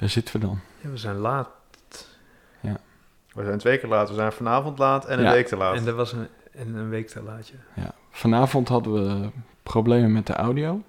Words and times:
Daar 0.00 0.08
zitten 0.08 0.40
we 0.40 0.46
dan. 0.46 0.60
Ja, 0.80 0.90
we 0.90 0.96
zijn 0.96 1.16
laat. 1.16 1.48
We 3.34 3.44
zijn 3.44 3.58
twee 3.58 3.78
keer 3.78 3.88
laat. 3.88 4.08
We 4.08 4.14
zijn 4.14 4.32
vanavond 4.32 4.78
laat 4.78 5.04
en 5.06 5.18
een 5.18 5.24
Ja. 5.24 5.32
week 5.32 5.46
te 5.46 5.56
laat. 5.56 5.74
En 5.76 5.86
er 5.86 5.94
was 5.94 6.12
een, 6.12 6.28
en 6.52 6.74
een 6.74 6.88
week 6.88 7.08
te 7.08 7.22
laat, 7.22 7.48
ja. 7.48 7.82
Ja. 7.82 7.90
Vanavond 8.10 8.68
hadden 8.68 8.92
we 8.92 9.28
problemen 9.62 10.12
met 10.12 10.26
de 10.26 10.32
audio. 10.32 10.82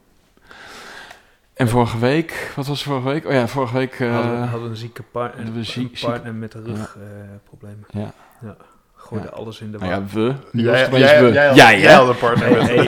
En 1.54 1.70
vorige 1.70 2.00
week, 2.00 2.52
wat 2.56 2.68
was 2.68 2.84
vorige 2.84 3.08
week? 3.08 3.26
Oh 3.26 3.32
ja, 3.32 3.48
vorige 3.48 3.74
week. 3.78 4.00
eh, 4.00 4.14
hadden, 4.14 4.40
we- 4.42 4.46
hadden 4.48 4.70
een 4.70 4.76
zieke 4.76 5.04
partner, 5.04 5.36
hadden 5.36 5.54
we 5.54 5.60
een 5.60 5.66
ziek- 5.66 5.98
zieke- 5.98 6.12
partner 6.12 6.34
met 6.34 6.54
rugproblemen. 6.54 7.86
ja. 7.92 8.14
Gooide 8.96 9.28
Ja. 9.28 9.34
alles 9.34 9.60
in 9.62 9.72
de 9.72 9.78
Nou 9.78 9.90
war. 9.92 10.00
ja, 10.02 10.06
we. 10.14 10.22
Nu 10.52 10.66
was 10.66 10.80
Jij, 10.80 10.90
jij, 11.00 11.22
we. 11.24 11.32
jij, 11.32 11.48
had- 11.48 11.56
Jij, 11.56 11.80
jij 11.80 11.92
hè? 11.92 11.96
had 11.98 12.08
een 12.10 12.18
partner 12.18 12.52
met 12.52 12.62
nee. 12.76 12.88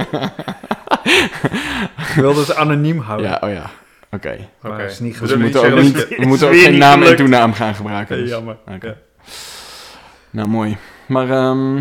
Ik 1.98 2.14
wilde 2.24 2.40
het 2.40 2.56
anoniem 2.56 3.00
houden. 3.00 3.28
Ja, 3.30 3.40
oh 3.44 3.50
ja. 3.50 3.70
Oké. 4.14 4.50
Maar 4.62 4.82
is 4.82 5.00
niet 5.00 5.20
We 5.20 5.22
Dus 5.22 5.32
we 5.32 5.38
moeten 5.38 5.64
niet 5.64 5.74
ook, 5.74 5.82
niet, 5.82 6.18
we 6.18 6.26
moeten 6.32 6.54
geen 6.54 6.78
naam 6.78 7.04
en 7.04 7.16
toenaam 7.16 7.54
gaan 7.54 7.76
gebruiken. 7.76 8.18
Dus. 8.18 8.30
jammer. 8.30 8.58
Ja. 8.80 8.96
Nou, 10.30 10.48
mooi. 10.48 10.78
Maar, 11.06 11.30
ehm, 11.30 11.74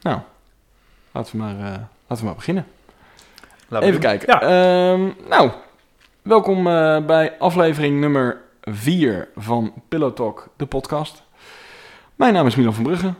nou, 0.00 0.18
laten 1.12 1.32
we 1.32 1.38
maar, 1.38 1.54
eh, 1.54 1.78
laten 2.06 2.18
we 2.18 2.24
maar 2.24 2.34
beginnen. 2.34 2.66
Laten 3.68 3.88
Even 3.88 4.00
kijken. 4.00 4.28
Ehm, 4.28 5.28
nou, 5.28 5.50
welkom 6.22 6.66
eh, 6.66 7.04
bij 7.04 7.38
aflevering 7.38 8.00
nummer 8.00 8.40
4 8.62 9.28
van 9.36 9.72
Pillow 9.88 10.14
Talk, 10.14 10.48
de 10.56 10.66
podcast. 10.66 11.22
Mijn 12.14 12.32
naam 12.32 12.46
is 12.46 12.56
Milan 12.56 12.74
van 12.74 12.82
Brugge. 12.84 13.12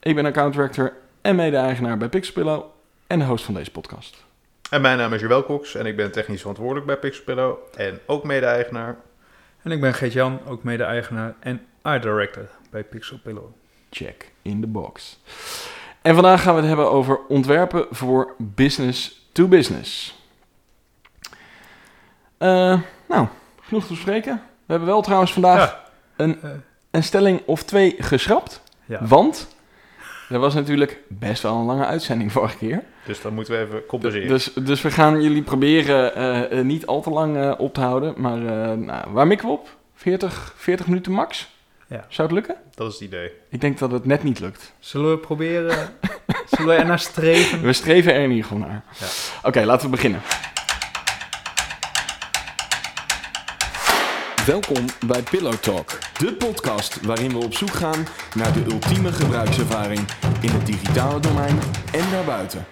Ik 0.00 0.14
ben 0.14 0.26
account 0.26 0.52
director 0.52 0.92
en 1.20 1.36
mede-eigenaar 1.36 1.96
bij 1.96 2.08
Pixelpillow 2.08 2.64
en 3.06 3.18
de 3.18 3.24
host 3.24 3.44
van 3.44 3.54
deze 3.54 3.70
podcast. 3.70 4.25
En 4.70 4.80
mijn 4.80 4.98
naam 4.98 5.12
is 5.12 5.20
Joël 5.20 5.44
Cox 5.44 5.74
en 5.74 5.86
ik 5.86 5.96
ben 5.96 6.12
technisch 6.12 6.40
verantwoordelijk 6.40 6.86
bij 6.86 6.96
Pixelpillow 6.96 7.56
en 7.76 8.00
ook 8.06 8.24
mede-eigenaar. 8.24 8.96
En 9.62 9.70
ik 9.70 9.80
ben 9.80 9.94
Geert-Jan, 9.94 10.40
ook 10.46 10.62
mede-eigenaar 10.62 11.34
en 11.40 11.66
art 11.82 12.02
director 12.02 12.48
bij 12.70 12.84
Pixel 12.84 13.18
Pillow. 13.22 13.44
Check 13.90 14.30
in 14.42 14.60
the 14.60 14.66
box. 14.66 15.18
En 16.02 16.14
vandaag 16.14 16.42
gaan 16.42 16.52
we 16.54 16.58
het 16.60 16.68
hebben 16.68 16.90
over 16.90 17.18
ontwerpen 17.28 17.86
voor 17.90 18.34
business 18.38 19.28
to 19.32 19.48
business. 19.48 20.14
Eh, 22.38 22.80
nou, 23.08 23.26
genoeg 23.60 23.86
te 23.86 23.92
bespreken. 23.92 24.34
We 24.34 24.72
hebben 24.72 24.88
wel 24.88 25.02
trouwens 25.02 25.32
vandaag 25.32 25.58
Ja. 25.70 25.84
een, 26.16 26.42
Eh, 26.42 26.50
een 26.90 27.02
stelling 27.02 27.42
of 27.46 27.62
twee 27.62 27.94
geschrapt. 27.98 28.62
ja. 28.84 29.06
Want 29.06 29.55
er 30.28 30.38
was 30.38 30.54
natuurlijk 30.54 30.98
best 31.08 31.42
wel 31.42 31.56
een 31.56 31.64
lange 31.64 31.84
uitzending 31.86 32.32
vorige 32.32 32.56
keer. 32.56 32.82
Dus 33.04 33.20
dan 33.20 33.34
moeten 33.34 33.54
we 33.54 33.60
even 33.60 33.86
compenseren. 33.86 34.28
Dus, 34.28 34.52
dus 34.52 34.82
we 34.82 34.90
gaan 34.90 35.22
jullie 35.22 35.42
proberen 35.42 36.14
eh, 36.14 36.58
eh, 36.58 36.64
niet 36.64 36.86
al 36.86 37.02
te 37.02 37.10
lang 37.10 37.36
eh, 37.36 37.52
op 37.58 37.74
te 37.74 37.80
houden. 37.80 38.14
Maar 38.16 38.38
eh, 38.46 38.76
nou, 38.76 39.10
waar 39.10 39.26
mikken 39.26 39.46
we 39.46 39.52
op? 39.52 39.76
40, 39.94 40.54
40 40.56 40.86
minuten 40.86 41.12
max? 41.12 41.48
Ja. 41.88 42.04
Zou 42.08 42.28
het 42.28 42.36
lukken? 42.36 42.56
Dat 42.74 42.86
is 42.88 42.94
het 42.94 43.02
idee. 43.02 43.30
Ik 43.50 43.60
denk 43.60 43.78
dat 43.78 43.90
het 43.90 44.04
net 44.04 44.22
niet 44.22 44.40
lukt. 44.40 44.72
Zullen 44.78 45.10
we 45.10 45.18
proberen... 45.18 45.88
Zullen 46.50 46.66
we 46.66 46.80
er 46.80 46.86
naar 46.86 46.98
streven? 46.98 47.62
We 47.66 47.72
streven 47.72 48.14
er 48.14 48.22
in 48.22 48.30
ieder 48.30 48.44
geval 48.44 48.58
naar. 48.58 48.84
Ja. 48.98 49.06
Oké, 49.42 49.64
laten 49.64 49.84
we 49.84 49.90
beginnen. 49.90 50.20
Welkom 54.46 54.84
bij 55.06 55.22
Pillow 55.22 55.52
Talk, 55.52 55.98
de 56.18 56.34
podcast 56.34 57.00
waarin 57.00 57.30
we 57.30 57.44
op 57.44 57.54
zoek 57.54 57.70
gaan 57.70 58.06
naar 58.34 58.52
de 58.52 58.64
ultieme 58.64 59.12
gebruikservaring 59.12 60.00
in 60.40 60.48
het 60.48 60.66
digitale 60.66 61.20
domein 61.20 61.58
en 61.92 62.10
daarbuiten. 62.10 62.66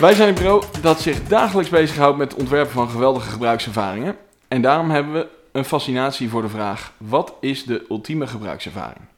Wij 0.00 0.14
zijn 0.14 0.28
een 0.28 0.34
bureau 0.34 0.64
dat 0.80 1.00
zich 1.00 1.22
dagelijks 1.28 1.70
bezighoudt 1.70 2.18
met 2.18 2.30
het 2.30 2.40
ontwerpen 2.40 2.72
van 2.72 2.88
geweldige 2.88 3.30
gebruikservaringen. 3.30 4.16
En 4.48 4.62
daarom 4.62 4.90
hebben 4.90 5.12
we 5.12 5.28
een 5.52 5.64
fascinatie 5.64 6.28
voor 6.28 6.42
de 6.42 6.48
vraag: 6.48 6.92
wat 6.96 7.34
is 7.40 7.64
de 7.64 7.86
ultieme 7.88 8.26
gebruikservaring? 8.26 9.15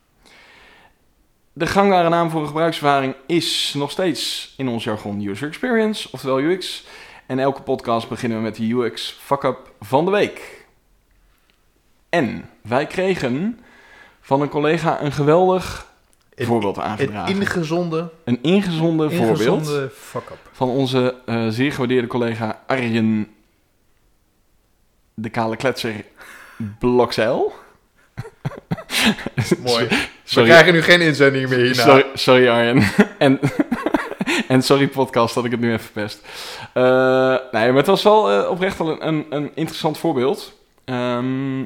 De 1.58 1.66
gangbare 1.66 2.08
naam 2.08 2.30
voor 2.30 2.40
een 2.40 2.46
gebruikservaring 2.46 3.14
is 3.26 3.72
nog 3.76 3.90
steeds 3.90 4.54
in 4.56 4.68
ons 4.68 4.84
jargon 4.84 5.26
user 5.26 5.48
experience, 5.48 6.08
oftewel 6.12 6.40
UX. 6.40 6.84
En 7.26 7.38
elke 7.38 7.62
podcast 7.62 8.08
beginnen 8.08 8.38
we 8.38 8.44
met 8.44 8.56
de 8.56 8.72
UX 8.72 9.18
fuck-up 9.20 9.72
van 9.80 10.04
de 10.04 10.10
week. 10.10 10.66
En 12.08 12.50
wij 12.62 12.86
kregen 12.86 13.60
van 14.20 14.40
een 14.40 14.48
collega 14.48 15.00
een 15.02 15.12
geweldig 15.12 15.86
Een- 16.34 16.46
voorbeeld 16.46 16.76
Een 16.76 16.82
aangedragen. 16.82 17.34
ingezonde... 17.36 18.10
een 18.24 18.38
ingezonden 18.42 19.10
voorbeeld 19.12 19.38
Ingezonde 19.38 19.90
fuck-up. 19.94 20.38
van 20.52 20.68
onze 20.68 21.14
eh, 21.26 21.46
zeer 21.48 21.72
gewaardeerde 21.72 22.06
collega 22.08 22.62
Arjen 22.66 23.28
de 25.14 25.30
Kale 25.30 25.56
Kletser 25.56 26.04
Blokzeil. 26.78 27.52
Mooi. 29.64 29.88
We 30.30 30.42
krijgen 30.42 30.72
nu 30.72 30.82
geen 30.82 31.00
inzendingen 31.00 31.48
meer 31.48 31.58
hierna. 31.58 31.82
sorry, 31.82 32.06
sorry 32.14 32.48
Arjen. 32.48 32.82
en, 33.18 33.40
en 34.48 34.62
sorry 34.62 34.88
podcast 34.88 35.34
dat 35.34 35.44
ik 35.44 35.50
het 35.50 35.60
nu 35.60 35.72
even 35.72 35.84
verpest. 35.84 36.20
Eh, 36.72 36.82
nee, 37.52 37.68
maar 37.68 37.76
het 37.76 37.86
was 37.86 38.02
wel 38.02 38.30
eh, 38.30 38.50
oprecht 38.50 38.78
wel 38.78 38.88
een, 38.88 39.06
een, 39.06 39.26
een 39.30 39.50
interessant 39.54 39.98
voorbeeld. 39.98 40.56
Ehm, 40.88 41.64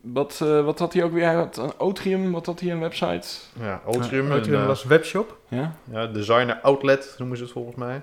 wat, 0.00 0.40
eh, 0.42 0.64
wat 0.64 0.78
had 0.78 0.92
hij 0.92 1.02
ook 1.02 1.12
weer? 1.12 1.24
Hij 1.24 1.34
had 1.34 1.56
een 1.56 1.72
Otrium, 1.78 2.32
wat 2.32 2.46
had 2.46 2.60
hij 2.60 2.70
een 2.70 2.80
website? 2.80 3.28
Ja, 3.60 3.82
Ultrium. 3.86 4.28
Ja, 4.28 4.36
een, 4.36 4.66
was 4.66 4.84
webshop. 4.84 5.38
Ja? 5.48 5.74
ja, 5.90 6.06
designer 6.06 6.58
outlet 6.62 7.14
noemen 7.18 7.36
ze 7.36 7.42
het 7.42 7.52
volgens 7.52 7.76
mij. 7.76 8.02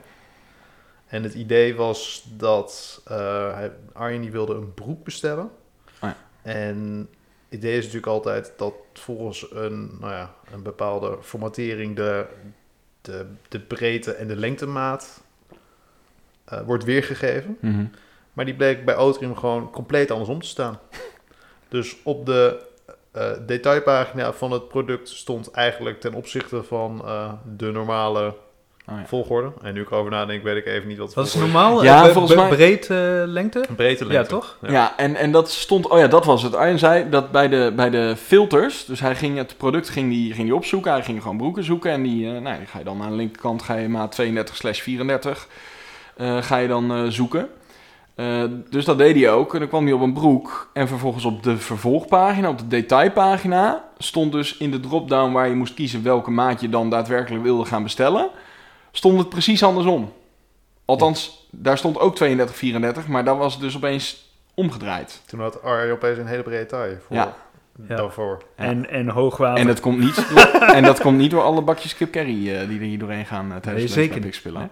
En 1.08 1.24
het 1.24 1.34
idee 1.34 1.76
was 1.76 2.28
dat 2.38 3.02
eh, 3.06 3.54
hij, 3.54 3.72
Arjen 3.94 4.22
die 4.22 4.32
wilde 4.32 4.54
een 4.54 4.74
broek 4.74 5.04
bestellen. 5.04 5.52
Oh 6.02 6.10
ja. 6.10 6.16
En 6.42 7.10
idee 7.52 7.78
is 7.78 7.84
natuurlijk 7.84 8.12
altijd 8.12 8.54
dat 8.58 8.74
volgens 8.94 9.52
een, 9.52 9.98
nou 10.00 10.14
ja, 10.14 10.34
een 10.52 10.64
bepaalde 10.64 11.18
formatering 11.22 11.96
de, 11.96 12.26
de, 13.02 13.26
de 13.50 13.60
breedte 13.60 14.12
en 14.12 14.28
de 14.28 14.36
lengtemaat 14.36 15.24
eh, 16.46 16.62
wordt 16.62 16.84
weergegeven. 16.84 17.58
Mhm. 17.60 17.86
Maar 18.34 18.46
die 18.46 18.56
bleek 18.56 18.86
bij 18.86 18.98
Otrium 18.98 19.36
gewoon 19.36 19.72
compleet 19.72 20.12
andersom 20.12 20.42
te 20.42 20.48
staan. 20.48 20.80
Dus 21.68 21.98
op 22.04 22.26
de 22.26 22.66
eh, 23.12 23.32
detailpagina 23.46 24.34
van 24.34 24.52
het 24.52 24.68
product 24.68 25.10
stond 25.10 25.52
eigenlijk 25.52 26.00
ten 26.00 26.14
opzichte 26.14 26.64
van 26.64 27.02
eh, 27.06 27.34
de 27.56 27.72
normale 27.72 28.36
Oh 28.92 28.98
ja. 29.00 29.06
volgorde. 29.06 29.52
En 29.62 29.74
nu 29.74 29.82
ik 29.82 29.92
erover 29.92 30.12
nadenk, 30.12 30.44
weet 30.44 30.58
ik 30.58 30.66
even 30.66 30.88
niet 30.88 30.98
wat 30.98 31.08
de 31.08 31.14
Wat 31.16 31.26
is 31.26 31.36
normaal? 31.36 31.84
Ja, 31.84 32.08
volgens 32.10 32.36
mij- 32.36 32.50
Breedte 32.50 33.24
lengte? 33.28 33.66
Een 33.70 33.76
breedte 33.76 34.06
Ja, 34.06 34.12
lengte. 34.12 34.30
toch? 34.30 34.58
Ja, 34.68 34.94
en, 34.98 35.16
en 35.16 35.32
dat 35.32 35.52
stond... 35.52 35.88
Oh 35.88 36.00
ja, 36.00 36.08
dat 36.08 36.26
was 36.26 36.44
het. 36.44 36.56
Arjen 36.56 36.80
zei 36.80 37.10
dat 37.10 37.32
bij 37.32 37.48
de, 37.48 37.74
bij 37.76 37.90
de 37.90 38.16
filters... 38.18 38.86
Dus 38.86 39.00
hij 39.00 39.16
ging 39.16 39.38
het 39.38 39.58
product 39.58 39.90
ging 39.90 40.10
die, 40.10 40.34
ging 40.34 40.46
die 40.48 40.56
opzoeken. 40.56 40.92
Hij 40.92 41.04
ging 41.04 41.22
gewoon 41.22 41.38
broeken 41.38 41.64
zoeken. 41.64 41.92
En 41.92 42.04
die, 42.04 42.26
eh, 42.36 42.42
nou, 42.42 42.58
die 42.58 42.68
ga 42.68 42.78
je 42.78 42.84
dan 42.84 43.02
aan 43.02 43.10
de 43.10 43.16
linkerkant... 43.16 43.62
ga 43.62 43.76
je 43.76 43.90
maat 43.90 44.12
32 44.12 44.56
slash 44.56 44.80
34... 44.82 45.48
eh, 46.18 46.38
ga 46.42 46.58
je 46.58 46.68
dan 46.68 46.92
eh, 46.94 47.04
zoeken. 47.08 47.50
Eh, 48.16 48.44
dus 48.70 48.86
dat 48.86 48.98
deed 48.98 49.16
hij 49.16 49.32
ook. 49.32 49.54
En 49.54 49.60
dan 49.60 49.68
kwam 49.68 49.84
hij 49.86 49.94
op 49.94 50.02
een 50.02 50.14
broek. 50.14 50.70
En 50.74 50.88
vervolgens 50.88 51.26
op 51.26 51.44
de 51.44 51.58
vervolgpagina, 51.58 52.50
op 52.50 52.58
de 52.58 52.68
detailpagina... 52.68 53.84
stond 53.98 54.32
dus 54.32 54.58
in 54.58 54.72
de 54.72 54.80
drop-down 54.80 55.32
waar 55.32 55.48
je 55.48 55.56
moest 55.56 55.74
kiezen... 55.74 56.04
welke 56.04 56.32
maat 56.32 56.62
je 56.62 56.70
dan 56.70 56.90
daadwerkelijk 56.90 57.44
wilde 57.44 57.66
gaan 57.66 57.84
bestellen... 57.84 58.30
stond 58.92 59.18
het 59.20 59.30
precies 59.30 59.64
andersom. 59.64 60.14
Althans, 60.86 61.48
daar 61.52 61.78
stond 61.78 62.00
ook 62.00 62.16
32, 62.16 62.56
34... 62.56 63.08
maar 63.08 63.24
daar 63.24 63.38
was 63.38 63.54
het 63.54 63.62
dus 63.62 63.76
opeens 63.76 64.30
omgedraaid. 64.54 65.22
Toen 65.26 65.40
had 65.40 65.64
Arjen 65.64 65.94
opeens 65.94 66.18
een 66.18 66.26
hele 66.28 66.44
brede 66.44 66.66
taille 66.66 67.00
voor, 67.08 67.16
Ja. 67.16 67.36
Ja. 67.88 67.96
daarvoor. 67.96 68.44
Ja. 68.58 68.64
En, 68.64 68.90
en 68.90 69.10
hoogwater. 69.10 69.60
En 69.62 69.68
dat 69.68 69.80
komt 69.80 70.00
niet, 70.00 70.26
en 70.76 70.84
dat 70.84 71.00
komt 71.02 71.18
niet 71.18 71.32
door 71.32 71.42
alle 71.44 71.62
bakjes 71.62 71.96
kip 71.96 72.12
curry 72.12 72.56
eh, 72.56 72.68
die 72.68 72.80
er 72.80 72.86
hier 72.86 73.00
doorheen 73.00 73.26
gaan 73.26 73.46
uh, 73.46 73.52
tijdens 73.52 73.76
Nee, 73.76 73.86
de 73.86 73.92
zeker 73.92 74.22
niet. 74.22 74.36
spullen. 74.36 74.70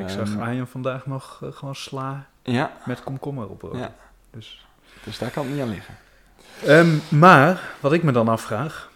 Ik 0.00 0.08
zag 0.08 0.38
Arjen 0.38 0.66
vandaag 0.68 1.06
nog 1.06 1.40
eh, 1.42 1.48
gewoon 1.52 1.74
sla 1.74 2.26
Ja, 2.42 2.70
met 2.84 3.02
komkommer 3.02 3.48
op. 3.48 3.70
Ja. 3.74 3.94
Dus. 4.30 4.66
dus 5.04 5.18
daar 5.18 5.30
kan 5.30 5.44
het 5.44 5.52
niet 5.52 5.62
aan 5.62 5.70
liggen. 5.70 5.94
Ehm, 6.64 7.18
maar, 7.18 7.62
wat 7.80 7.92
ik 7.92 8.02
me 8.02 8.12
dan 8.12 8.28
afvraag... 8.28 8.90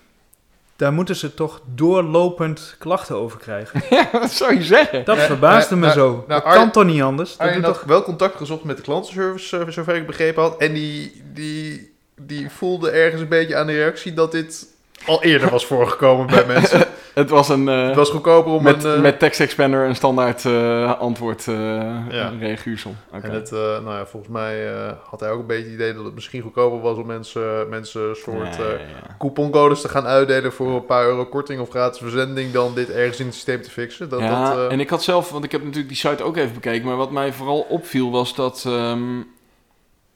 Daar 0.80 0.92
moeten 0.92 1.16
ze 1.16 1.34
toch 1.34 1.60
doorlopend 1.74 2.76
klachten 2.78 3.16
over 3.16 3.38
krijgen. 3.38 3.82
ja, 3.96 4.08
wat 4.12 4.30
zou 4.30 4.54
je 4.54 4.62
zeggen? 4.62 5.04
Dat 5.04 5.18
verbaasde 5.18 5.74
me 5.76 5.80
nou, 5.80 5.92
zo. 5.92 6.24
nou, 6.28 6.42
dat 6.42 6.52
kan 6.52 6.70
toch 6.70 6.84
niet 6.84 7.02
anders? 7.02 7.36
Dat 7.36 7.46
Arjen 7.46 7.64
had 7.64 7.74
toch... 7.74 7.84
wel 7.84 8.02
contact 8.02 8.36
gezocht 8.36 8.64
met 8.64 8.76
de 8.76 8.82
klantenservice, 8.82 9.58
eh, 9.58 9.68
zover 9.68 9.94
ik 9.94 10.06
begrepen 10.06 10.42
had. 10.42 10.56
En 10.56 10.72
die, 10.72 11.22
die, 11.32 11.94
die 12.20 12.50
voelde 12.50 12.90
ergens 12.90 13.22
een 13.22 13.28
beetje 13.28 13.56
aan 13.56 13.66
de 13.66 13.72
reactie 13.72 14.14
dat 14.14 14.32
dit 14.32 14.66
al 15.06 15.22
eerder 15.22 15.50
was 15.50 15.66
voorgekomen 15.66 16.26
bij 16.26 16.46
mensen. 16.54 16.86
Het 17.14 17.30
was 17.30 17.48
een... 17.48 17.68
eh, 17.68 17.86
Het 17.86 17.94
was 17.96 18.10
goedkoper 18.10 18.52
om 18.52 18.62
met, 18.62 18.84
een... 18.84 18.94
eh, 18.94 19.00
met 19.00 19.18
text 19.18 19.40
expander 19.40 19.84
een 19.86 19.94
standaard 19.94 20.44
eh, 20.44 20.98
antwoord 20.98 21.44
Ja. 21.44 22.32
reaguursel. 22.40 22.94
Oké. 23.14 23.26
En 23.26 23.32
het, 23.32 23.50
nou 23.50 23.84
ja, 23.90 24.06
volgens 24.06 24.32
mij 24.32 24.66
had 25.10 25.20
hij 25.20 25.30
ook 25.30 25.40
een 25.40 25.46
beetje 25.46 25.64
het 25.64 25.72
idee 25.72 25.94
dat 25.94 26.04
het 26.04 26.14
misschien 26.14 26.42
goedkoper 26.42 26.80
was 26.80 26.96
om 26.96 27.06
mensen, 27.06 27.68
mensen 27.68 28.08
een 28.08 28.16
soort 28.16 28.56
Ja, 28.56 28.76
couponcodes 29.18 29.80
te 29.80 29.88
gaan 29.88 30.06
uitdelen 30.06 30.52
voor 30.52 30.74
een 30.74 30.86
paar 30.86 31.04
euro 31.04 31.24
korting 31.26 31.60
of 31.60 31.68
gratis 31.70 31.98
verzending 32.00 32.52
dan 32.52 32.74
dit 32.74 32.90
ergens 32.90 33.18
in 33.20 33.26
het 33.26 33.34
systeem 33.34 33.62
te 33.62 33.70
fixen. 33.70 34.08
Dat, 34.08 34.20
ja, 34.20 34.54
dat, 34.54 34.70
en 34.70 34.80
ik 34.80 34.90
had 34.90 35.02
zelf, 35.02 35.30
want 35.30 35.44
ik 35.44 35.52
heb 35.52 35.60
natuurlijk 35.60 35.88
die 35.88 35.96
site 35.96 36.22
ook 36.22 36.36
even 36.36 36.54
bekeken, 36.54 36.86
maar 36.86 36.96
wat 36.96 37.10
mij 37.10 37.32
vooral 37.32 37.60
opviel 37.68 38.10
was 38.10 38.34
dat 38.34 38.64
ehm, 38.66 39.18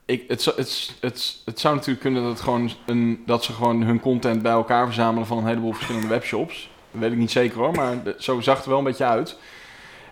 ik, 0.05 0.23
het, 0.27 0.41
zou- 0.41 0.55
het, 0.55 0.91
het, 0.99 1.35
het 1.45 1.59
zou 1.59 1.73
natuurlijk 1.75 2.01
kunnen 2.01 2.21
dat, 2.23 2.31
het 2.31 2.41
gewoon 2.41 2.71
een, 2.85 3.23
dat 3.25 3.43
ze 3.43 3.53
gewoon 3.53 3.81
hun 3.83 3.99
content 3.99 4.41
bij 4.41 4.51
elkaar 4.51 4.85
verzamelen 4.85 5.27
van 5.27 5.37
een 5.37 5.45
heleboel 5.47 5.73
verschillende 5.73 6.07
webshops. 6.07 6.69
Weet 6.99 7.11
ik 7.11 7.17
niet 7.17 7.31
zeker 7.31 7.57
hoor, 7.57 7.71
maar 7.71 7.97
zo 8.17 8.41
zag 8.41 8.55
het 8.55 8.63
er 8.63 8.69
wel 8.69 8.79
een 8.79 8.85
beetje 8.85 9.05
uit. 9.05 9.37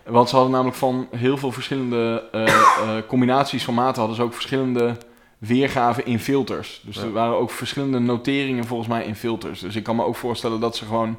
Want 0.04 0.28
ze 0.28 0.34
hadden 0.34 0.52
namelijk 0.52 0.76
van 0.76 1.08
heel 1.16 1.36
veel 1.36 1.52
verschillende 1.52 2.28
eh, 2.32 2.46
eh, 2.46 3.06
combinaties 3.06 3.64
van 3.64 3.74
maten 3.74 3.98
hadden 3.98 4.16
ze 4.16 4.22
ook 4.22 4.32
verschillende 4.34 4.96
weergaven 5.38 6.06
in 6.06 6.18
filters. 6.18 6.80
Dus 6.84 6.96
Ja. 6.96 7.02
er 7.02 7.12
waren 7.12 7.36
ook 7.36 7.50
verschillende 7.50 7.98
noteringen 7.98 8.64
volgens 8.64 8.88
mij 8.88 9.04
in 9.04 9.14
filters. 9.16 9.60
Dus 9.60 9.76
ik 9.76 9.82
kan 9.82 9.96
me 9.96 10.04
ook 10.04 10.16
voorstellen 10.16 10.60
dat 10.60 10.76
ze 10.76 10.84
gewoon 10.84 11.18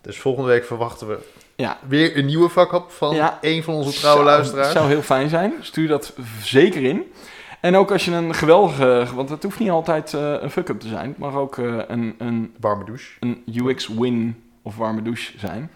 Dus 0.00 0.18
volgende 0.18 0.48
week 0.48 0.64
verwachten 0.64 1.08
we 1.08 1.18
Ja. 1.56 1.78
weer 1.88 2.16
een 2.16 2.26
nieuwe 2.26 2.48
vakhap 2.48 2.90
van 2.90 3.14
Ja. 3.14 3.38
een 3.40 3.62
van 3.62 3.74
onze 3.74 3.98
trouwe 3.98 4.22
Zou- 4.22 4.30
luisteraars. 4.34 4.72
zou 4.72 4.88
heel 4.88 5.02
fijn 5.02 5.28
zijn. 5.28 5.52
Stuur 5.60 5.88
dat 5.88 6.14
zeker 6.42 6.82
in. 6.84 7.12
En 7.64 7.76
ook 7.76 7.92
als 7.92 8.04
je 8.04 8.10
een 8.10 8.34
geweldige... 8.34 9.06
Want 9.14 9.28
het 9.28 9.42
hoeft 9.42 9.58
niet 9.58 9.70
altijd 9.70 10.14
eh, 10.14 10.34
een 10.40 10.50
fuck-up 10.50 10.80
te 10.80 10.88
zijn. 10.88 11.08
Het 11.08 11.18
mag 11.18 11.34
ook 11.34 11.58
eh, 11.58 11.78
een, 11.86 12.14
een, 12.18 12.54
Warme 12.60 12.84
douche. 12.84 13.12
een 13.20 13.44
UX-win 13.54 14.42
of 14.62 14.76
warme 14.76 15.02
douche 15.02 15.38
zijn. 15.38 15.70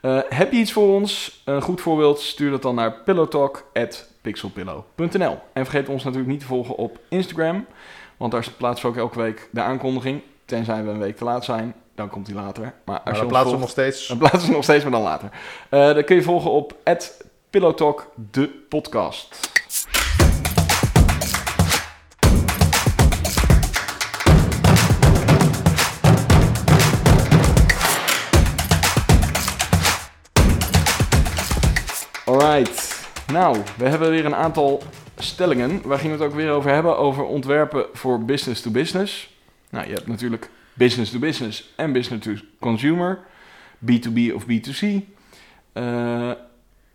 Eh, 0.00 0.18
heb 0.28 0.52
je 0.52 0.58
iets 0.58 0.72
voor 0.72 0.94
ons? 0.94 1.42
Een 1.44 1.62
goed 1.62 1.80
voorbeeld? 1.80 2.20
Stuur 2.20 2.50
dat 2.50 2.62
dan 2.62 2.74
naar 2.74 2.92
pillowtalk.pixelpillow.nl 2.92 5.38
En 5.52 5.64
vergeet 5.64 5.88
ons 5.88 6.04
natuurlijk 6.04 6.30
niet 6.30 6.40
te 6.40 6.46
volgen 6.46 6.76
op 6.76 6.98
Instagram. 7.08 7.66
Want 8.16 8.32
daar 8.32 8.46
plaatsen 8.56 8.86
we 8.86 8.92
ook 8.92 8.98
elke 8.98 9.22
week 9.22 9.48
de 9.52 9.62
aankondiging. 9.62 10.22
Tenzij 10.44 10.84
we 10.84 10.90
een 10.90 10.98
week 10.98 11.16
te 11.16 11.24
laat 11.24 11.44
zijn. 11.44 11.74
Dan 11.94 12.08
komt 12.08 12.26
die 12.26 12.34
later. 12.34 12.74
Maar 12.84 13.00
als 13.00 13.18
je 13.18 13.26
plaatsen 13.26 13.54
we 13.54 13.60
nog 13.60 13.70
steeds... 13.70 14.06
dan 14.06 14.18
plaatsen 14.18 14.48
we 14.48 14.54
nog 14.54 14.64
steeds, 14.64 14.82
maar 14.82 14.92
dan 14.92 15.02
later. 15.02 15.30
Dan 15.68 16.04
kun 16.04 16.16
je 16.16 16.22
volgen 16.22 16.50
op 16.50 16.76
Pillowtalk, 17.50 18.06
de 18.30 18.48
podcast. 18.68 19.50
Alright. 32.48 33.06
Nou, 33.32 33.56
we 33.78 33.88
hebben 33.88 34.10
weer 34.10 34.24
een 34.24 34.34
aantal 34.34 34.82
stellingen. 35.18 35.80
Waar 35.84 35.98
gingen 35.98 36.16
we 36.18 36.22
het 36.22 36.32
ook 36.32 36.38
weer 36.38 36.50
over 36.50 36.70
hebben? 36.70 36.98
Over 36.98 37.24
ontwerpen 37.24 37.86
voor 37.92 38.24
business 38.24 38.60
to 38.60 38.70
business. 38.70 39.36
Nou, 39.70 39.86
je 39.86 39.92
hebt 39.92 40.06
natuurlijk 40.06 40.50
business 40.74 41.10
to 41.10 41.18
business 41.18 41.72
en 41.76 41.92
business 41.92 42.24
to 42.26 42.32
consumer. 42.60 43.18
B2B 43.84 44.34
of 44.34 44.44
B2C. 44.44 44.86
Eh, 45.72 46.30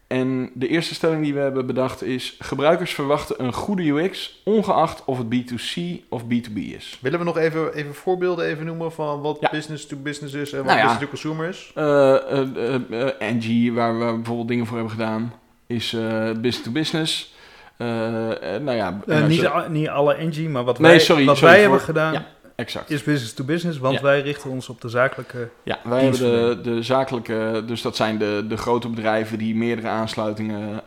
en 0.07 0.49
de 0.53 0.67
eerste 0.67 0.93
stelling 0.93 1.23
die 1.23 1.33
we 1.33 1.39
hebben 1.39 1.65
bedacht 1.65 2.03
is... 2.03 2.35
gebruikers 2.39 2.93
verwachten 2.93 3.43
een 3.43 3.53
goede 3.53 3.83
UX... 3.83 4.41
ongeacht 4.45 5.05
of 5.05 5.17
het 5.17 5.27
B2C 5.27 5.81
of 6.09 6.23
B2B 6.23 6.55
is. 6.55 6.99
Willen 7.01 7.19
we 7.19 7.25
nog 7.25 7.37
even, 7.37 7.73
even 7.73 7.95
voorbeelden 7.95 8.45
even 8.45 8.65
noemen 8.65 8.91
van 8.91 9.21
wat 9.21 9.37
Ja. 9.39 9.49
business 9.49 9.85
to 9.85 9.97
business 9.97 10.33
is 10.33 10.51
en 10.51 10.57
wat 10.57 10.67
Nou 10.67 10.77
ja. 10.77 10.83
business 10.83 11.03
to 11.03 11.09
consumer 11.09 11.49
is? 11.49 11.71
Eh, 11.75 13.29
Angie, 13.29 13.73
waar 13.73 13.99
we 13.99 14.13
bijvoorbeeld 14.13 14.47
dingen 14.47 14.65
voor 14.65 14.77
hebben 14.77 14.93
gedaan... 14.93 15.33
is 15.67 15.93
eh, 15.93 16.31
business 16.31 16.61
to 16.61 16.71
business. 16.71 17.33
Eh, 17.77 18.55
eh, 18.55 18.61
nou 18.61 18.77
ja... 18.77 18.99
Eh, 19.07 19.25
niet, 19.25 19.49
niet 19.69 19.89
alle 19.89 20.15
NG, 20.19 20.47
maar 20.49 20.63
wat 20.63 20.79
Nee, 20.79 20.91
wij, 20.91 20.99
sorry, 20.99 21.25
wat 21.25 21.37
sorry, 21.37 21.53
wij 21.53 21.61
hebben 21.61 21.79
gedaan 21.79 22.13
ja. 22.13 22.25
exact. 22.55 22.89
is 22.89 23.03
business 23.03 23.33
to 23.33 23.43
business, 23.43 23.77
want 23.77 23.95
Ja. 23.95 24.01
wij 24.01 24.21
richten 24.21 24.49
ons 24.49 24.69
op 24.69 24.81
de 24.81 24.89
zakelijke... 24.89 25.49
Ja, 25.63 25.79
wij 25.83 26.03
hebben 26.03 26.19
de, 26.19 26.59
de 26.63 26.83
zakelijke, 26.83 27.63
dus 27.65 27.81
dat 27.81 27.95
zijn 27.95 28.17
de, 28.17 28.45
de 28.47 28.57
grote 28.57 28.89
bedrijven 28.89 29.37
die 29.37 29.55
meerdere 29.55 29.87
aansluitingen 29.87 30.81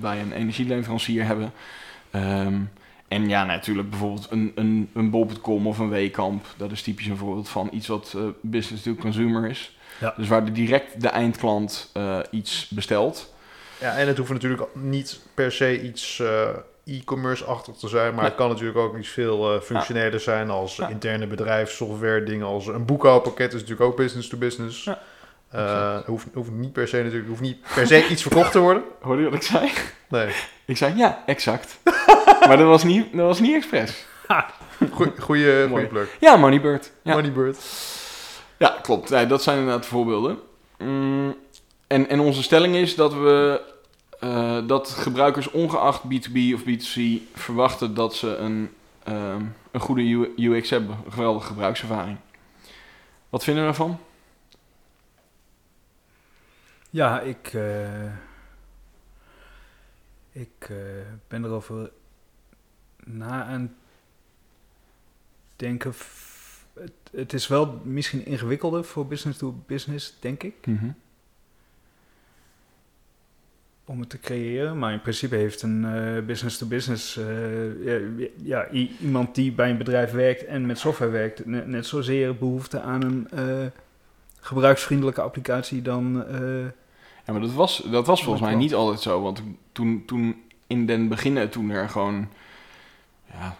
bij 0.00 0.20
een 0.20 0.32
energieleverancier 0.32 1.24
hebben. 1.24 1.52
Ehm, 2.10 2.54
en 3.08 3.28
ja, 3.28 3.44
natuurlijk 3.44 3.90
bijvoorbeeld 3.90 4.26
een, 4.30 4.52
een, 4.54 4.90
een 4.94 5.10
bol.com 5.10 5.66
of 5.66 5.78
een 5.78 5.88
Weekamp. 5.88 6.46
Dat 6.56 6.70
is 6.70 6.82
typisch 6.82 7.06
een 7.06 7.16
voorbeeld 7.16 7.48
van 7.48 7.68
iets 7.72 7.86
wat 7.86 8.16
business 8.40 8.82
to 8.82 8.94
consumer 8.94 9.50
is. 9.50 9.76
Ja. 10.00 10.14
Dus 10.16 10.28
waar 10.28 10.44
de 10.44 10.52
direct 10.52 11.00
de 11.00 11.08
eindklant 11.08 11.92
iets 12.30 12.68
bestelt. 12.68 13.34
Ja, 13.80 13.96
en 13.96 14.06
het 14.06 14.18
hoeft 14.18 14.32
natuurlijk 14.32 14.62
niet 14.72 15.20
per 15.34 15.52
se 15.52 15.80
iets 15.82 16.20
eh, 16.20 16.48
e-commerce-achtig 16.84 17.74
te 17.76 17.88
zijn, 17.88 18.06
maar 18.06 18.14
Nee. 18.20 18.24
het 18.24 18.34
kan 18.34 18.48
natuurlijk 18.48 18.78
ook 18.78 18.96
iets 18.98 19.08
veel 19.08 19.54
eh 19.54 19.60
functioneler 19.60 20.20
zijn 20.20 20.50
als 20.50 20.76
Ja. 20.76 20.88
interne 20.88 21.26
bedrijfssoftware, 21.26 22.22
dingen 22.22 22.46
als 22.46 22.66
een 22.66 22.84
boekhoudpakket 22.84 23.52
is 23.52 23.60
natuurlijk 23.60 23.90
ook 23.90 23.96
business 23.96 24.28
to 24.28 24.36
business. 24.38 24.84
Ja. 24.84 24.98
Eh, 25.50 25.98
hoeft, 26.06 26.26
hoeft 26.34 26.50
niet 26.50 26.72
per 26.72 26.88
se 26.88 27.02
natuurlijk, 27.02 27.28
hoeft 27.28 27.40
niet 27.40 27.58
per 27.74 27.86
se 27.86 28.08
iets 28.08 28.22
verkocht 28.22 28.52
te 28.52 28.58
worden. 28.58 28.82
Hoorde 29.00 29.22
je 29.22 29.28
wat 29.30 29.38
ik 29.38 29.42
zei? 29.46 29.70
Nee, 30.08 30.34
Ik 30.64 30.76
zei 30.76 30.96
ja, 30.96 31.22
exact. 31.26 31.78
maar 32.48 32.56
dat 32.56 32.66
was 32.66 32.84
niet, 32.84 33.12
dat 33.12 33.26
was 33.26 33.40
niet 33.40 33.54
expres. 33.54 34.04
goeie, 34.92 35.12
goeie, 35.20 35.68
goeie 35.68 35.86
pluk. 35.86 36.16
Ja, 36.20 36.36
Moneybird. 36.36 36.92
Ja. 37.02 37.14
Moneybird. 37.14 37.58
Ja, 38.56 38.76
klopt. 38.82 39.10
Nee, 39.10 39.26
dat 39.26 39.42
zijn 39.42 39.58
inderdaad 39.58 39.86
voorbeelden. 39.86 40.38
Mm, 40.78 41.36
en, 41.86 42.08
en 42.08 42.20
onze 42.20 42.42
stelling 42.42 42.74
is 42.74 42.94
dat 42.94 43.12
we 43.12 43.60
eh, 44.20 44.66
dat 44.66 44.88
gebruikers 44.90 45.50
ongeacht 45.50 46.02
B2B 46.02 46.54
of 46.54 46.62
B2C 46.62 47.00
verwachten 47.34 47.94
dat 47.94 48.14
ze 48.14 48.36
een, 48.36 48.70
ehm, 49.02 49.44
een 49.70 49.80
goede 49.80 50.32
UX 50.36 50.70
hebben, 50.70 50.96
een 51.04 51.12
geweldige 51.12 51.46
gebruikservaring. 51.46 52.18
Wat 53.28 53.44
vinden 53.44 53.62
we 53.62 53.68
ervan? 53.68 53.98
Ja, 56.90 57.20
ik, 57.20 57.50
eh, 57.54 58.04
ik 60.32 60.50
eh, 60.68 60.76
ben 61.28 61.44
erover 61.44 61.90
na 63.04 63.44
aan 63.44 63.76
denken. 65.56 65.94
F- 65.94 66.44
Het, 66.74 66.92
het 67.12 67.32
is 67.32 67.46
wel 67.46 67.80
misschien 67.84 68.26
ingewikkelder 68.26 68.84
voor 68.84 69.06
business 69.06 69.38
to 69.38 69.62
business, 69.66 70.14
denk 70.20 70.42
ik, 70.42 70.54
om 73.86 74.00
het 74.00 74.10
te 74.10 74.20
creëren. 74.20 74.78
Maar 74.78 74.92
in 74.92 75.00
principe 75.00 75.36
heeft 75.36 75.62
een 75.62 75.84
eh, 75.84 76.22
business 76.24 76.58
to 76.58 76.66
business, 76.66 77.16
eh, 77.16 78.28
ja, 78.42 78.68
iemand 79.00 79.34
die 79.34 79.52
bij 79.52 79.70
een 79.70 79.78
bedrijf 79.78 80.12
werkt 80.12 80.44
en 80.44 80.66
met 80.66 80.78
software 80.78 81.10
werkt, 81.10 81.46
net, 81.46 81.66
net 81.66 81.86
zozeer 81.86 82.36
behoefte 82.36 82.80
aan 82.80 83.02
een 83.02 83.28
eh, 83.30 83.66
gebruiksvriendelijke 84.40 85.20
applicatie 85.20 85.82
dan. 85.82 86.26
eh, 86.26 86.64
Ja, 87.24 87.32
maar 87.32 87.40
dat 87.40 87.52
was, 87.52 87.82
dat 87.90 88.06
was 88.06 88.22
volgens 88.22 88.44
mij 88.44 88.54
niet 88.54 88.74
altijd 88.74 89.00
zo. 89.00 89.22
Want 89.22 89.42
toen, 89.72 90.02
toen 90.06 90.42
in 90.66 90.86
den 90.86 91.08
beginnen, 91.08 91.50
toen 91.50 91.70
er 91.70 91.88
gewoon... 91.88 92.28
Ja, 93.32 93.56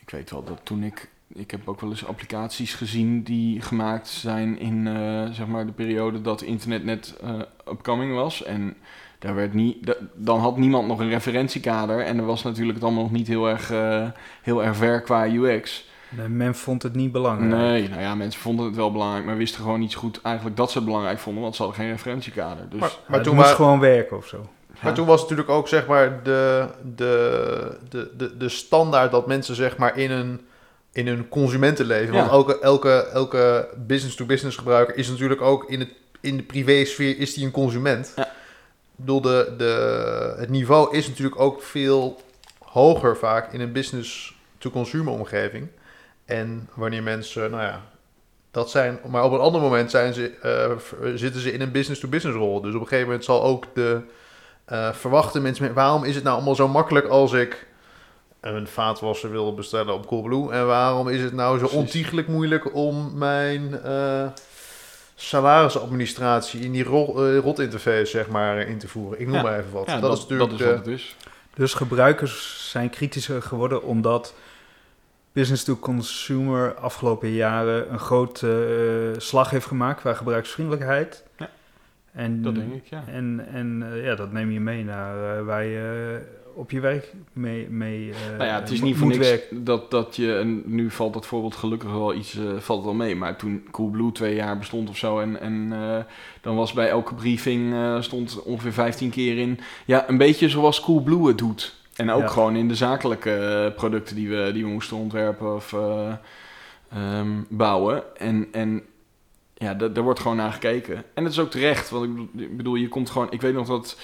ik 0.00 0.10
weet 0.10 0.30
wel 0.30 0.44
dat 0.44 0.60
toen 0.62 0.82
ik 0.82 1.08
ik 1.34 1.50
heb 1.50 1.68
ook 1.68 1.80
wel 1.80 1.90
eens 1.90 2.04
applicaties 2.06 2.74
gezien 2.74 3.22
die 3.22 3.60
gemaakt 3.60 4.08
zijn 4.08 4.58
in 4.58 4.86
eh, 4.86 5.30
zeg 5.30 5.46
maar 5.46 5.66
de 5.66 5.72
periode 5.72 6.20
dat 6.20 6.42
internet 6.42 6.84
net 6.84 7.16
eh, 7.22 7.40
upcoming 7.68 8.14
was. 8.14 8.42
En 8.44 8.76
daar 9.18 9.34
werd 9.34 9.54
niet, 9.54 9.86
da- 9.86 9.94
dan 10.14 10.40
had 10.40 10.56
niemand 10.56 10.88
nog 10.88 11.00
een 11.00 11.08
referentiekader. 11.08 12.00
En 12.00 12.18
er 12.18 12.24
was 12.26 12.42
natuurlijk 12.42 12.74
het 12.74 12.84
allemaal 12.84 13.02
nog 13.02 13.12
niet 13.12 13.28
heel 13.28 13.48
erg, 13.48 13.70
eh, 13.70 14.06
heel 14.42 14.64
erg 14.64 14.76
ver 14.76 15.00
qua 15.00 15.26
UX. 15.26 15.86
Nee, 16.10 16.28
men 16.28 16.54
vond 16.54 16.82
het 16.82 16.94
niet 16.94 17.12
belangrijk. 17.12 17.50
Nee, 17.62 17.88
nou 17.88 18.00
ja, 18.00 18.14
mensen 18.14 18.40
vonden 18.40 18.66
het 18.66 18.76
wel 18.76 18.92
belangrijk, 18.92 19.24
maar 19.24 19.36
wisten 19.36 19.60
gewoon 19.62 19.80
niet 19.80 19.92
zo 19.92 19.98
goed 19.98 20.20
eigenlijk 20.22 20.56
dat 20.56 20.70
ze 20.70 20.76
het 20.78 20.86
belangrijk 20.86 21.18
vonden, 21.18 21.42
want 21.42 21.56
ze 21.56 21.62
hadden 21.62 21.80
geen 21.80 21.90
referentiekader. 21.90 22.66
Dus 22.70 22.80
Maar, 22.80 22.90
Maar, 23.06 23.22
toen, 23.22 23.34
moest 23.34 23.48
wa- 23.48 23.54
gewoon 23.54 23.80
werken 23.80 24.16
of 24.16 24.26
zo. 24.26 24.38
maar 24.68 24.78
ja. 24.90 24.92
toen 24.92 25.06
was 25.06 25.20
het 25.20 25.30
natuurlijk 25.30 25.56
ook 25.58 25.68
zeg 25.68 25.86
maar 25.86 26.22
de, 26.22 26.66
de, 26.96 27.78
de, 27.88 28.10
de, 28.16 28.36
de 28.36 28.48
standaard 28.48 29.10
dat 29.10 29.26
mensen 29.26 29.54
zeg 29.54 29.76
maar 29.76 29.98
in 29.98 30.10
een, 30.10 30.40
in 30.92 31.06
hun 31.06 31.28
consumentenleven. 31.28 32.14
Ja. 32.14 32.20
Want 32.20 32.30
elke, 32.32 32.58
elke, 32.60 33.08
elke 33.12 33.68
business-to-business 33.86 34.56
gebruiker 34.56 34.96
is 34.96 35.08
natuurlijk 35.08 35.40
ook 35.42 35.70
in, 35.70 35.78
het, 35.80 35.90
in 36.20 36.36
de 36.36 36.42
privésfeer 36.42 37.18
is 37.18 37.34
die 37.34 37.44
een 37.44 37.50
consument. 37.50 38.12
Ja. 38.16 38.27
Bedoel, 39.08 39.22
de, 39.22 39.54
de, 39.56 40.34
het 40.38 40.48
niveau 40.48 40.96
is 40.96 41.08
natuurlijk 41.08 41.40
ook 41.40 41.62
veel 41.62 42.20
hoger 42.58 43.16
vaak 43.16 43.52
in 43.52 43.60
een 43.60 43.72
business-to-consumer 43.72 45.12
omgeving. 45.12 45.68
En 46.24 46.68
wanneer 46.74 47.02
mensen, 47.02 47.50
nou 47.50 47.62
ja, 47.62 47.80
dat 48.50 48.70
zijn, 48.70 48.98
maar 49.06 49.24
op 49.24 49.32
een 49.32 49.38
ander 49.38 49.60
moment 49.60 49.90
zijn 49.90 50.14
ze, 50.14 50.30
eh, 50.42 50.70
zitten 51.14 51.40
ze 51.40 51.52
in 51.52 51.60
een 51.60 51.70
business-to-business 51.72 52.38
rol. 52.38 52.60
Dus 52.60 52.74
op 52.74 52.80
een 52.80 52.86
gegeven 52.86 53.06
moment 53.06 53.24
zal 53.24 53.42
ook 53.42 53.64
de 53.74 54.00
eh, 54.64 54.92
verwachten 54.92 55.42
mensen, 55.42 55.64
met- 55.64 55.74
waarom 55.74 56.04
is 56.04 56.14
het 56.14 56.24
nou 56.24 56.36
allemaal 56.36 56.54
zo 56.54 56.68
makkelijk 56.68 57.06
als 57.06 57.32
ik 57.32 57.66
een 58.40 58.66
vaatwasser 58.66 59.30
wil 59.30 59.54
bestellen 59.54 59.94
op 59.94 60.06
Coolblue? 60.06 60.52
En 60.52 60.66
waarom 60.66 61.08
is 61.08 61.22
het 61.22 61.32
nou 61.32 61.58
zo 61.58 61.66
ontiegelijk 61.66 62.28
moeilijk 62.28 62.74
om 62.74 63.18
mijn 63.18 63.82
eh, 63.82 64.26
salarisadministratie 65.20 66.60
in 66.60 66.72
die 66.72 66.84
eh, 66.84 67.38
rotinterface 67.38 68.06
zeg 68.06 68.28
maar 68.28 68.58
in 68.58 68.78
te 68.78 68.88
voeren? 68.88 69.20
Ik 69.20 69.26
noem 69.26 69.36
Ja. 69.36 69.42
maar 69.42 69.58
even 69.58 69.72
wat. 69.72 69.86
Ja, 69.86 70.00
dat, 70.00 70.16
is 70.16 70.20
natuurlijk 70.20 70.50
dat 70.50 70.60
is 70.60 70.66
wat 70.66 70.76
het 70.76 70.86
is. 70.86 71.16
Dus 71.54 71.74
gebruikers 71.74 72.68
zijn 72.70 72.90
kritischer 72.90 73.42
geworden 73.42 73.82
omdat 73.82 74.34
business 75.32 75.64
to 75.64 75.76
consumer 75.76 76.74
afgelopen 76.74 77.28
jaren 77.28 77.92
een 77.92 77.98
grote 77.98 78.66
eh, 79.14 79.20
slag 79.20 79.50
heeft 79.50 79.66
gemaakt 79.66 80.00
qua 80.00 80.14
gebruiksvriendelijkheid. 80.14 81.24
Ja, 81.36 81.50
en, 82.12 82.42
Dat 82.42 82.54
denk 82.54 82.74
ik, 82.74 82.86
ja. 82.86 83.04
En, 83.06 83.46
en 83.52 83.92
eh, 83.92 84.04
ja, 84.04 84.14
dat 84.14 84.32
neem 84.32 84.50
je 84.50 84.60
mee 84.60 84.84
naar 84.84 85.44
waar 85.44 85.64
je 85.64 86.18
eh, 86.20 86.26
op 86.58 86.70
je 86.70 86.80
werk 86.80 87.12
mee, 87.32 87.68
mee 87.70 88.12
Nou 88.36 88.44
ja, 88.44 88.60
het 88.60 88.70
is 88.70 88.80
niet 88.80 88.96
voor 88.96 89.08
niks 89.08 89.38
dat, 89.50 89.90
dat 89.90 90.16
je, 90.16 90.36
en 90.36 90.62
nu 90.66 90.90
valt 90.90 91.12
dat 91.12 91.26
voorbeeld 91.26 91.54
gelukkig 91.56 91.90
wel 91.90 92.14
iets, 92.14 92.36
eh, 92.38 92.44
valt 92.58 92.84
wel 92.84 92.94
mee, 92.94 93.16
maar 93.16 93.36
toen 93.36 93.66
Coolblue 93.70 94.12
twee 94.12 94.34
jaar 94.34 94.58
bestond 94.58 94.88
of 94.88 94.96
zo 94.96 95.20
en, 95.20 95.40
en 95.40 95.68
eh, 95.72 95.98
dan 96.40 96.56
was 96.56 96.72
bij 96.72 96.88
elke 96.88 97.14
briefing, 97.14 97.74
stond 98.04 98.42
ongeveer 98.42 98.72
15 98.72 99.10
keer 99.10 99.38
in, 99.38 99.60
ja, 99.84 100.08
een 100.08 100.18
beetje 100.18 100.48
zoals 100.48 100.80
Coolblue 100.80 101.26
het 101.26 101.38
doet. 101.38 101.76
En 101.96 102.10
ook 102.10 102.20
Ja. 102.20 102.28
gewoon 102.28 102.56
in 102.56 102.68
de 102.68 102.74
zakelijke 102.74 103.72
producten 103.76 104.16
die 104.16 104.28
we, 104.28 104.50
die 104.52 104.64
we 104.64 104.70
moesten 104.70 104.96
ontwerpen 104.96 105.54
of 105.54 105.72
eh, 105.72 106.12
ehm, 106.92 107.28
bouwen. 107.48 108.16
En, 108.16 108.48
en 108.52 108.82
ja, 109.54 109.74
da- 109.74 109.88
daar 109.88 110.04
wordt 110.04 110.20
gewoon 110.20 110.36
naar 110.36 110.52
gekeken. 110.52 111.04
En 111.14 111.24
het 111.24 111.32
is 111.32 111.38
ook 111.38 111.50
terecht, 111.50 111.90
want 111.90 112.04
ik 112.36 112.56
bedoel- 112.56 112.74
je 112.74 112.88
komt 112.88 113.10
gewoon, 113.10 113.26
ik 113.30 113.40
weet 113.40 113.54
nog 113.54 113.66
dat 113.66 113.98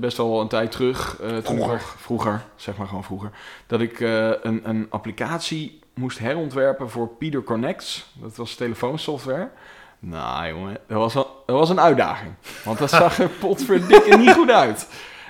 best 0.00 0.16
wel 0.16 0.40
een 0.40 0.48
tijd 0.48 0.72
terug, 0.72 1.16
eh, 1.20 1.28
toen 1.28 1.36
ik 1.36 1.44
Vroeger. 1.44 1.72
nog, 1.72 1.94
vroeger, 1.98 2.44
zeg 2.56 2.76
maar 2.76 2.86
gewoon 2.86 3.04
vroeger, 3.04 3.30
dat 3.66 3.80
ik 3.80 4.00
eh, 4.00 4.28
een, 4.42 4.68
een 4.68 4.86
applicatie 4.90 5.78
moest 5.94 6.18
herontwerpen 6.18 6.90
voor 6.90 7.08
Peter 7.08 7.42
Connects. 7.42 8.12
Dat 8.20 8.36
was 8.36 8.54
telefoonsoftware. 8.54 9.50
Nou 9.98 10.48
jongen, 10.48 10.78
dat 10.86 10.98
was, 10.98 11.14
wel, 11.14 11.42
dat 11.46 11.56
was 11.56 11.70
een 11.70 11.80
uitdaging. 11.80 12.32
Want 12.64 12.78
dat 12.78 12.90
zag 12.90 13.18
er 13.18 13.28
potverdikke 13.40 14.16
niet 14.16 14.32
goed 14.32 14.50
uit. 14.50 14.88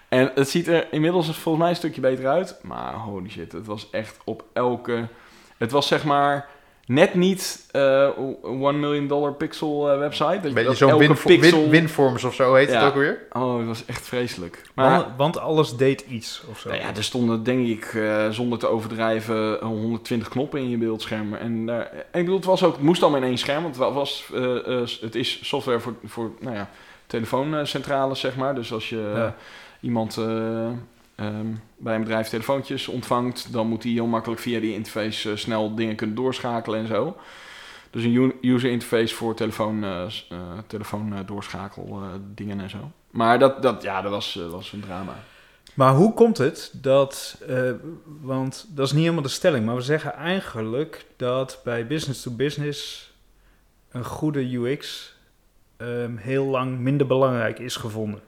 En 0.08 0.30
het 0.34 0.48
ziet 0.48 0.68
er 0.68 0.92
inmiddels 0.92 1.26
volgens 1.26 1.62
mij 1.62 1.68
een 1.70 1.76
stukje 1.76 2.00
beter 2.00 2.28
uit. 2.28 2.58
Maar 2.62 2.94
holy 2.94 3.30
shit, 3.30 3.52
het 3.52 3.66
was 3.66 3.90
echt 3.90 4.18
op 4.24 4.44
elke... 4.52 5.08
Het 5.56 5.70
was 5.70 5.86
zeg 5.86 6.04
maar 6.04 6.48
net 6.92 7.14
niet 7.14 7.66
eh 7.70 8.08
one 8.42 8.72
million 8.78 9.06
dollar 9.06 9.32
pixel 9.34 9.90
eh, 9.92 9.98
website. 9.98 10.24
Dat, 10.34 10.44
Een 10.44 10.52
beetje 10.54 10.64
dat 10.68 10.76
zo'n 10.76 10.98
win, 10.98 11.16
pixel... 11.24 11.60
win, 11.60 11.70
winforms 11.70 12.24
of 12.24 12.34
zo 12.34 12.54
heet 12.54 12.70
Ja. 12.70 12.78
het 12.78 12.88
ook 12.88 12.94
weer. 12.98 13.18
Oh, 13.32 13.58
het 13.58 13.66
was 13.66 13.84
echt 13.86 14.06
vreselijk. 14.06 14.62
Maar 14.74 14.90
Want, 14.90 15.06
want 15.16 15.38
alles 15.38 15.76
deed 15.76 16.00
iets 16.08 16.42
of 16.50 16.58
zo. 16.58 16.68
nou 16.68 16.80
ja, 16.80 16.94
er 16.96 17.04
stonden 17.04 17.42
denk 17.42 17.66
ik, 17.68 17.84
eh, 17.84 18.28
zonder 18.30 18.58
te 18.58 18.66
overdrijven, 18.66 19.58
120 19.64 20.28
knoppen 20.28 20.60
in 20.60 20.70
je 20.70 20.76
beeldscherm. 20.76 21.34
En, 21.34 21.66
daar- 21.66 21.90
en 21.92 21.98
ik 22.20 22.24
bedoel, 22.24 22.36
het, 22.36 22.44
was 22.44 22.62
ook, 22.64 22.72
het 22.72 22.82
moest 22.82 23.02
allemaal 23.02 23.20
in 23.20 23.26
één 23.26 23.38
scherm, 23.38 23.62
want 23.62 23.76
het, 23.78 23.92
was, 23.94 24.30
eh, 24.34 24.56
eh, 24.80 24.88
het 25.00 25.14
is 25.14 25.38
software 25.42 25.80
voor, 25.80 25.94
voor 26.04 26.30
nou 26.40 26.54
ja, 26.56 26.70
telefooncentrales, 27.06 28.20
zeg 28.20 28.36
maar. 28.36 28.54
Dus 28.54 28.72
als 28.72 28.88
je 28.88 29.12
Ja. 29.14 29.34
iemand 29.80 30.18
eh, 31.20 31.26
ehm, 31.26 31.46
bij 31.76 31.94
een 31.94 32.00
bedrijf 32.00 32.28
telefoontjes 32.28 32.88
ontvangt, 32.88 33.52
dan 33.52 33.66
moet 33.66 33.82
hij 33.82 33.92
heel 33.92 34.06
makkelijk 34.06 34.40
via 34.40 34.60
die 34.60 34.74
interface 34.74 35.30
eh, 35.30 35.36
snel 35.36 35.74
dingen 35.74 35.96
kunnen 35.96 36.16
doorschakelen 36.16 36.80
en 36.80 36.86
zo. 36.86 37.16
Dus 37.90 38.04
een 38.04 38.34
user 38.42 38.70
interface 38.70 39.14
voor 39.14 39.34
telefoon, 39.34 39.84
eh, 39.84 40.06
telefoon 40.66 41.14
doorschakel 41.26 42.02
dingen 42.34 42.60
en 42.60 42.70
zo. 42.70 42.90
Maar 43.10 43.38
dat, 43.38 43.62
dat, 43.62 43.82
ja, 43.82 44.02
dat 44.02 44.10
was, 44.10 44.40
was 44.50 44.72
een 44.72 44.80
drama. 44.80 45.14
Maar 45.74 45.94
hoe 45.94 46.14
komt 46.14 46.38
het 46.38 46.72
dat, 46.72 47.42
want 48.20 48.66
dat 48.68 48.86
is 48.86 48.92
niet 48.92 49.02
helemaal 49.02 49.22
de 49.22 49.28
stelling, 49.28 49.66
maar 49.66 49.74
we 49.74 49.80
zeggen 49.80 50.14
eigenlijk 50.14 51.06
dat 51.16 51.60
bij 51.64 51.86
business 51.86 52.22
to 52.22 52.30
business 52.30 53.10
een 53.90 54.04
goede 54.04 54.54
UX 54.56 55.14
ehm, 55.76 56.16
heel 56.16 56.44
lang 56.44 56.78
minder 56.78 57.06
belangrijk 57.06 57.58
is 57.58 57.76
gevonden. 57.76 58.20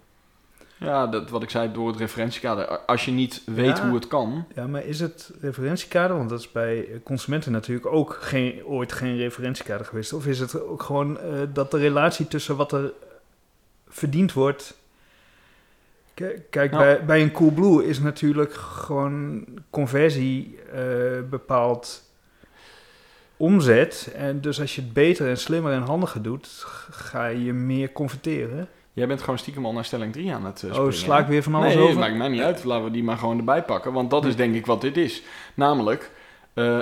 Ja, 0.83 1.07
dat, 1.07 1.31
wat 1.31 1.43
ik 1.43 1.51
zei, 1.51 1.73
door 1.73 1.89
het 1.89 1.97
referentiekader. 1.97 2.69
Als 2.79 3.05
je 3.05 3.11
niet 3.11 3.43
weet 3.47 3.77
Ja. 3.77 3.85
hoe 3.87 3.95
het 3.95 4.07
kan. 4.07 4.47
Ja, 4.55 4.67
maar 4.67 4.85
is 4.85 5.01
het 5.01 5.31
referentiekader, 5.41 6.17
want 6.17 6.29
dat 6.29 6.41
is 6.41 6.53
bij 6.53 7.01
consumenten 7.05 7.53
natuurlijk 7.53 7.87
ook 7.87 8.19
geen, 8.21 8.65
ooit 8.65 8.93
geen 8.93 9.17
referentiekader 9.17 9.87
geweest, 9.87 10.13
of 10.13 10.27
is 10.27 10.39
het 10.39 10.63
ook 10.63 10.83
gewoon 10.83 11.19
eh, 11.21 11.41
dat 11.53 11.71
de 11.71 11.79
relatie 11.79 12.29
tussen 12.29 12.57
wat 12.57 12.73
er 12.73 12.93
verdiend 13.89 14.33
wordt. 14.33 14.75
Kijk, 16.51 16.71
Nou. 16.71 16.85
bij, 16.85 17.05
bij 17.05 17.23
een 17.23 17.33
Coolblue 17.33 17.87
is 17.87 17.99
natuurlijk 18.01 18.53
gewoon 18.55 19.45
conversie 19.71 20.59
eh, 20.73 20.81
bepaald 21.31 22.03
omzet. 23.37 24.13
En 24.17 24.41
dus 24.41 24.61
als 24.61 24.75
je 24.75 24.81
het 24.81 24.93
beter 24.93 25.29
en 25.29 25.39
slimmer 25.39 25.73
en 25.73 25.83
handiger 25.83 26.23
doet, 26.23 26.49
ga 26.91 27.27
je 27.27 27.53
meer 27.53 27.93
converteren. 27.93 28.69
Jij 28.93 29.07
bent 29.07 29.21
gewoon 29.21 29.39
stiekem 29.39 29.67
al 29.67 29.73
naar 29.73 29.85
stelling 29.85 30.13
3 30.13 30.33
aan 30.33 30.45
het 30.45 30.55
eh, 30.55 30.69
springen. 30.69 30.87
oh, 30.87 30.93
sla 30.93 31.19
ik 31.19 31.27
weer 31.27 31.43
van 31.43 31.55
alles 31.55 31.75
nee, 31.75 31.85
over? 31.85 31.99
maakt 31.99 32.17
mij 32.17 32.29
niet 32.29 32.41
uit. 32.41 32.65
Laten 32.65 32.85
we 32.85 32.91
die 32.91 33.05
maar 33.05 33.19
gewoon 33.19 33.39
erbij 33.39 33.63
pakken. 33.63 33.93
Want 33.93 34.11
dat 34.11 34.25
is 34.25 34.37
denk 34.37 34.55
ik 34.55 34.67
wat 34.67 34.81
dit 34.81 34.97
is. 34.97 35.23
Namelijk, 35.55 36.11
eh, 36.55 36.81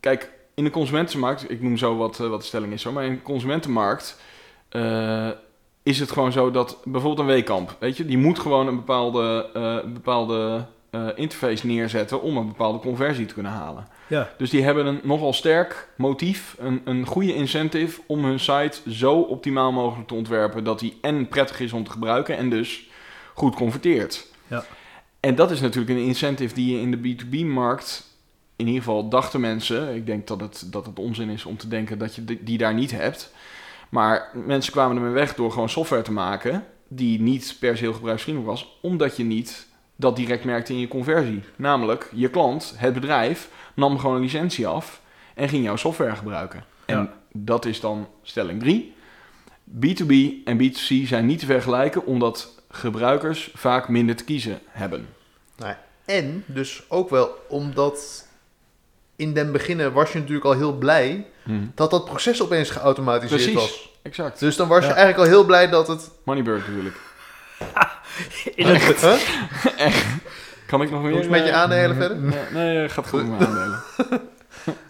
kijk, 0.00 0.30
in 0.54 0.64
de 0.64 0.70
consumentenmarkt, 0.70 1.50
ik 1.50 1.62
noem 1.62 1.76
zo 1.76 1.96
wat, 1.96 2.20
eh, 2.20 2.28
wat 2.28 2.40
de 2.40 2.46
stelling 2.46 2.72
is 2.72 2.82
zo, 2.82 2.92
maar 2.92 3.04
in 3.04 3.14
de 3.14 3.22
consumentenmarkt 3.22 4.20
eh, 4.68 5.28
is 5.82 6.00
het 6.00 6.10
gewoon 6.10 6.32
zo 6.32 6.50
dat 6.50 6.78
bijvoorbeeld 6.84 7.18
een 7.18 7.34
weekamp, 7.34 7.76
weet 7.78 7.96
je, 7.96 8.04
die 8.04 8.18
moet 8.18 8.38
gewoon 8.38 8.66
een 8.66 8.76
bepaalde, 8.76 9.50
eh, 9.54 9.92
bepaalde 9.92 10.66
eh, 10.94 11.08
interface 11.14 11.66
neerzetten 11.66 12.22
om 12.22 12.36
een 12.36 12.46
bepaalde 12.46 12.78
conversie 12.78 13.26
te 13.26 13.34
kunnen 13.34 13.52
halen. 13.52 13.86
Ja, 14.06 14.30
Dus 14.38 14.50
die 14.50 14.62
hebben 14.62 14.86
een 14.86 15.00
nogal 15.02 15.32
sterk 15.32 15.88
motief, 15.96 16.56
een, 16.58 16.80
een 16.84 17.06
goede 17.06 17.34
incentive 17.34 18.00
om 18.06 18.24
hun 18.24 18.40
site 18.40 18.90
zo 18.90 19.20
optimaal 19.20 19.72
mogelijk 19.72 20.08
te 20.08 20.14
ontwerpen 20.14 20.64
dat 20.64 20.78
die 20.78 20.98
en 21.00 21.28
prettig 21.28 21.60
is 21.60 21.72
om 21.72 21.84
te 21.84 21.90
gebruiken 21.90 22.36
en 22.36 22.50
dus 22.50 22.88
goed 23.34 23.54
converteert. 23.54 24.26
Ja. 24.46 24.64
En 25.20 25.34
dat 25.34 25.50
is 25.50 25.60
natuurlijk 25.60 25.98
een 25.98 26.04
incentive 26.04 26.54
die 26.54 26.76
je 26.76 26.80
in 26.80 26.90
de 26.90 27.16
B2B-markt, 27.16 28.04
in 28.56 28.66
ieder 28.66 28.82
geval 28.82 29.08
dachten 29.08 29.40
mensen, 29.40 29.94
ik 29.94 30.06
denk 30.06 30.26
dat 30.26 30.40
het, 30.40 30.66
dat 30.72 30.86
het 30.86 30.98
onzin 30.98 31.28
is 31.28 31.44
om 31.44 31.56
te 31.56 31.68
denken 31.68 31.98
dat 31.98 32.14
je 32.14 32.24
die, 32.24 32.42
die 32.42 32.58
daar 32.58 32.74
niet 32.74 32.90
hebt. 32.90 33.32
Maar 33.88 34.30
mensen 34.46 34.72
kwamen 34.72 34.96
ermee 34.96 35.12
weg 35.12 35.34
door 35.34 35.52
gewoon 35.52 35.68
software 35.68 36.02
te 36.02 36.12
maken 36.12 36.64
die 36.88 37.20
niet 37.20 37.56
per 37.60 37.76
se 37.76 37.82
heel 37.82 37.92
gebruiksvriendelijk 37.92 38.52
was, 38.52 38.78
omdat 38.80 39.16
je 39.16 39.24
niet 39.24 39.66
dat 39.96 40.16
direct 40.16 40.44
merkte 40.44 40.72
in 40.72 40.78
je 40.78 40.88
conversie. 40.88 41.42
Namelijk, 41.56 42.08
je 42.12 42.28
klant, 42.28 42.74
het 42.76 42.94
bedrijf, 42.94 43.48
nam 43.74 43.98
gewoon 43.98 44.16
een 44.16 44.22
licentie 44.22 44.66
af 44.66 45.00
en 45.34 45.48
ging 45.48 45.64
jouw 45.64 45.76
software 45.76 46.16
gebruiken. 46.16 46.64
En 46.84 46.98
Ja. 46.98 47.12
dat 47.32 47.64
is 47.64 47.80
dan 47.80 48.08
stelling 48.22 48.60
3. 48.60 48.94
B2B 49.80 50.12
en 50.44 50.58
B2C 50.62 51.06
zijn 51.06 51.26
niet 51.26 51.38
te 51.38 51.46
vergelijken 51.46 52.06
omdat 52.06 52.62
gebruikers 52.70 53.50
vaak 53.54 53.88
minder 53.88 54.16
te 54.16 54.24
kiezen 54.24 54.58
hebben. 54.66 55.08
En 56.04 56.44
dus 56.46 56.82
ook 56.88 57.10
wel 57.10 57.30
omdat 57.48 58.26
in 59.16 59.34
den 59.34 59.52
beginnen 59.52 59.92
was 59.92 60.12
je 60.12 60.18
natuurlijk 60.18 60.44
al 60.46 60.52
heel 60.52 60.72
blij 60.78 61.26
dat 61.74 61.90
dat 61.90 62.04
proces 62.04 62.42
opeens 62.42 62.70
geautomatiseerd 62.70 63.40
Precies. 63.42 63.54
was. 63.60 63.92
Exact. 64.02 64.38
Dus 64.40 64.56
dan 64.56 64.68
was 64.68 64.84
je 64.84 64.90
eigenlijk 64.92 65.18
al 65.18 65.24
heel 65.24 65.44
blij 65.44 65.68
dat 65.68 65.88
het... 65.88 66.10
Moneybird 66.24 66.66
natuurlijk. 66.68 66.96
in 68.54 68.66
het, 68.66 69.00
Huh? 69.00 69.96
Kan 70.66 70.82
ik 70.82 70.90
nog 70.90 71.02
meer? 71.02 71.10
Hoe 71.10 71.20
het 71.20 71.30
met 71.30 71.44
je 71.44 71.50
eh, 71.50 71.56
aandelen 71.56 71.96
verder? 71.96 72.16
Nee, 72.16 72.44
nee, 72.52 72.88
gaat 72.88 73.08
goed 73.08 73.28
met 73.28 73.38
mijn 73.38 73.50
aandelen. 73.50 73.82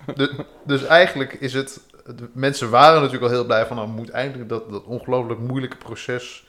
de- 0.16 0.44
dus 0.64 0.84
eigenlijk 0.84 1.32
is 1.32 1.52
het... 1.52 1.80
De 2.04 2.28
mensen 2.32 2.70
waren 2.70 3.00
natuurlijk 3.00 3.24
al 3.24 3.38
heel 3.38 3.44
blij 3.44 3.66
van... 3.66 3.76
Nou, 3.76 3.88
moet 3.88 4.10
eindelijk 4.10 4.48
dat, 4.48 4.70
dat 4.70 4.84
ongelooflijk 4.84 5.40
moeilijke 5.40 5.76
proces... 5.76 6.46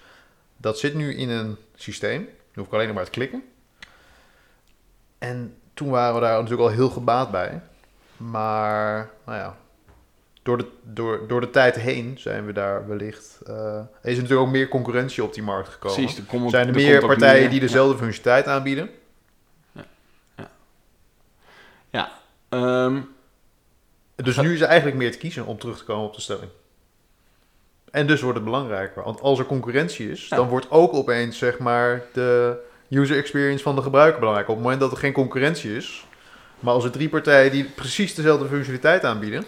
Dat 0.57 0.79
zit 0.79 0.93
nu 0.93 1.15
in 1.15 1.29
een 1.29 1.57
systeem. 1.75 2.19
Dan 2.25 2.29
hoef 2.53 2.67
ik 2.67 2.73
alleen 2.73 2.87
nog 2.87 2.95
maar 2.95 3.05
te 3.05 3.11
klikken. 3.11 3.43
En 5.17 5.57
toen 5.73 5.89
waren 5.89 6.15
we 6.15 6.21
daar 6.21 6.33
natuurlijk 6.35 6.69
al 6.69 6.75
heel 6.75 6.89
gebaat 6.89 7.31
bij. 7.31 7.61
Maar, 8.17 9.09
nou 9.25 9.37
ja... 9.37 9.57
Door 10.45 10.57
de, 10.57 10.65
door, 10.83 11.27
door 11.27 11.41
de 11.41 11.49
tijd 11.49 11.75
heen 11.75 12.17
zijn 12.19 12.45
we 12.45 12.53
daar 12.53 12.87
wellicht... 12.87 13.39
eh, 13.47 13.55
er 13.75 13.87
is 14.01 14.15
natuurlijk 14.15 14.41
ook 14.47 14.51
meer 14.53 14.67
concurrentie 14.67 15.23
op 15.23 15.33
die 15.33 15.43
markt 15.43 15.69
gekomen. 15.69 15.97
Precies, 15.97 16.17
er, 16.17 16.49
zijn 16.49 16.67
er 16.67 16.73
meer 16.73 17.05
partijen 17.05 17.39
meer- 17.41 17.49
die 17.49 17.59
dezelfde 17.59 17.97
functionaliteit 17.97 18.55
aanbieden. 18.55 18.89
Ehm, 22.49 22.99
Dus 24.15 24.37
nu 24.37 24.53
is 24.53 24.61
er 24.61 24.67
eigenlijk 24.67 24.97
meer 24.97 25.11
te 25.11 25.17
kiezen 25.17 25.45
om 25.45 25.57
terug 25.59 25.77
te 25.77 25.83
komen 25.83 26.05
op 26.05 26.13
de 26.15 26.21
stelling. 26.21 26.49
En 27.91 28.07
dus 28.07 28.21
wordt 28.21 28.35
het 28.35 28.45
belangrijker. 28.45 29.03
Want 29.03 29.21
als 29.21 29.39
er 29.39 29.45
concurrentie 29.45 30.11
is, 30.11 30.27
Ja. 30.27 30.35
dan 30.35 30.47
wordt 30.47 30.71
ook 30.71 30.93
opeens 30.93 31.37
zeg 31.37 31.57
maar 31.59 32.03
de 32.13 32.57
user 32.89 33.17
experience 33.17 33.63
van 33.63 33.75
de 33.75 33.81
gebruiker 33.81 34.19
belangrijk. 34.19 34.49
Op 34.49 34.55
het 34.55 34.63
moment 34.63 34.81
dat 34.81 34.91
er 34.91 34.97
geen 34.97 35.13
concurrentie 35.13 35.75
is, 35.75 36.05
maar 36.59 36.73
als 36.73 36.83
er 36.83 36.91
drie 36.91 37.09
partijen 37.09 37.51
die 37.51 37.63
precies 37.63 38.15
dezelfde 38.15 38.47
functionaliteit 38.47 39.03
aanbieden, 39.03 39.45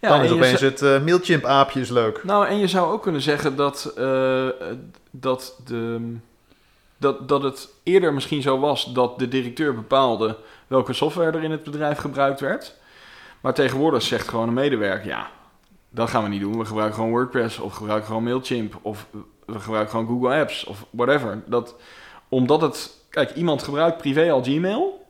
ja, 0.00 0.08
dan 0.08 0.22
is 0.22 0.30
opeens 0.30 0.60
het 0.60 0.82
eh, 0.82 1.00
Mailchimp 1.00 1.44
aapje 1.44 1.80
is 1.80 1.90
leuk. 1.90 2.24
Nou, 2.24 2.46
en 2.46 2.58
je 2.58 2.66
zou 2.66 2.92
ook 2.92 3.02
kunnen 3.02 3.20
zeggen 3.20 3.56
dat, 3.56 3.92
eh, 3.96 4.48
dat, 5.10 5.60
de, 5.64 6.16
dat, 6.96 7.28
dat 7.28 7.42
het 7.42 7.68
eerder 7.82 8.14
misschien 8.14 8.42
zo 8.42 8.58
was 8.58 8.92
dat 8.92 9.18
de 9.18 9.28
directeur 9.28 9.74
bepaalde 9.74 10.36
welke 10.66 10.92
software 10.92 11.36
er 11.36 11.44
in 11.44 11.50
het 11.50 11.62
bedrijf 11.62 11.98
gebruikt 11.98 12.40
werd. 12.40 12.74
Maar 13.40 13.54
tegenwoordig 13.54 14.02
zegt 14.02 14.28
gewoon 14.28 14.48
een 14.48 14.54
medewerker, 14.54 15.06
ja, 15.06 15.30
dat 15.90 16.10
gaan 16.10 16.22
we 16.22 16.28
niet 16.28 16.40
doen. 16.40 16.58
We 16.58 16.64
gebruiken 16.64 16.94
gewoon 16.96 17.10
WordPress 17.10 17.58
of 17.58 17.74
gebruiken 17.74 18.06
gewoon 18.06 18.22
Mailchimp 18.22 18.78
of 18.82 19.06
we 19.46 19.58
gebruiken 19.58 19.90
gewoon 19.90 20.06
Google 20.06 20.40
Apps 20.40 20.64
of 20.64 20.86
whatever. 20.90 21.42
Dat, 21.46 21.74
omdat 22.28 22.60
het, 22.60 22.90
kijk, 23.10 23.34
iemand 23.34 23.62
gebruikt 23.62 23.96
privé 23.96 24.30
al 24.30 24.42
Gmail. 24.42 25.03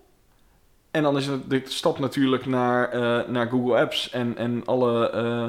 En 0.95 1.03
dan 1.03 1.17
is 1.17 1.29
de 1.49 1.63
stap 1.65 1.99
natuurlijk 1.99 2.47
naar, 2.47 2.89
eh, 2.89 3.29
naar 3.29 3.49
Google 3.49 3.81
Apps 3.81 4.11
en, 4.11 4.37
en 4.37 4.63
alle 4.65 5.11
eh, 5.11 5.45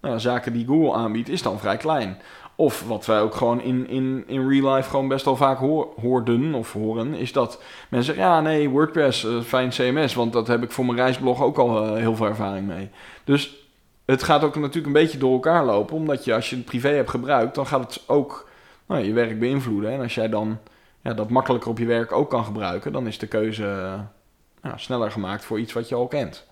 nou, 0.00 0.20
zaken 0.20 0.52
die 0.52 0.66
Google 0.66 0.92
aanbiedt, 0.92 1.28
is 1.28 1.42
dan 1.42 1.58
vrij 1.58 1.76
klein. 1.76 2.18
Of 2.54 2.86
wat 2.86 3.06
wij 3.06 3.20
ook 3.20 3.34
gewoon 3.34 3.60
in, 3.60 3.88
in, 3.88 4.24
in 4.26 4.48
real 4.48 4.74
life 4.74 4.90
gewoon 4.90 5.08
best 5.08 5.24
wel 5.24 5.36
vaak 5.36 5.58
hoor, 5.58 5.88
hoorden 6.00 6.54
of 6.54 6.72
horen, 6.72 7.14
is 7.14 7.32
dat 7.32 7.62
mensen 7.88 8.14
zeggen, 8.14 8.32
ja 8.32 8.40
nee, 8.40 8.68
WordPress, 8.68 9.24
eh, 9.24 9.40
fijn 9.40 9.68
CMS, 9.68 10.14
want 10.14 10.32
dat 10.32 10.46
heb 10.46 10.62
ik 10.62 10.70
voor 10.70 10.84
mijn 10.84 10.98
reisblog 10.98 11.42
ook 11.42 11.58
al 11.58 11.94
heel 11.94 12.16
veel 12.16 12.26
ervaring 12.26 12.66
mee. 12.66 12.90
Dus 13.24 13.56
het 14.04 14.22
gaat 14.22 14.44
ook 14.44 14.54
natuurlijk 14.54 14.86
een 14.86 15.02
beetje 15.02 15.18
door 15.18 15.32
elkaar 15.32 15.64
lopen, 15.64 15.96
omdat 15.96 16.24
je 16.24 16.34
als 16.34 16.50
je 16.50 16.56
het 16.56 16.64
privé 16.64 16.88
hebt 16.88 17.10
gebruikt, 17.10 17.54
dan 17.54 17.66
gaat 17.66 17.94
het 17.94 18.04
ook 18.06 18.48
nou, 18.86 19.04
je 19.04 19.12
werk 19.12 19.38
beïnvloeden. 19.38 19.90
En 19.90 20.00
als 20.00 20.14
jij 20.14 20.28
dan 20.28 20.58
ja, 21.00 21.14
dat 21.14 21.30
makkelijker 21.30 21.70
op 21.70 21.78
je 21.78 21.86
werk 21.86 22.12
ook 22.12 22.30
kan 22.30 22.44
gebruiken, 22.44 22.92
dan 22.92 23.06
is 23.06 23.18
de 23.18 23.26
keuze 23.26 23.98
nou, 24.62 24.78
sneller 24.78 25.10
gemaakt 25.10 25.44
voor 25.44 25.58
iets 25.58 25.72
wat 25.72 25.88
je 25.88 25.94
al 25.94 26.06
kent. 26.06 26.46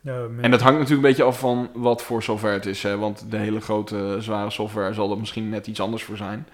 Ja, 0.00 0.16
met- 0.30 0.44
En 0.44 0.50
dat 0.50 0.60
hangt 0.60 0.78
natuurlijk 0.78 1.06
een 1.06 1.10
beetje 1.14 1.22
af 1.30 1.38
van 1.38 1.70
wat 1.74 2.02
voor 2.02 2.22
software 2.22 2.54
het 2.54 2.66
is. 2.66 2.82
Hè? 2.82 2.96
Want 2.98 3.30
de 3.30 3.36
hele 3.36 3.60
grote, 3.60 4.16
zware 4.20 4.50
software 4.50 4.92
zal 4.94 5.10
er 5.10 5.18
misschien 5.18 5.48
net 5.48 5.66
iets 5.66 5.80
anders 5.80 6.04
voor 6.04 6.16
zijn. 6.16 6.48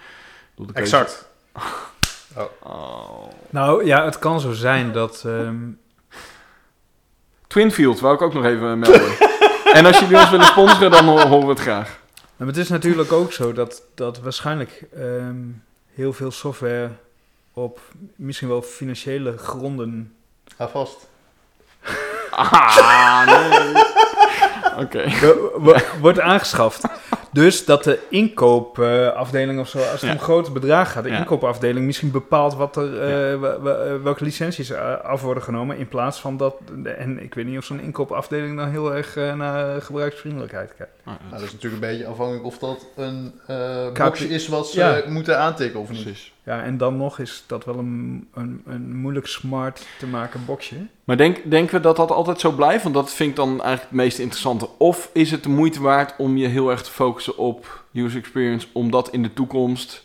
De 0.54 0.72
keuze- 0.72 0.96
Exact. 0.96 1.28
Oh. 2.62 3.28
Nou 3.50 3.84
ja, 3.84 4.04
het 4.04 4.18
kan 4.18 4.40
zo 4.40 4.52
zijn 4.52 4.92
dat. 4.92 5.22
ehm, 5.26 5.56
Twinfield 7.46 8.00
wou 8.00 8.14
ik 8.14 8.22
ook 8.22 8.34
nog 8.34 8.44
even 8.44 8.78
melden. 8.78 9.12
en 9.78 9.86
als 9.86 9.98
jullie 9.98 10.16
ons 10.16 10.30
willen 10.30 10.46
sponsoren, 10.46 10.90
dan 10.90 11.04
ho- 11.04 11.26
horen 11.28 11.46
we 11.46 11.52
het 11.52 11.60
graag. 11.60 11.98
maar 12.36 12.46
het 12.46 12.56
is 12.56 12.68
natuurlijk 12.68 13.12
ook 13.12 13.32
zo 13.32 13.52
dat, 13.52 13.82
dat 13.94 14.20
waarschijnlijk 14.20 14.84
ehm, 14.96 15.36
heel 15.92 16.12
veel 16.12 16.30
software 16.30 16.90
op 17.54 17.80
misschien 18.16 18.48
wel 18.48 18.62
financiële 18.62 19.38
gronden 19.38 20.14
Ga 20.56 20.68
vast. 20.68 21.08
Ah, 22.30 23.26
nee. 23.26 23.82
Oké. 24.84 25.04
wo- 25.20 25.60
wo- 25.60 25.76
wordt 26.00 26.20
aangeschaft. 26.20 26.82
Dus 27.32 27.64
dat 27.64 27.84
de 27.84 27.98
inkoopafdeling 28.10 29.60
of 29.60 29.68
zo, 29.68 29.78
als 29.78 29.90
het 29.90 30.00
Ja. 30.00 30.12
om 30.12 30.18
grote 30.18 30.50
bedragen 30.50 30.92
gaat, 30.92 31.02
de 31.04 31.10
Ja. 31.10 31.18
inkoopafdeling 31.18 31.86
misschien 31.86 32.10
bepaalt 32.10 32.54
wat 32.54 32.76
er, 32.76 33.00
eh, 33.02 33.32
eh, 33.32 33.40
welke 34.02 34.24
licenties 34.24 34.70
eh, 34.70 35.00
af 35.00 35.22
worden 35.22 35.42
genomen. 35.42 35.76
In 35.78 35.88
plaats 35.88 36.20
van 36.20 36.36
dat, 36.36 36.54
en 36.98 37.22
ik 37.22 37.34
weet 37.34 37.46
niet 37.46 37.58
of 37.58 37.64
zo'n 37.64 37.80
inkoopafdeling 37.80 38.56
dan 38.56 38.68
heel 38.70 38.94
erg 38.94 39.14
naar 39.14 39.82
gebruiksvriendelijkheid 39.82 40.74
kijkt. 40.76 40.92
Ah, 41.04 41.06
Nou, 41.06 41.18
dat 41.30 41.40
is 41.40 41.52
natuurlijk 41.52 41.82
een 41.82 41.88
beetje 41.90 42.06
afhankelijk 42.06 42.44
of 42.44 42.58
dat 42.58 42.86
een 42.96 43.40
eh 43.46 43.86
KPI 43.92 44.02
boxje 44.04 44.28
is 44.28 44.48
wat 44.48 44.68
ze 44.68 44.78
Ja. 44.78 45.02
moeten 45.08 45.38
aantikken 45.38 45.80
of 45.80 45.90
niet. 45.90 46.02
Precies. 46.02 46.32
Ja, 46.44 46.62
en 46.62 46.76
dan 46.76 46.96
nog 46.96 47.18
is 47.18 47.44
dat 47.46 47.64
wel 47.64 47.78
een, 47.78 48.28
een, 48.34 48.62
een 48.66 48.96
moeilijk 48.96 49.26
smart 49.26 49.86
te 49.98 50.06
maken 50.06 50.44
boxje. 50.46 50.76
Maar 51.04 51.16
denk, 51.16 51.50
denken 51.50 51.74
we 51.74 51.80
dat 51.80 51.96
dat 51.96 52.10
altijd 52.10 52.40
zo 52.40 52.52
blijft? 52.52 52.82
Want 52.82 52.94
dat 52.94 53.12
vind 53.12 53.30
ik 53.30 53.36
dan 53.36 53.48
eigenlijk 53.48 53.82
het 53.82 53.90
meest 53.90 54.18
interessante. 54.18 54.68
Of 54.78 55.10
is 55.12 55.30
het 55.30 55.42
de 55.42 55.48
moeite 55.48 55.82
waard 55.82 56.14
om 56.18 56.36
je 56.36 56.46
heel 56.46 56.70
erg 56.70 56.82
te 56.82 56.90
focussen 56.90 57.36
op 57.36 57.84
user 57.92 58.20
experience, 58.20 58.66
omdat 58.72 59.10
in 59.10 59.22
de 59.22 59.32
toekomst 59.32 60.04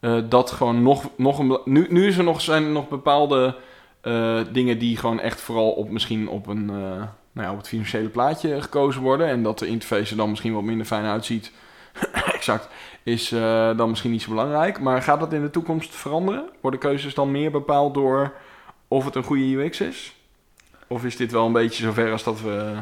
eh, 0.00 0.18
dat 0.28 0.50
gewoon 0.50 0.82
nog, 0.82 1.10
nog 1.16 1.38
een... 1.38 1.60
Nu, 1.64 1.86
nu 1.90 2.06
is 2.06 2.18
er 2.18 2.24
nog, 2.24 2.40
zijn 2.40 2.64
er 2.64 2.70
nog 2.70 2.88
bepaalde 2.88 3.56
eh, 4.00 4.40
dingen 4.52 4.78
die 4.78 4.96
gewoon 4.96 5.20
echt 5.20 5.40
vooral 5.40 5.70
op 5.70 5.90
misschien 5.90 6.28
op, 6.28 6.46
een, 6.46 6.70
eh, 6.70 7.02
nou 7.32 7.46
ja, 7.46 7.50
op 7.50 7.56
het 7.56 7.68
financiële 7.68 8.08
plaatje 8.08 8.62
gekozen 8.62 9.02
worden. 9.02 9.26
En 9.26 9.42
dat 9.42 9.58
de 9.58 9.66
interface 9.66 10.10
er 10.10 10.16
dan 10.16 10.30
misschien 10.30 10.54
wat 10.54 10.62
minder 10.62 10.86
fijn 10.86 11.04
uitziet. 11.04 11.52
exact. 12.34 12.68
Is 13.02 13.32
eh, 13.32 13.76
dan 13.76 13.88
misschien 13.88 14.10
niet 14.10 14.22
zo 14.22 14.30
belangrijk. 14.30 14.80
Maar 14.80 15.02
gaat 15.02 15.20
dat 15.20 15.32
in 15.32 15.42
de 15.42 15.50
toekomst 15.50 15.94
veranderen? 15.94 16.48
Worden 16.60 16.80
keuzes 16.80 17.14
dan 17.14 17.30
meer 17.30 17.50
bepaald 17.50 17.94
door 17.94 18.32
of 18.88 19.04
het 19.04 19.14
een 19.14 19.22
goede 19.24 19.42
UX 19.64 19.80
is? 19.80 20.16
Of 20.86 21.04
is 21.04 21.16
dit 21.16 21.32
wel 21.32 21.46
een 21.46 21.52
beetje 21.52 21.82
zover 21.84 22.12
als 22.12 22.22
dat 22.24 22.40
we 22.40 22.74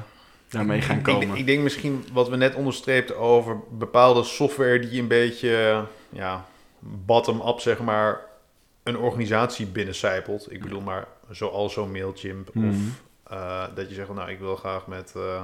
daarmee 0.49 0.81
gaan 0.83 0.97
Ik, 0.97 1.03
komen? 1.03 1.37
ik 1.37 1.47
denk 1.47 1.63
misschien 1.63 2.05
wat 2.13 2.29
we 2.29 2.37
net 2.37 2.55
onderstreepten 2.55 3.19
over 3.19 3.57
bepaalde 3.71 4.23
software 4.25 4.79
die 4.79 5.01
een 5.01 5.09
beetje 5.09 5.85
ja, 6.09 6.45
bottom-up, 6.79 7.61
zeg 7.61 7.79
maar, 7.81 8.21
een 8.83 8.97
organisatie 8.99 9.67
binnencijpelt. 9.67 10.53
Ik 10.53 10.63
bedoel 10.63 10.81
maar 10.81 11.07
zoals 11.31 11.73
zo'n 11.73 11.93
Mailchimp 11.93 12.55
Mhm. 12.55 12.69
of 12.69 12.75
eh, 13.23 13.65
dat 13.75 13.89
je 13.89 13.95
zegt, 13.95 14.07
van, 14.07 14.17
nou, 14.17 14.31
ik 14.31 14.39
wil 14.39 14.57
graag 14.57 14.87
met 14.87 15.13
eh, 15.17 15.43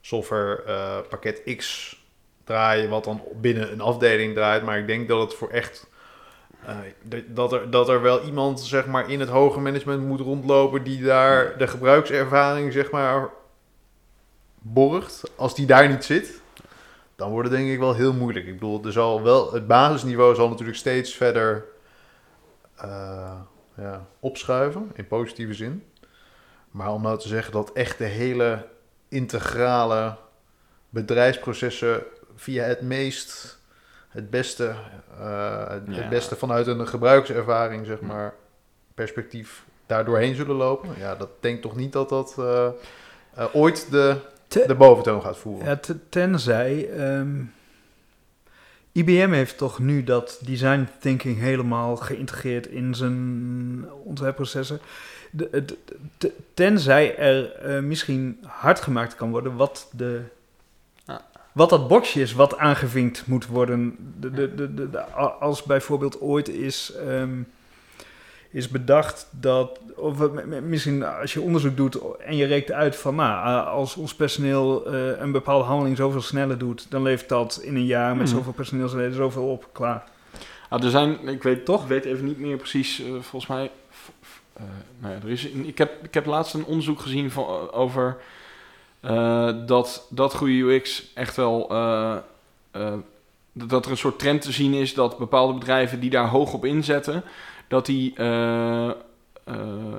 software 0.00 0.62
pakket 1.08 1.42
X 1.56 1.96
draaien, 2.48 2.88
wat 2.90 3.04
dan 3.04 3.22
binnen 3.40 3.72
een 3.72 3.80
afdeling 3.80 4.34
draait. 4.34 4.62
Maar 4.62 4.78
ik 4.78 4.86
denk 4.86 5.08
dat 5.08 5.20
het 5.20 5.34
voor 5.34 5.48
echt... 5.50 5.86
eh, 6.64 6.76
dat- 7.26 7.52
er, 7.52 7.70
dat 7.70 7.88
er 7.88 8.02
wel 8.02 8.22
iemand 8.22 8.60
zeg 8.60 8.86
maar, 8.86 9.10
in 9.10 9.20
het 9.20 9.28
hoger 9.28 9.62
management 9.62 10.02
moet 10.06 10.20
rondlopen 10.20 10.82
die 10.84 11.02
daar 11.02 11.58
de 11.58 11.66
gebruikservaring 11.66 12.72
zeg 12.72 12.90
maar, 12.90 13.28
borgt. 14.58 15.22
Als 15.36 15.54
die 15.54 15.66
daar 15.66 15.88
niet 15.88 16.04
zit, 16.04 16.40
dan 17.16 17.30
wordt 17.30 17.48
het 17.48 17.58
denk 17.58 17.70
ik 17.70 17.78
wel 17.78 17.94
heel 17.94 18.12
moeilijk. 18.12 18.46
Ik 18.46 18.52
bedoel, 18.52 18.84
er 18.84 18.92
zal 18.92 19.22
wel, 19.22 19.52
het 19.52 19.66
basisniveau 19.66 20.34
zal 20.34 20.48
natuurlijk 20.48 20.78
steeds 20.78 21.14
verder 21.14 21.64
eh, 22.76 23.40
ja, 23.76 24.06
opschuiven, 24.20 24.90
in 24.94 25.06
positieve 25.06 25.54
zin. 25.54 25.82
Maar 26.70 26.92
om 26.92 27.02
nou 27.02 27.18
te 27.18 27.28
zeggen 27.28 27.52
dat 27.52 27.72
echt 27.72 27.98
de 27.98 28.04
hele 28.04 28.66
integrale 29.08 30.16
bedrijfsprocessen 30.88 32.02
via 32.38 32.64
het 32.64 32.80
meest, 32.80 33.58
het 34.08 34.30
beste, 34.30 34.74
eh, 35.18 35.68
het, 35.68 35.82
Ja. 35.86 35.94
het 35.94 36.08
beste 36.08 36.36
vanuit 36.36 36.66
een 36.66 36.88
gebruikservaring, 36.88 37.86
zeg 37.86 38.00
maar, 38.00 38.34
perspectief 38.94 39.64
daar 39.86 40.04
doorheen 40.04 40.34
zullen 40.34 40.56
lopen. 40.56 40.88
Ja, 40.98 41.14
dat 41.14 41.28
denk 41.40 41.62
toch 41.62 41.76
niet 41.76 41.92
dat 41.92 42.08
dat 42.08 42.34
eh, 42.38 42.66
eh, 43.34 43.44
ooit 43.52 43.90
de, 43.90 44.16
Te- 44.48 44.64
de 44.66 44.74
boventoon 44.74 45.22
gaat 45.22 45.36
voeren. 45.38 45.66
Ja, 45.68 45.76
te- 45.76 46.08
tenzij. 46.08 46.90
ehm, 46.90 47.40
IBM 48.92 49.30
heeft 49.32 49.58
toch 49.58 49.78
nu 49.78 50.04
dat 50.04 50.38
design 50.44 50.88
thinking 51.00 51.38
helemaal 51.38 51.96
geïntegreerd 51.96 52.66
in 52.66 52.94
zijn 52.94 53.84
ontwerpprocessen. 54.04 54.80
De, 55.30 55.64
tenzij 56.54 57.16
er 57.16 57.52
eh, 57.52 57.82
misschien 57.82 58.38
hard 58.46 58.80
gemaakt 58.80 59.14
kan 59.14 59.30
worden 59.30 59.56
wat 59.56 59.88
de. 59.92 60.22
Wat 61.58 61.70
dat 61.70 61.88
boxje 61.88 62.20
is 62.20 62.32
wat 62.32 62.58
aangevinkt 62.58 63.26
moet 63.26 63.46
worden. 63.46 63.96
De, 64.20 64.30
de, 64.54 64.74
de, 64.74 65.00
als 65.40 65.62
bijvoorbeeld 65.62 66.20
ooit 66.20 66.48
is, 66.48 66.92
ehm, 67.06 67.42
is 68.50 68.68
bedacht 68.68 69.28
dat. 69.30 69.80
Of 69.96 70.30
misschien 70.62 71.04
als 71.04 71.32
je 71.32 71.40
onderzoek 71.40 71.76
doet 71.76 71.98
en 72.18 72.36
je 72.36 72.46
rekent 72.46 72.72
uit 72.76 72.96
van. 72.96 73.14
Nou, 73.14 73.66
als 73.66 73.96
ons 73.96 74.14
personeel 74.14 74.86
eh, 74.86 75.20
een 75.20 75.32
bepaalde 75.32 75.64
handeling 75.64 75.96
zoveel 75.96 76.20
sneller 76.20 76.58
doet. 76.58 76.86
dan 76.90 77.02
levert 77.02 77.28
dat 77.28 77.60
in 77.62 77.74
een 77.76 77.86
jaar 77.86 78.16
met 78.16 78.26
Mhm. 78.26 78.36
zoveel 78.36 78.52
personeelsleden 78.52 79.14
zoveel 79.14 79.50
op. 79.50 79.68
Klaar. 79.72 80.04
Ah, 80.68 80.84
er 80.84 80.90
zijn, 80.90 81.28
ik 81.28 81.42
weet 81.42 81.64
Toch? 81.64 81.82
Ik 81.82 81.88
weet 81.88 82.04
even 82.04 82.24
niet 82.24 82.38
meer 82.38 82.56
precies, 82.56 83.00
eh, 83.00 83.06
volgens 83.10 83.46
mij, 83.46 83.70
eh, 84.52 84.62
nou 84.98 85.14
ja, 85.14 85.20
er 85.22 85.30
is, 85.30 85.44
ik, 85.44 85.78
heb, 85.78 85.90
ik 86.02 86.14
heb 86.14 86.26
laatst 86.26 86.54
een 86.54 86.64
onderzoek 86.64 87.00
gezien 87.00 87.30
van, 87.30 87.70
over 87.72 88.16
eh, 89.00 89.50
dat, 89.66 90.06
dat 90.10 90.34
goede 90.34 90.52
UX 90.52 91.10
echt 91.14 91.36
wel. 91.36 91.70
eh, 91.70 92.16
eh, 92.70 92.92
dat 93.52 93.84
er 93.84 93.90
een 93.90 93.96
soort 93.96 94.18
trend 94.18 94.42
te 94.42 94.52
zien 94.52 94.74
is 94.74 94.94
dat 94.94 95.18
bepaalde 95.18 95.52
bedrijven 95.58 96.00
die 96.00 96.10
daar 96.10 96.28
hoog 96.28 96.52
op 96.52 96.64
inzetten, 96.64 97.22
dat 97.68 97.86
die. 97.86 98.14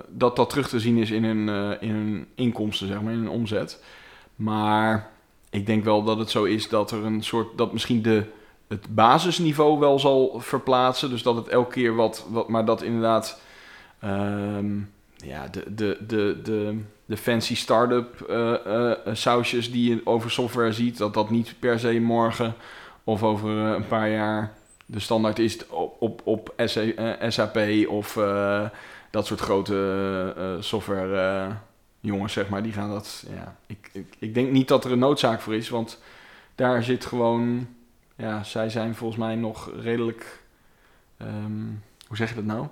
dat 0.07 0.35
dat 0.35 0.49
terug 0.49 0.69
te 0.69 0.79
zien 0.79 0.97
is 0.97 1.12
in 1.12 1.23
hun, 1.23 1.77
in 1.81 2.27
inkomsten, 2.35 2.88
zeg 2.88 3.01
maar, 3.01 3.13
in 3.13 3.19
hun 3.19 3.29
omzet. 3.29 3.83
Maar 4.35 5.12
ik 5.49 5.65
denk 5.65 5.83
wel 5.83 6.03
dat 6.03 6.17
het 6.17 6.29
zo 6.29 6.43
is 6.43 6.69
dat 6.69 6.91
er 6.91 7.05
een 7.05 7.23
soort. 7.23 7.57
dat 7.57 7.73
misschien 7.73 8.01
de, 8.01 8.23
het 8.67 8.95
basisniveau 8.95 9.79
wel 9.79 9.99
zal 9.99 10.39
verplaatsen. 10.39 11.09
Dus 11.09 11.23
dat 11.23 11.35
het 11.35 11.47
elke 11.47 11.71
keer 11.71 11.95
wat. 11.95 12.25
wat 12.29 12.47
maar 12.47 12.65
dat 12.65 12.81
inderdaad. 12.81 13.41
ehm, 13.99 14.79
ja, 15.15 15.47
de, 15.47 15.63
de, 15.75 15.97
de, 16.07 16.39
de, 16.43 16.81
de 17.10 17.17
fancy 17.17 17.56
start-up 17.56 18.22
eh, 18.22 18.65
eh, 18.65 18.98
sausjes 19.13 19.72
die 19.72 19.89
je 19.89 20.02
over 20.04 20.32
software 20.32 20.74
ziet, 20.74 20.98
dat 20.98 21.13
dat 21.13 21.30
niet 21.30 21.56
per 21.60 21.80
se 21.80 22.00
morgen 22.00 22.56
of 23.04 23.24
over 23.24 23.65
eh, 23.65 23.72
een 23.74 23.88
paar 23.88 24.10
jaar 24.10 24.54
de 24.86 25.00
standaard 25.00 25.39
is 25.39 25.67
op, 25.67 25.95
op, 26.02 26.22
op 26.24 26.54
SA, 26.65 27.30
SAP 27.30 27.58
of 27.88 28.13
dat 29.10 29.26
soort 29.26 29.39
grote 29.39 30.58
software 30.60 31.52
jongens, 32.00 32.34
zeg 32.34 32.50
maar, 32.50 32.63
die 32.63 32.72
gaan 32.74 32.89
dat. 32.89 33.26
Ja, 33.36 33.56
ik, 33.65 33.89
ik, 33.91 34.15
ik 34.19 34.34
denk 34.34 34.52
niet 34.52 34.67
dat 34.67 34.86
er 34.86 34.91
een 34.91 35.00
noodzaak 35.00 35.41
voor 35.41 35.56
is, 35.56 35.69
want 35.69 36.02
daar 36.56 36.84
zit 36.84 37.06
gewoon. 37.06 37.67
Ja, 38.15 38.43
zij 38.43 38.69
zijn 38.69 38.95
volgens 38.95 39.19
mij 39.19 39.36
nog 39.36 39.72
redelijk. 39.82 40.43
ehm, 41.17 41.65
hoe 42.08 42.17
zeg 42.17 42.30
je 42.30 42.36
dat 42.36 42.43
nou? 42.43 42.67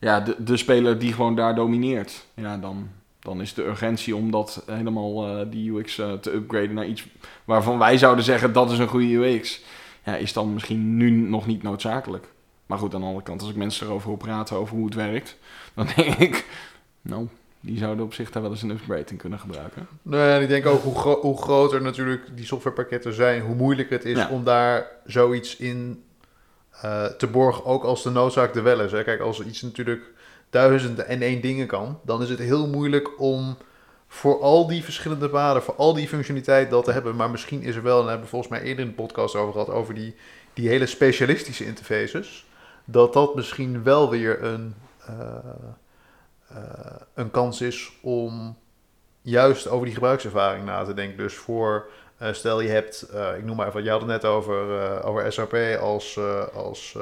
Ja, 0.00 0.20
de, 0.20 0.36
de 0.38 0.56
speler 0.56 0.98
die 0.98 1.12
gewoon 1.12 1.34
daar 1.34 1.54
domineert. 1.54 2.26
Ja, 2.34 2.56
dan, 2.56 2.90
dan 3.24 3.40
is 3.40 3.54
de 3.54 3.64
urgentie 3.64 4.16
om 4.16 4.30
dat 4.30 4.62
helemaal 4.66 5.26
eh, 5.26 5.46
die 5.50 5.72
UX 5.78 5.98
eh, 5.98 6.12
te 6.12 6.32
upgraden 6.32 6.74
naar 6.74 6.86
iets 6.86 7.06
waarvan 7.44 7.78
wij 7.78 7.98
zouden 7.98 8.24
zeggen 8.24 8.52
dat 8.52 8.70
is 8.70 8.78
een 8.78 8.88
goede 8.88 9.14
UX. 9.14 9.60
Ja, 10.04 10.16
is 10.16 10.32
dan 10.32 10.52
misschien 10.52 10.96
nu 10.96 11.10
nog 11.10 11.46
niet 11.46 11.62
noodzakelijk. 11.62 12.26
Maar 12.66 12.78
goed, 12.78 12.94
aan 12.94 13.00
de 13.00 13.06
andere 13.06 13.24
kant, 13.24 13.40
als 13.40 13.50
ik 13.50 13.56
mensen 13.56 13.86
erover 13.86 14.08
hoor 14.08 14.16
praten 14.16 14.56
over 14.56 14.76
hoe 14.76 14.84
het 14.84 14.94
werkt, 14.94 15.36
dan 15.74 15.86
denk 15.96 16.14
ik, 16.14 16.46
nou, 17.02 17.26
die 17.60 17.78
zouden 17.78 18.04
op 18.04 18.14
zich 18.14 18.30
daar 18.30 18.42
wel 18.42 18.50
eens 18.50 18.62
een 18.62 18.70
upgrade 18.70 19.04
in 19.10 19.16
kunnen 19.16 19.38
gebruiken. 19.38 19.86
Nou 20.02 20.22
ja, 20.28 20.36
en 20.36 20.42
ik 20.42 20.48
denk 20.48 20.66
ook 20.66 20.82
hoe, 20.82 20.94
gro- 20.94 21.20
hoe 21.20 21.42
groter 21.42 21.82
natuurlijk 21.82 22.36
die 22.36 22.44
softwarepakketten 22.46 23.14
zijn, 23.14 23.42
hoe 23.42 23.54
moeilijker 23.54 23.96
het 23.96 24.04
is 24.06 24.16
Ja. 24.18 24.28
om 24.28 24.44
daar 24.44 24.86
zoiets 25.06 25.56
in 25.56 26.02
eh, 26.70 27.04
te 27.04 27.26
borgen, 27.26 27.64
ook 27.64 27.84
als 27.84 28.02
de 28.02 28.10
noodzaak 28.10 28.54
er 28.54 28.62
wel 28.62 28.80
is. 28.80 28.92
Hè. 28.92 29.04
Kijk, 29.04 29.20
als 29.20 29.40
iets 29.40 29.62
natuurlijk 29.62 30.02
duizenden 30.54 31.06
en 31.06 31.22
één 31.22 31.40
dingen 31.40 31.66
kan, 31.66 32.00
dan 32.02 32.22
is 32.22 32.28
het 32.28 32.38
heel 32.38 32.68
moeilijk 32.68 33.20
om 33.20 33.56
voor 34.06 34.40
al 34.40 34.66
die 34.66 34.84
verschillende 34.84 35.28
paden, 35.28 35.62
voor 35.62 35.74
al 35.74 35.94
die 35.94 36.08
functionaliteit 36.08 36.70
dat 36.70 36.84
te 36.84 36.92
hebben. 36.92 37.16
Maar 37.16 37.30
misschien 37.30 37.62
is 37.62 37.76
er 37.76 37.82
wel, 37.82 37.94
en 37.94 38.00
daar 38.00 38.08
hebben 38.10 38.24
we 38.24 38.30
volgens 38.30 38.50
mij 38.50 38.62
eerder 38.62 38.84
in 38.84 38.90
de 38.90 38.96
podcast 38.96 39.34
over 39.34 39.52
gehad, 39.52 39.68
over 39.68 39.94
die, 39.94 40.14
die 40.52 40.68
hele 40.68 40.86
specialistische 40.86 41.64
interfaces, 41.64 42.46
dat 42.84 43.12
dat 43.12 43.34
misschien 43.34 43.82
wel 43.82 44.10
weer 44.10 44.42
een, 44.42 44.74
eh, 45.06 45.16
eh, 46.48 46.56
een 47.14 47.30
kans 47.30 47.60
is 47.60 47.92
om 48.02 48.56
juist 49.22 49.68
over 49.68 49.84
die 49.84 49.94
gebruikservaring 49.94 50.64
na 50.64 50.84
te 50.84 50.94
denken. 50.94 51.18
Dus 51.18 51.34
voor, 51.34 51.90
eh, 52.16 52.32
stel 52.32 52.60
je 52.60 52.68
hebt, 52.68 53.06
ik 53.36 53.44
noem 53.44 53.56
maar 53.56 53.68
even, 53.68 53.84
je 53.84 53.90
had 53.90 54.00
het 54.00 54.10
net 54.10 54.24
over, 54.24 55.02
over 55.02 55.32
SAP 55.32 55.78
als, 55.80 56.18
als 56.54 56.96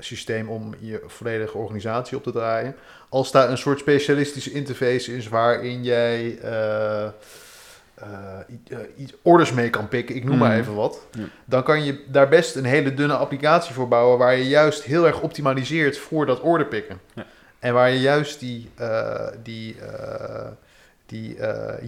systeem 0.00 0.48
om 0.48 0.74
je 0.78 1.02
volledige 1.06 1.58
organisatie 1.58 2.16
op 2.16 2.22
te 2.22 2.32
draaien. 2.32 2.76
Als 3.08 3.32
daar 3.32 3.50
een 3.50 3.58
soort 3.58 3.78
specialistische 3.78 4.52
interface 4.52 5.16
is 5.16 5.28
waarin 5.28 5.82
jij 5.82 6.38
eh, 6.38 7.04
eh, 7.04 7.12
eh, 8.68 8.78
iets 8.96 9.12
orders 9.22 9.52
mee 9.52 9.70
kan 9.70 9.88
pikken, 9.88 10.14
ik 10.16 10.24
noem 10.24 10.38
maar 10.38 10.50
Mhm. 10.50 10.60
even 10.60 10.74
wat, 10.74 11.06
Ja. 11.12 11.24
dan 11.44 11.62
kan 11.62 11.84
je 11.84 12.04
daar 12.08 12.28
best 12.28 12.54
een 12.56 12.64
hele 12.64 12.94
dunne 12.94 13.14
applicatie 13.16 13.74
voor 13.74 13.88
bouwen 13.88 14.18
waar 14.18 14.36
je 14.36 14.48
juist 14.48 14.82
heel 14.82 15.06
erg 15.06 15.20
optimaliseert 15.20 15.98
voor 15.98 16.26
dat 16.26 16.40
order 16.40 16.66
pikken. 16.66 17.00
Ja. 17.14 17.26
En 17.58 17.74
waar 17.74 17.90
je 17.90 18.00
juist 18.00 18.40
die, 18.40 18.70
die, 19.42 19.76
die 21.06 21.36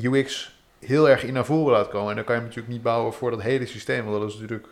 UX 0.03 0.57
heel 0.79 1.09
erg 1.09 1.25
in 1.25 1.33
naar 1.33 1.45
voren 1.45 1.73
laat 1.73 1.89
komen. 1.89 2.11
En 2.11 2.17
dan 2.17 2.25
kan 2.25 2.35
je 2.35 2.41
hem 2.41 2.49
natuurlijk 2.49 2.75
niet 2.75 2.83
bouwen 2.83 3.13
voor 3.13 3.31
dat 3.31 3.43
hele 3.43 3.67
systeem, 3.67 4.05
want 4.05 4.21
dat 4.21 4.29
is 4.31 4.39
natuurlijk 4.39 4.69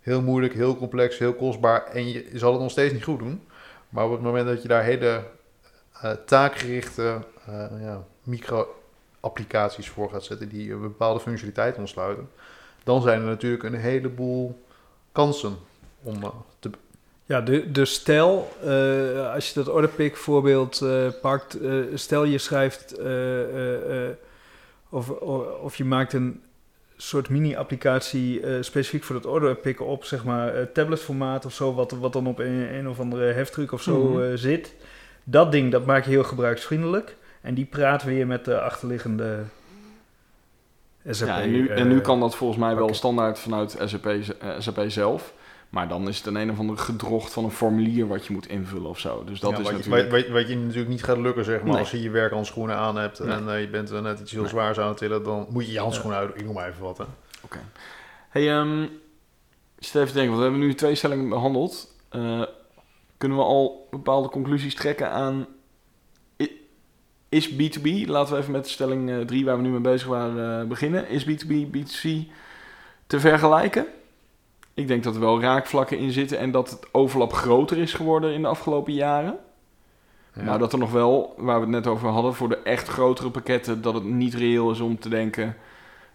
heel 0.00 0.22
moeilijk, 0.22 0.54
heel 0.54 0.76
complex, 0.76 1.18
heel 1.18 1.34
kostbaar 1.34 1.86
en 1.86 2.08
je 2.08 2.30
zal 2.34 2.52
het 2.52 2.60
nog 2.60 2.70
steeds 2.70 2.92
niet 2.92 3.04
goed 3.04 3.18
doen. 3.18 3.42
Maar 3.88 4.04
op 4.04 4.10
het 4.10 4.20
moment 4.20 4.46
dat 4.46 4.62
je 4.62 4.68
daar 4.68 4.84
hele 4.84 5.22
eh, 5.92 6.10
taakgerichte 6.26 7.18
eh, 7.46 7.66
ja, 7.80 8.04
micro-applicaties 8.22 9.88
voor 9.88 10.10
gaat 10.10 10.24
zetten 10.24 10.48
die 10.48 10.72
een 10.72 10.80
bepaalde 10.80 11.20
functionaliteit 11.20 11.76
ontsluiten, 11.76 12.28
dan 12.84 13.02
zijn 13.02 13.20
er 13.20 13.26
natuurlijk 13.26 13.62
een 13.62 13.74
heleboel 13.74 14.62
kansen 15.12 15.56
om 16.02 16.22
eh, 16.22 16.28
te 16.58 16.70
Ja, 17.24 17.40
de, 17.40 17.70
de 17.70 17.84
stel, 17.84 18.48
als 19.34 19.48
je 19.48 19.54
dat 19.54 19.68
orderpick 19.68 20.16
voorbeeld 20.16 20.84
pakt, 21.20 21.58
stel 21.94 22.24
je 22.24 22.38
schrijft 22.38 22.98
of, 24.88 25.10
of 25.60 25.76
je 25.76 25.84
maakt 25.84 26.12
een 26.12 26.42
soort 27.02 27.28
mini-applicatie 27.28 28.40
eh, 28.40 28.54
specifiek 28.62 29.04
voor 29.04 29.14
dat 29.14 29.26
orderpicken 29.26 29.86
op, 29.86 30.04
zeg 30.04 30.24
maar, 30.24 30.54
eh, 30.54 30.62
tabletformaat 30.72 31.44
of 31.44 31.52
zo, 31.54 31.74
wat, 31.74 31.90
wat 31.90 32.12
dan 32.12 32.26
op 32.26 32.38
een, 32.38 32.74
een 32.74 32.88
of 32.88 33.00
andere 33.00 33.32
heftruck 33.32 33.72
of 33.72 33.82
zo 33.82 33.98
Mhm. 34.08 34.22
eh, 34.22 34.28
zit. 34.34 34.74
Dat 35.24 35.52
ding, 35.52 35.70
dat 35.72 35.86
maak 35.86 36.04
je 36.04 36.10
heel 36.10 36.24
gebruiksvriendelijk. 36.24 37.16
En 37.40 37.54
die 37.54 37.64
praat 37.64 38.02
weer 38.04 38.26
met 38.26 38.44
de 38.44 38.60
achterliggende 38.60 39.38
SAP. 41.10 41.28
Ja, 41.28 41.40
en, 41.40 41.50
nu, 41.50 41.68
en 41.68 41.88
nu 41.88 42.00
kan 42.00 42.20
dat 42.20 42.36
volgens 42.36 42.58
mij 42.60 42.76
wel 42.76 42.94
standaard 42.94 43.38
vanuit 43.38 43.76
SAP, 43.84 44.10
SAP 44.58 44.84
zelf. 44.86 45.32
Maar 45.70 45.88
dan 45.88 46.08
is 46.08 46.16
het 46.16 46.26
een 46.26 46.34
een 46.36 46.50
of 46.50 46.58
andere 46.58 46.78
gedrocht 46.78 47.32
van 47.32 47.44
een 47.44 47.50
formulier 47.50 48.06
wat 48.06 48.26
je 48.26 48.32
moet 48.32 48.46
invullen 48.48 48.88
of 48.88 48.98
zo. 48.98 49.24
Dus 49.24 49.40
dat 49.40 49.50
Ja, 49.50 49.56
is 49.58 49.62
wat, 49.62 49.72
natuurlijk... 49.72 50.04
je, 50.04 50.10
wat, 50.16 50.28
wat 50.28 50.48
je 50.48 50.56
natuurlijk 50.56 50.88
niet 50.88 51.04
gaat 51.04 51.18
lukken, 51.18 51.44
zeg 51.44 51.60
maar, 51.62 51.70
Nee. 51.70 51.78
als 51.78 51.90
je 51.90 52.02
je 52.02 52.10
werkhandschoenen 52.10 52.76
aan 52.76 52.96
hebt 52.96 53.18
Nee. 53.18 53.36
en 53.36 53.48
eh, 53.48 53.60
je 53.60 53.68
bent 53.68 53.90
eh, 53.90 54.00
net 54.00 54.20
iets 54.20 54.32
heel 54.32 54.40
Nee. 54.40 54.50
zwaars 54.50 54.78
aan 54.78 54.88
het 54.88 54.96
tillen, 54.96 55.22
dan 55.22 55.46
moet 55.50 55.66
je 55.66 55.72
je 55.72 55.78
handschoenen 55.78 56.18
uit. 56.18 56.30
Ik 56.34 56.44
noem 56.44 56.54
maar 56.54 56.68
even 56.68 56.82
wat. 56.82 56.98
Hè. 56.98 57.04
Hey, 58.28 58.50
ehm 58.50 58.82
ik 59.78 59.86
zit 59.86 59.94
even 59.94 60.06
te 60.08 60.12
denken, 60.14 60.30
want 60.30 60.36
we 60.36 60.42
hebben 60.50 60.60
nu 60.60 60.74
twee 60.74 60.94
stellingen 60.94 61.28
behandeld. 61.28 61.94
Eh, 62.08 62.42
kunnen 63.18 63.38
we 63.38 63.44
al 63.44 63.86
bepaalde 63.90 64.28
conclusies 64.28 64.74
trekken 64.74 65.10
aan... 65.10 65.46
Is 67.28 67.50
B2B, 67.52 68.06
laten 68.06 68.34
we 68.34 68.40
even 68.40 68.52
met 68.52 68.68
stelling 68.68 69.26
3 69.26 69.44
waar 69.44 69.56
we 69.56 69.62
nu 69.62 69.68
mee 69.68 69.80
bezig 69.80 70.08
waren 70.08 70.68
beginnen. 70.68 71.08
Is 71.08 71.24
B2B, 71.24 71.50
B2C 71.76 72.08
te 73.06 73.20
vergelijken? 73.20 73.86
Ik 74.80 74.88
denk 74.88 75.04
dat 75.04 75.14
er 75.14 75.20
wel 75.20 75.40
raakvlakken 75.40 75.98
in 75.98 76.10
zitten 76.12 76.38
en 76.38 76.50
dat 76.50 76.70
het 76.70 76.88
overlap 76.92 77.32
groter 77.32 77.78
is 77.78 77.92
geworden 77.94 78.32
in 78.34 78.42
de 78.42 78.48
afgelopen 78.48 78.92
jaren. 78.92 79.36
Ja. 80.34 80.42
Maar 80.42 80.58
dat 80.58 80.72
er 80.72 80.78
nog 80.78 80.92
wel, 80.92 81.34
waar 81.38 81.54
we 81.56 81.60
het 81.60 81.70
net 81.70 81.86
over 81.86 82.08
hadden, 82.08 82.34
voor 82.34 82.48
de 82.48 82.58
echt 82.58 82.88
grotere 82.88 83.30
pakketten, 83.30 83.82
dat 83.82 83.94
het 83.94 84.04
niet 84.04 84.34
reëel 84.34 84.70
is 84.70 84.80
om 84.80 84.98
te 84.98 85.08
denken 85.08 85.56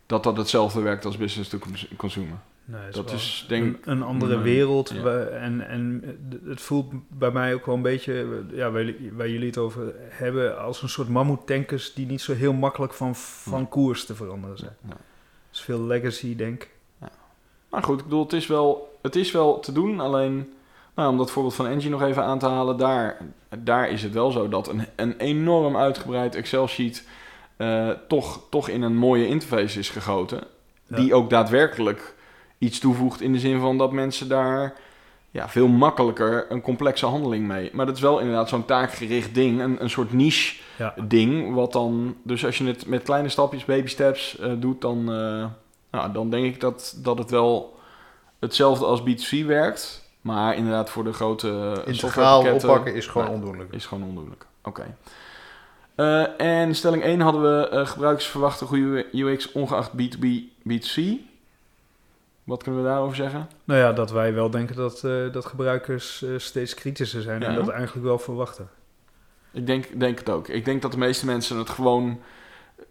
dat 0.06 0.24
dat 0.24 0.38
hetzelfde 0.38 0.82
werkt 0.82 1.06
als 1.06 1.18
business 1.18 1.50
to 1.50 1.58
cons- 1.58 1.88
consumer. 1.98 2.38
Nee, 2.68 2.90
Dat 2.92 3.12
is 3.12 3.46
denk 3.48 3.64
een, 3.86 3.92
een 3.92 4.04
andere 4.04 4.32
mijn- 4.32 4.44
wereld. 4.44 4.90
ja. 5.04 5.18
en, 5.20 5.68
en 5.68 6.04
het 6.46 6.62
voelt 6.62 6.94
bij 7.08 7.32
mij 7.32 7.54
ook 7.54 7.66
wel 7.66 7.76
een 7.76 7.82
beetje, 7.82 8.44
ja, 8.52 8.72
waar, 8.72 8.84
jullie- 8.84 9.12
waar 9.14 9.30
jullie 9.30 9.48
het 9.48 9.58
over 9.58 9.94
hebben, 10.10 10.60
als 10.62 10.82
een 10.82 10.90
soort 10.90 11.10
mammoetankers 11.10 11.94
die 11.94 12.06
niet 12.06 12.22
zo 12.22 12.34
heel 12.34 12.54
makkelijk 12.54 12.94
van, 12.94 13.16
van 13.16 13.60
Ja. 13.60 13.66
koers 13.70 14.06
te 14.06 14.16
veranderen 14.16 14.58
zijn. 14.58 14.76
Ja. 14.82 14.90
Dat 14.90 14.98
is 15.52 15.60
veel 15.62 15.82
legacy, 15.82 16.36
denk 16.36 16.64
ik. 16.64 16.70
Maar 17.76 17.84
goed, 17.84 17.98
ik 18.00 18.04
bedoel, 18.06 18.24
het 18.24 18.34
is 18.34 18.48
wel, 18.48 18.98
het 19.02 19.16
is 19.16 19.32
wel 19.32 19.60
te 19.60 19.72
doen. 19.72 20.00
Alleen, 20.00 20.54
nou, 20.96 21.10
om 21.10 21.18
dat 21.18 21.32
voorbeeld 21.32 21.56
van 21.56 21.68
Engie 21.68 21.90
nog 21.90 22.02
even 22.02 22.24
aan 22.24 22.40
te 22.40 22.46
halen, 22.48 22.78
daar, 22.78 23.18
daar 23.58 23.90
is 23.90 24.04
het 24.04 24.14
wel 24.14 24.32
zo 24.32 24.50
dat 24.50 24.68
een, 24.68 24.86
een 24.96 25.18
enorm 25.18 25.78
uitgebreid 25.78 26.36
Excel-sheet 26.36 27.08
eh, 27.58 27.90
toch, 28.08 28.42
toch 28.50 28.70
in 28.70 28.82
een 28.82 28.98
mooie 28.98 29.28
interface 29.28 29.80
is 29.80 29.90
gegoten. 29.90 30.44
Ja. 30.88 30.96
Die 30.96 31.14
ook 31.14 31.30
daadwerkelijk 31.30 32.16
iets 32.58 32.80
toevoegt 32.80 33.22
in 33.22 33.34
de 33.34 33.40
zin 33.40 33.60
van 33.60 33.78
dat 33.78 33.92
mensen 33.92 34.28
daar 34.28 34.74
ja, 35.32 35.50
veel 35.50 35.68
makkelijker 35.68 36.46
een 36.50 36.62
complexe 36.62 37.06
handeling 37.06 37.48
mee. 37.48 37.70
Maar 37.74 37.86
dat 37.86 37.96
is 37.96 38.02
wel 38.02 38.20
inderdaad 38.20 38.50
zo'n 38.50 38.66
taakgericht 38.66 39.34
ding, 39.34 39.62
een, 39.62 39.82
een 39.84 39.90
soort 39.90 40.14
niche 40.14 40.56
Ja. 40.78 40.94
ding. 41.08 41.54
Wat 41.54 41.72
dan, 41.74 42.16
dus 42.24 42.46
als 42.46 42.58
je 42.58 42.66
het 42.66 42.88
met 42.88 43.04
kleine 43.04 43.30
stapjes, 43.30 43.66
baby 43.66 43.88
steps 43.88 44.38
eh, 44.38 44.52
doet, 44.58 44.82
dan, 44.82 45.12
eh, 45.12 45.46
nou, 45.96 46.12
dan 46.12 46.30
denk 46.30 46.46
ik 46.46 46.60
dat, 46.60 46.96
dat 46.98 47.18
het 47.18 47.30
wel 47.30 47.80
hetzelfde 48.40 48.86
als 48.86 49.02
B2C 49.02 49.46
werkt. 49.46 50.04
Maar 50.22 50.56
inderdaad 50.56 50.90
voor 50.90 51.04
de 51.04 51.14
grote 51.14 51.50
eh, 51.86 51.88
Integraal 51.94 52.54
oppakken 52.54 52.94
is 52.96 53.08
gewoon 53.08 53.28
Nee. 53.28 53.36
ondoenlijk. 53.36 53.74
is 53.74 53.86
gewoon 53.86 54.08
ondoenlijk. 54.08 54.46
Oké. 54.64 54.96
Eh, 55.96 56.42
en 56.42 56.76
stelling 56.76 57.04
1 57.04 57.20
hadden 57.20 57.42
we 57.42 57.68
eh 57.70 57.88
gebruikers 57.88 58.28
verwachten 58.28 58.68
goede 58.68 59.06
UX 59.12 59.52
ongeacht 59.52 59.92
B2B, 59.92 60.26
B2C. 60.70 61.02
Wat 62.44 62.64
kunnen 62.64 62.82
we 62.82 62.88
daarover 62.88 63.16
zeggen? 63.16 63.50
Nou 63.64 63.80
ja, 63.80 63.94
dat 63.94 64.12
wij 64.12 64.34
wel 64.34 64.50
denken 64.50 64.76
dat, 64.76 65.04
eh, 65.04 65.32
dat 65.32 65.46
gebruikers 65.46 66.22
eh, 66.22 66.30
steeds 66.38 66.74
kritischer 66.74 67.22
zijn 67.22 67.44
en 67.44 67.52
Ja. 67.52 67.58
dat 67.58 67.70
eigenlijk 67.70 68.06
wel 68.06 68.20
verwachten. 68.20 68.70
Ik 69.52 69.66
denk, 69.68 70.00
denk 70.00 70.20
het 70.20 70.30
ook. 70.30 70.48
Ik 70.48 70.66
denk 70.66 70.82
dat 70.82 70.92
de 70.92 70.98
meeste 70.98 71.26
mensen 71.26 71.58
het 71.58 71.70
gewoon, 71.70 72.20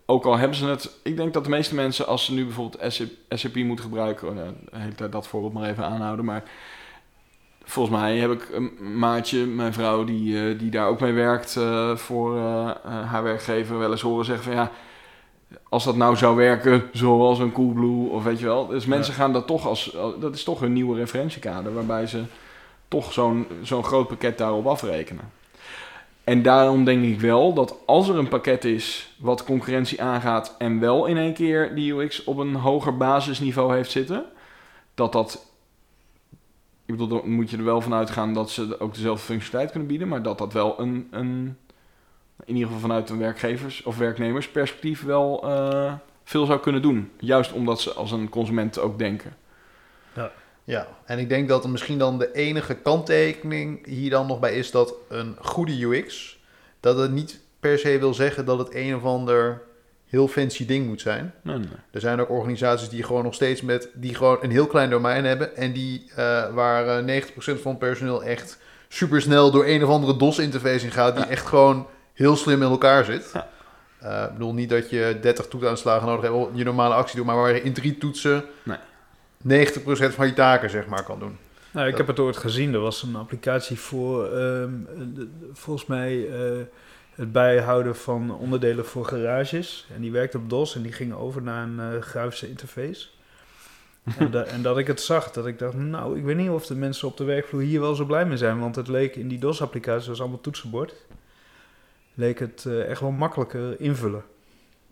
ook 0.07 0.25
al 0.25 0.37
hebben 0.37 0.57
ze 0.57 0.67
het, 0.67 0.91
ik 1.03 1.17
denk 1.17 1.33
dat 1.33 1.45
de 1.45 1.51
meeste 1.51 1.75
mensen 1.75 2.07
als 2.07 2.25
ze 2.25 2.35
nu 2.35 2.45
bijvoorbeeld 2.45 2.93
SAP, 2.93 3.09
SAP 3.29 3.55
moeten 3.55 3.85
gebruiken, 3.85 4.37
uh, 4.37 4.43
de 4.71 4.79
hele 4.79 4.95
tijd 4.95 5.13
dat 5.13 5.27
voorbeeld 5.27 5.53
maar 5.53 5.71
even 5.71 5.85
aanhouden, 5.85 6.25
maar 6.25 6.43
volgens 7.65 7.97
mij 7.97 8.17
heb 8.17 8.31
ik 8.31 8.49
een 8.53 8.99
maatje, 8.99 9.47
mijn 9.47 9.73
vrouw, 9.73 10.05
die, 10.05 10.35
uh, 10.35 10.59
die 10.59 10.71
daar 10.71 10.89
ook 10.89 11.01
mee 11.01 11.13
werkt 11.13 11.57
uh, 11.59 11.97
voor 11.97 12.37
uh, 12.37 12.71
haar 12.85 13.23
werkgever, 13.23 13.79
wel 13.79 13.91
eens 13.91 14.01
horen 14.01 14.25
zeggen 14.25 14.45
van 14.45 14.55
ja, 14.55 14.71
als 15.69 15.85
dat 15.85 15.97
nou 15.97 16.17
zou 16.17 16.37
werken 16.37 16.83
zoals 16.93 17.39
een 17.39 17.53
Coolblue 17.53 18.09
of 18.09 18.25
weet 18.25 18.39
je 18.39 18.45
wel. 18.45 18.67
Dus 18.67 18.87
mensen 18.87 19.13
ja. 19.13 19.19
gaan 19.19 19.33
dat 19.33 19.47
toch 19.47 19.67
als, 19.67 19.97
dat 20.21 20.35
is 20.35 20.45
toch 20.45 20.63
een 20.63 20.73
nieuwe 20.73 20.99
referentiekader 20.99 21.75
waarbij 21.75 22.07
ze 22.07 22.23
toch 22.89 23.13
zo'n 23.13 23.47
zo'n 23.63 23.85
groot 23.85 24.09
pakket 24.09 24.39
daarop 24.39 24.67
afrekenen. 24.67 25.31
En 26.25 26.43
daarom 26.43 26.85
denk 26.85 27.05
ik 27.05 27.21
wel 27.21 27.55
dat 27.55 27.77
als 27.87 28.09
er 28.09 28.19
een 28.19 28.29
pakket 28.29 28.65
is 28.65 29.15
wat 29.19 29.45
concurrentie 29.45 30.03
aangaat 30.03 30.55
en 30.59 30.81
wel 30.81 31.07
in 31.07 31.17
één 31.17 31.35
keer 31.35 31.75
die 31.75 31.95
UX 31.95 32.25
op 32.25 32.37
een 32.37 32.55
hoger 32.55 32.97
basisniveau 32.97 33.75
heeft 33.75 33.91
zitten, 33.91 34.25
dat 34.95 35.13
dat 35.13 35.53
ik 36.87 36.97
bedoel, 36.97 37.09
dan 37.09 37.31
moet 37.31 37.51
je 37.51 37.57
er 37.57 37.65
wel 37.65 37.81
van 37.81 37.95
uitgaan 37.95 38.35
dat 38.35 38.51
ze 38.51 38.81
ook 38.81 38.95
dezelfde 38.95 39.25
functionaliteit 39.25 39.71
kunnen 39.71 39.89
bieden, 39.89 40.09
maar 40.09 40.23
dat 40.23 40.39
dat 40.39 40.53
wel 40.53 40.81
een, 40.81 41.09
een 41.11 41.57
in 42.45 42.55
ieder 42.55 42.65
geval 42.65 42.81
vanuit 42.81 43.11
een 43.11 43.19
werkgevers- 43.19 43.83
of 43.83 43.99
werknemersperspectief 43.99 45.03
wel 45.03 45.49
uh, 45.49 45.93
veel 46.25 46.47
zou 46.47 46.61
kunnen 46.61 46.83
doen. 46.83 47.11
Juist 47.19 47.53
omdat 47.53 47.81
ze 47.81 47.93
als 47.93 48.13
een 48.13 48.29
consument 48.29 48.79
ook 48.79 48.99
denken. 48.99 49.37
Ja. 50.65 50.87
en 51.05 51.19
ik 51.19 51.29
denk 51.29 51.49
dat 51.49 51.65
er 51.65 51.71
misschien 51.71 51.99
dan 51.99 52.19
de 52.19 52.33
enige 52.33 52.75
kanttekening 52.75 53.87
hier 53.87 54.11
dan 54.11 54.27
nog 54.27 54.41
bij 54.41 54.55
is 54.55 54.71
dat 54.71 54.95
een 55.09 55.37
goede 55.41 55.85
UX, 55.85 56.39
dat 56.81 56.99
het 56.99 57.13
niet 57.13 57.41
per 57.61 57.79
se 57.79 57.99
wil 57.99 58.15
zeggen 58.15 58.45
dat 58.45 58.59
het 58.59 58.75
een 58.75 58.97
of 58.97 59.05
ander 59.05 59.63
heel 60.07 60.29
fancy 60.29 60.67
ding 60.67 60.87
moet 60.87 61.01
zijn. 61.01 61.35
Nee, 61.43 61.59
nee. 61.59 61.69
Er 61.91 62.01
zijn 62.01 62.21
ook 62.21 62.31
organisaties 62.31 62.89
die 62.89 63.03
gewoon 63.03 63.25
nog 63.25 63.35
steeds 63.35 63.63
met 63.63 63.89
die 63.95 64.15
gewoon 64.15 64.39
een 64.41 64.51
heel 64.51 64.67
klein 64.67 64.91
domein 64.91 65.25
hebben 65.25 65.57
en 65.57 65.73
die 65.73 66.05
uh, 66.11 66.17
waar 66.55 67.05
uh, 67.05 67.23
90% 67.23 67.27
van 67.37 67.71
het 67.71 67.79
personeel 67.79 68.25
echt 68.25 68.59
super 68.89 69.21
snel 69.21 69.51
door 69.51 69.67
een 69.67 69.85
of 69.85 69.91
andere 69.91 70.17
DOS-interface 70.17 70.85
in 70.85 70.93
gaat, 70.93 71.15
die 71.17 71.25
ja. 71.25 71.31
echt 71.31 71.47
gewoon 71.47 71.87
heel 72.13 72.37
slim 72.37 72.63
in 72.63 72.71
elkaar 72.71 73.05
zit. 73.05 73.31
Ja. 73.33 73.49
Uh, 74.03 74.23
ik 74.23 74.33
bedoel 74.33 74.55
niet 74.55 74.71
dat 74.71 74.91
je 74.91 75.19
30 75.21 75.47
toetsaanslagen 75.47 76.07
nodig 76.07 76.23
hebt 76.23 76.35
om 76.35 76.57
je 76.57 76.65
normale 76.65 76.95
actie 76.95 77.17
doen, 77.17 77.27
maar 77.27 77.37
waar 77.37 77.55
je 77.55 77.63
in 77.63 77.73
drie 77.73 77.99
toetsen 77.99 78.45
nee. 78.63 78.79
90% 79.49 80.15
van 80.15 80.27
je 80.27 80.33
taken 80.33 80.71
zeg 80.71 80.87
maar 80.87 81.05
kan 81.05 81.19
doen. 81.19 81.37
Nou, 81.71 81.89
ik 81.89 81.97
heb 81.97 82.07
het 82.07 82.19
ooit 82.19 82.37
gezien. 82.37 82.75
Er 82.75 82.81
was 82.81 83.03
een 83.03 83.17
applicatie 83.17 83.79
voor, 83.79 84.33
um, 84.33 84.89
volgens 85.53 85.87
mij, 85.87 86.17
uh, 86.17 86.63
het 87.15 87.33
bijhouden 87.33 87.97
van 87.97 88.39
onderdelen 88.39 88.87
voor 88.87 89.05
garages. 89.05 89.87
En 89.95 90.01
die 90.01 90.13
werkte 90.13 90.39
op 90.39 90.51
DOS 90.51 90.75
en 90.75 90.83
die 90.83 90.93
ging 90.93 91.13
over 91.13 91.43
naar 91.43 91.63
een 91.63 91.95
uh, 91.95 92.03
grafische 92.03 92.49
interface. 92.49 93.09
en, 94.19 94.31
da 94.31 94.43
en, 94.43 94.63
dat 94.63 94.79
ik 94.79 94.87
het 94.87 95.01
zag, 95.01 95.31
dat 95.31 95.47
ik 95.47 95.59
dacht, 95.59 95.75
nou, 95.75 96.19
ik 96.19 96.25
weet 96.25 96.37
niet 96.37 96.51
of 96.51 96.67
de 96.67 96.75
mensen 96.75 97.09
op 97.09 97.17
de 97.17 97.25
werkvloer 97.25 97.61
hier 97.61 97.81
wel 97.81 97.95
zo 97.95 98.05
blij 98.05 98.27
mee 98.27 98.37
zijn. 98.37 98.59
Want 98.59 98.77
het 98.77 98.89
leek 98.89 99.17
in 99.17 99.29
die 99.29 99.39
DOS-applicatie, 99.39 100.09
was 100.09 100.21
allemaal 100.21 100.41
toetsenbord 100.41 100.95
leek 102.15 102.39
het 102.39 102.65
uh, 102.67 102.91
echt 102.91 103.01
wel 103.01 103.11
makkelijker 103.11 103.81
invullen. 103.81 104.25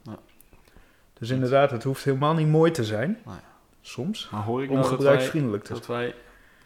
Ja. 0.02 0.18
Dus 1.18 1.30
inderdaad, 1.30 1.70
het 1.70 1.82
hoeft 1.82 2.04
helemaal 2.04 2.34
niet 2.34 2.48
mooi 2.48 2.70
te 2.70 2.84
zijn. 2.84 3.18
Nou 3.24 3.36
ja. 3.36 3.51
Soms. 3.82 4.28
Maar 4.30 4.42
hoor 4.42 4.62
ik 4.62 4.70
om 4.70 4.76
nou 4.76 4.90
dat 4.90 5.02
wij, 5.02 5.28
te 5.28 5.72
dat 5.72 5.86
wij 5.86 6.14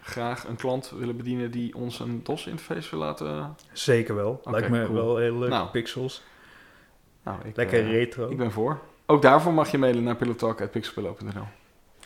graag 0.02 0.44
een 0.44 0.56
klant 0.56 0.92
willen 0.96 1.16
bedienen 1.16 1.50
die 1.50 1.74
ons 1.74 2.00
een 2.00 2.20
DOS-interface 2.22 2.90
wil 2.90 2.98
laten... 2.98 3.56
Zeker 3.72 4.14
wel. 4.14 4.40
Lijkt 4.44 4.68
me 4.68 4.84
cool. 4.84 4.94
wel 4.94 5.16
heel 5.16 5.38
leuk. 5.38 5.48
Nou. 5.48 5.68
Pixels. 5.68 6.22
Nou, 7.22 7.38
ik, 7.44 7.56
Lekker 7.56 7.80
eh, 7.80 7.90
retro. 7.90 8.28
Ik 8.30 8.36
ben 8.36 8.52
voor. 8.52 8.80
Ook 9.06 9.22
daarvoor 9.22 9.52
mag 9.52 9.70
je 9.70 9.78
mailen 9.78 10.02
naar 10.02 10.16
pillowtalk.pixelpillow.nl 10.16 11.46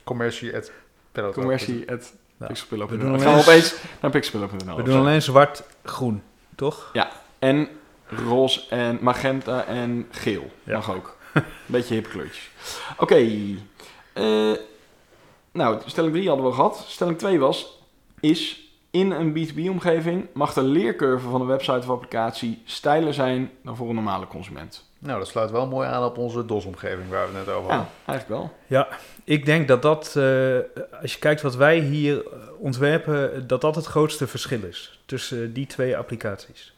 Commercie 0.05 0.57
at 0.57 0.73
Pellet. 1.13 1.35
Commercie 1.35 1.91
at 1.91 2.15
Ja. 2.39 2.47
pixelpillow.nl 2.47 3.13
We 3.13 3.19
gaan 3.19 3.39
opeens 3.39 3.77
naar 4.01 4.11
pixelpillow.nl. 4.11 4.77
We 4.77 4.83
doen 4.83 4.99
alleen 4.99 5.23
zwart-groen, 5.23 6.23
toch? 6.55 6.91
En 7.39 7.69
roze 8.07 8.69
en 8.69 8.99
magenta 9.01 9.65
en 9.65 10.07
geel. 10.11 10.51
Ja. 10.65 10.77
Mag 10.77 10.95
ook. 10.95 11.17
Een 11.35 11.43
beetje 11.67 11.95
hippe 11.95 12.09
kleurtjes. 12.09 12.51
Oké. 12.97 13.15
eh, 14.13 14.53
nou, 15.53 15.81
stelling 15.87 16.13
3 16.13 16.29
hadden 16.29 16.47
we 16.47 16.53
gehad. 16.53 16.85
Stelling 16.89 17.19
2 17.19 17.39
was... 17.39 17.79
Is 18.21 18.61
in 18.91 19.11
een 19.11 19.35
B2B-omgeving... 19.35 20.27
mag 20.33 20.53
de 20.53 20.63
leercurve 20.63 21.29
van 21.29 21.41
een 21.41 21.47
website 21.47 21.79
of 21.79 21.91
applicatie... 21.91 22.63
steiler 22.65 23.15
zijn 23.15 23.51
dan 23.63 23.77
voor 23.77 23.89
een 23.89 23.95
normale 23.95 24.27
consument? 24.27 24.89
Nou, 24.99 25.19
dat 25.19 25.29
sluit 25.29 25.51
wel 25.51 25.67
mooi 25.67 25.89
aan 25.89 26.05
op 26.05 26.19
onze 26.19 26.47
DOS-omgeving 26.47 27.09
waar 27.09 27.31
we 27.31 27.37
het 27.37 27.47
net 27.47 27.55
over 27.55 27.71
Ja, 27.71 27.77
hadden. 27.77 27.93
eigenlijk 28.07 28.41
wel. 28.41 28.53
Ja, 28.67 28.89
ik 29.25 29.45
denk 29.47 29.69
dat 29.69 29.83
dat, 29.83 30.17
eh, 30.17 30.57
als 31.03 31.13
je 31.13 31.19
kijkt 31.19 31.43
wat 31.43 31.57
wij 31.57 31.79
hier 31.79 32.25
ontwerpen, 32.59 33.47
dat 33.47 33.61
dat 33.61 33.75
het 33.75 33.87
grootste 33.87 34.27
verschil 34.27 34.63
is 34.63 35.01
tussen 35.07 35.43
eh, 35.43 35.55
die 35.55 35.67
twee 35.67 35.97
applicaties. 35.97 36.75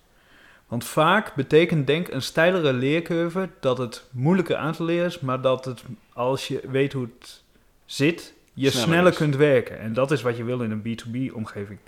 Want 0.67 0.85
vaak 0.85 1.35
betekent 1.35 1.87
denk 1.87 2.09
een 2.09 2.23
steilere 2.23 2.73
leercurve 2.73 3.49
dat 3.61 3.79
het 3.79 4.05
moeilijker 4.11 4.57
aan 4.57 4.73
te 4.73 4.85
leren 4.85 5.07
is, 5.07 5.21
maar 5.21 5.41
dat 5.41 5.65
het, 5.65 5.83
als 6.13 6.49
je 6.49 6.61
weet 6.71 6.93
hoe 6.93 7.09
het 7.19 7.43
zit, 7.85 8.35
je 8.53 8.71
Sneller 8.71 8.89
sneller, 8.89 9.13
kunt 9.15 9.37
werken. 9.37 9.79
En 9.79 9.93
dat 9.93 10.11
is 10.11 10.23
wat 10.23 10.37
je 10.37 10.45
wil 10.45 10.61
in 10.63 10.71
een 10.71 10.83
B2B-omgeving. 10.83 11.79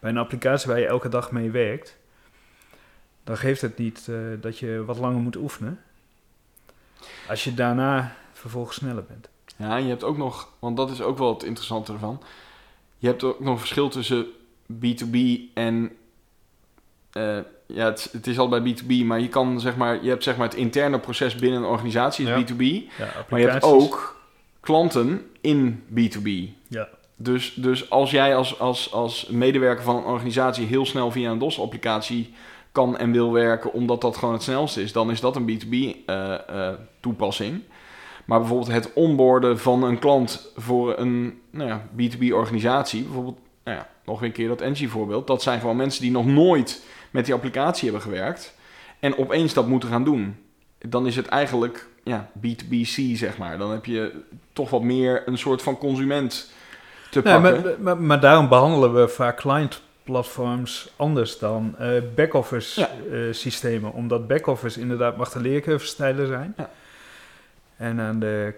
Bij 0.00 0.10
een 0.10 0.18
applicatie 0.18 0.68
waar 0.70 0.80
je 0.80 0.86
elke 0.86 1.08
dag 1.08 1.30
mee 1.30 1.50
werkt, 1.50 1.96
dan 3.24 3.36
geeft 3.36 3.60
het 3.60 3.78
niet 3.78 4.06
eh, 4.08 4.16
dat 4.40 4.58
je 4.58 4.84
wat 4.84 4.98
langer 4.98 5.20
moet 5.20 5.36
oefenen. 5.36 5.80
Als 7.28 7.44
je 7.44 7.54
daarna 7.54 8.14
vervolgens 8.32 8.76
sneller 8.76 9.04
bent. 9.04 9.28
Ja, 9.56 9.76
en 9.76 9.82
je 9.82 9.88
hebt 9.88 10.04
ook 10.04 10.16
nog, 10.16 10.48
want 10.58 10.76
dat 10.76 10.90
is 10.90 11.00
ook 11.02 11.18
wel 11.18 11.32
het 11.32 11.42
interessante 11.42 11.92
ervan. 11.92 12.22
Je 12.98 13.06
hebt 13.06 13.22
ook 13.22 13.40
nog 13.40 13.52
een 13.52 13.58
verschil 13.58 13.88
tussen 13.88 14.26
B2B 14.72 15.16
en. 15.54 15.90
eh, 17.12 17.38
ja, 17.66 17.84
het, 17.84 18.08
het 18.12 18.26
is 18.26 18.38
al 18.38 18.48
bij 18.48 18.60
B2B, 18.74 19.04
maar 19.04 19.20
je 19.20 19.28
kan 19.28 19.60
zeg 19.60 19.76
maar, 19.76 20.02
je 20.02 20.08
hebt 20.08 20.22
zeg 20.22 20.36
maar 20.36 20.48
het 20.48 20.56
interne 20.56 20.98
proces 20.98 21.34
binnen 21.34 21.60
een 21.60 21.66
organisatie, 21.68 22.26
is 22.26 22.30
Ja. 22.30 22.42
B2B. 22.54 22.62
Ja, 22.98 23.24
Maar 23.28 23.40
je 23.40 23.48
hebt 23.48 23.64
ook 23.64 24.21
klanten 24.62 25.22
in 25.40 25.82
B2B. 25.94 26.28
Ja. 26.68 26.88
Dus, 27.16 27.54
dus 27.54 27.90
als 27.90 28.10
jij 28.10 28.36
als, 28.36 28.58
als, 28.58 28.92
als 28.92 29.26
medewerker 29.26 29.84
van 29.84 29.96
een 29.96 30.04
organisatie 30.04 30.66
heel 30.66 30.86
snel 30.86 31.10
via 31.10 31.30
een 31.30 31.38
DOS-applicatie 31.38 32.34
kan 32.72 32.98
en 32.98 33.12
wil 33.12 33.32
werken, 33.32 33.72
omdat 33.72 34.00
dat 34.00 34.16
gewoon 34.16 34.34
het 34.34 34.42
snelste 34.42 34.82
is, 34.82 34.92
dan 34.92 35.10
is 35.10 35.20
dat 35.20 35.36
een 35.36 35.50
B2B-toepassing. 35.50 37.54
eh, 37.54 37.60
maar 38.24 38.38
bijvoorbeeld 38.38 38.72
het 38.72 38.92
onboarden 38.92 39.58
van 39.58 39.82
een 39.82 39.98
klant 39.98 40.52
voor 40.56 40.98
een 40.98 41.40
nou 41.50 41.68
ja, 41.68 41.86
B2B-organisatie, 41.96 43.02
bijvoorbeeld, 43.02 43.38
nou 43.64 43.76
ja, 43.76 43.88
nog 44.04 44.22
een 44.22 44.32
keer 44.32 44.48
dat 44.48 44.60
Engie-voorbeeld, 44.60 45.26
dat 45.26 45.42
zijn 45.42 45.60
gewoon 45.60 45.76
mensen 45.76 46.02
die 46.02 46.10
nog 46.10 46.26
nooit 46.26 46.84
met 47.10 47.24
die 47.24 47.34
applicatie 47.34 47.84
hebben 47.84 48.02
gewerkt 48.02 48.56
en 49.00 49.18
opeens 49.18 49.54
dat 49.54 49.66
moeten 49.66 49.88
gaan 49.88 50.04
doen. 50.04 50.36
Dan 50.78 51.06
is 51.06 51.16
het 51.16 51.26
eigenlijk 51.26 51.88
ja, 52.02 52.30
B2BC, 52.38 53.14
zeg 53.16 53.38
maar. 53.38 53.58
Dan 53.58 53.70
heb 53.70 53.84
je 53.84 54.12
toch 54.52 54.70
wat 54.70 54.82
meer 54.82 55.22
een 55.26 55.38
soort 55.38 55.62
van 55.62 55.78
consument 55.78 56.50
te 57.10 57.20
Nee, 57.24 57.40
pakken. 57.40 57.62
maar, 57.62 57.74
maar, 57.80 57.96
maar 57.96 58.20
daarom 58.20 58.48
behandelen 58.48 58.94
we 58.94 59.08
vaak 59.08 59.36
client-platforms 59.36 60.92
anders 60.96 61.38
dan 61.38 61.74
eh, 61.78 61.88
back-office 62.14 62.80
Ja. 62.80 62.88
eh, 63.12 63.18
systemen. 63.32 63.92
Omdat 63.92 64.26
back-office 64.28 64.80
inderdaad 64.80 65.16
mag 65.16 65.30
de 65.32 65.40
leercurve 65.40 65.86
stijler 65.86 66.26
zijn. 66.26 66.54
Ja. 66.56 66.70
En 67.76 68.00
aan 68.00 68.18
de 68.18 68.54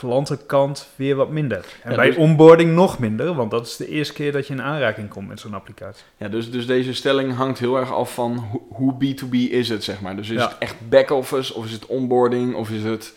klantenkant 0.00 0.88
weer 0.96 1.16
wat 1.16 1.30
minder. 1.30 1.64
En 1.82 1.90
Ja, 1.90 1.96
bij 1.96 2.06
dus- 2.06 2.16
onboarding 2.16 2.74
nog 2.74 2.98
minder, 2.98 3.34
want 3.34 3.50
dat 3.50 3.66
is 3.66 3.76
de 3.76 3.88
eerste 3.88 4.14
keer 4.14 4.32
dat 4.32 4.46
je 4.46 4.52
in 4.52 4.62
aanraking 4.62 5.08
komt 5.08 5.28
met 5.28 5.40
zo'n 5.40 5.54
applicatie. 5.54 6.04
Ja, 6.16 6.28
dus, 6.28 6.50
dus 6.50 6.66
deze 6.66 6.94
stelling 6.94 7.34
hangt 7.36 7.58
heel 7.58 7.76
erg 7.76 7.92
af 7.92 8.14
van 8.14 8.36
ho- 8.36 8.66
hoe 8.70 8.94
B2B 8.94 9.34
is 9.50 9.68
het, 9.68 9.84
zeg 9.84 10.00
maar. 10.00 10.16
Dus 10.16 10.28
is 10.28 10.36
Ja. 10.40 10.48
het 10.48 10.56
echt 10.58 10.76
back-office, 10.88 11.54
of 11.54 11.64
is 11.64 11.72
het 11.72 11.86
onboarding, 11.86 12.54
of 12.54 12.70
is 12.70 12.82
het 12.82 13.14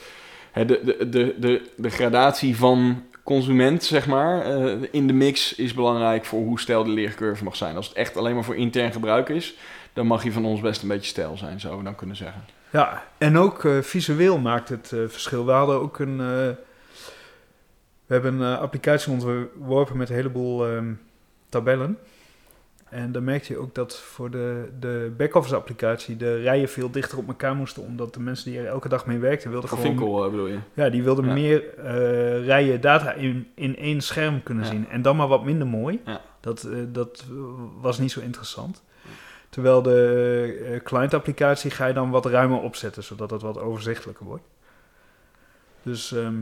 hè, 0.52 0.65
de, 0.65 0.80
de, 0.84 1.10
de, 1.10 1.36
de, 1.39 1.62
de 1.76 1.89
gradatie 1.89 2.56
van 2.58 3.04
consument, 3.24 3.84
zeg 3.84 4.08
maar, 4.08 4.46
eh, 4.46 4.74
in 4.91 5.08
de 5.08 5.13
mix 5.13 5.56
is 5.56 5.74
belangrijk 5.74 6.26
voor 6.26 6.39
hoe 6.43 6.60
stijl 6.60 6.84
de 6.84 6.89
leercurve 6.89 7.43
mag 7.43 7.56
zijn. 7.56 7.76
Als 7.76 7.88
het 7.88 7.98
echt 7.98 8.17
alleen 8.17 8.36
maar 8.36 8.43
voor 8.43 8.56
intern 8.56 8.91
gebruik 8.91 9.30
is, 9.30 9.56
dan 9.93 10.08
mag 10.08 10.24
je 10.24 10.32
van 10.32 10.46
ons 10.46 10.60
best 10.62 10.82
een 10.82 10.88
beetje 10.88 11.10
stijl 11.10 11.38
zijn, 11.38 11.60
zouden 11.60 11.82
we 11.84 11.88
dan 11.89 11.98
kunnen 11.98 12.15
zeggen. 12.15 12.41
Ja, 12.69 13.04
en 13.17 13.38
ook 13.38 13.65
eh, 13.65 13.72
visueel 13.82 14.38
maakt 14.38 14.69
het 14.69 14.91
eh, 14.93 15.00
verschil. 15.08 15.46
We 15.46 15.52
hadden 15.52 15.80
ook 15.82 16.00
een. 16.00 16.22
We 18.15 18.19
hebben 18.21 18.41
een 18.47 18.56
eh, 18.56 18.62
applicatie 18.62 19.12
ontworpen 19.12 19.97
met 19.97 20.10
een 20.10 20.15
heleboel 20.15 20.67
ehm, 20.67 20.93
tabellen. 21.49 21.97
En 22.89 23.12
dan 23.12 23.23
merkte 23.23 23.54
je 23.54 23.60
ook 23.60 23.76
dat 23.76 23.99
voor 23.99 24.30
de, 24.32 24.69
de 24.80 25.13
back-office 25.17 25.56
applicatie 25.56 26.17
de 26.17 26.36
rijen 26.41 26.69
veel 26.69 26.91
dichter 26.91 27.17
op 27.17 27.28
elkaar 27.28 27.56
moesten. 27.56 27.84
Omdat 27.84 28.13
de 28.13 28.19
mensen 28.19 28.52
die 28.52 28.60
er 28.60 28.65
elke 28.65 28.89
dag 28.89 29.06
mee 29.06 29.17
werkten, 29.17 29.52
wilden 29.52 29.69
Van 29.69 29.78
gewoon. 29.78 29.93
Vinkel 29.95 30.23
eh, 30.26 30.32
bedoel 30.32 30.47
je? 30.47 30.58
Ja, 30.73 30.89
die 30.89 31.04
wilden 31.04 31.26
Ja. 31.26 31.34
meer 31.34 31.78
eh, 31.78 32.45
rijen 32.45 32.82
data 32.82 33.13
in, 33.13 33.47
in 33.56 33.78
één 33.78 34.02
scherm 34.02 34.43
kunnen 34.43 34.63
Ja. 34.63 34.69
zien. 34.69 34.89
En 34.89 35.02
dan 35.02 35.15
maar 35.15 35.28
wat 35.28 35.43
minder 35.45 35.67
mooi. 35.67 36.02
Ja. 36.06 36.21
Dat, 36.39 36.67
dat 36.88 37.26
was 37.82 37.97
niet 37.99 38.12
zo 38.12 38.19
interessant. 38.19 38.84
Terwijl 39.49 39.82
de 39.82 40.67
eh, 40.71 40.84
client-applicatie 40.84 41.71
ga 41.71 41.86
je 41.86 41.93
dan 41.93 42.10
wat 42.10 42.26
ruimer 42.26 42.60
opzetten, 42.62 43.04
zodat 43.04 43.30
het 43.30 43.41
wat 43.41 43.60
overzichtelijker 43.60 44.26
wordt. 44.26 44.43
Dus 45.84 46.12
ehm, 46.12 46.36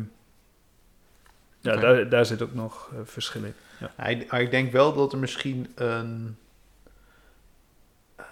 ja, 1.62 1.76
daar, 1.76 2.10
daar 2.10 2.26
zit 2.26 2.42
ook 2.42 2.54
nog 2.54 2.90
eh, 2.92 3.00
verschil 3.04 3.44
in. 3.44 3.54
Ja. 3.98 4.08
Ik, 4.08 4.32
maar 4.32 4.42
ik 4.42 4.52
denk 4.52 4.72
wel 4.72 4.94
dat 4.94 5.12
er 5.14 5.18
misschien 5.20 5.72
een. 5.76 6.38
eh, 8.16 8.26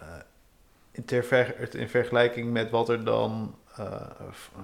in, 0.91 1.05
ter 1.05 1.23
ver- 1.23 1.75
in 1.75 1.89
vergelijking 1.89 2.51
met 2.51 2.69
wat 2.69 2.89
er 2.89 3.03
dan. 3.03 3.55
eh, 3.75 3.85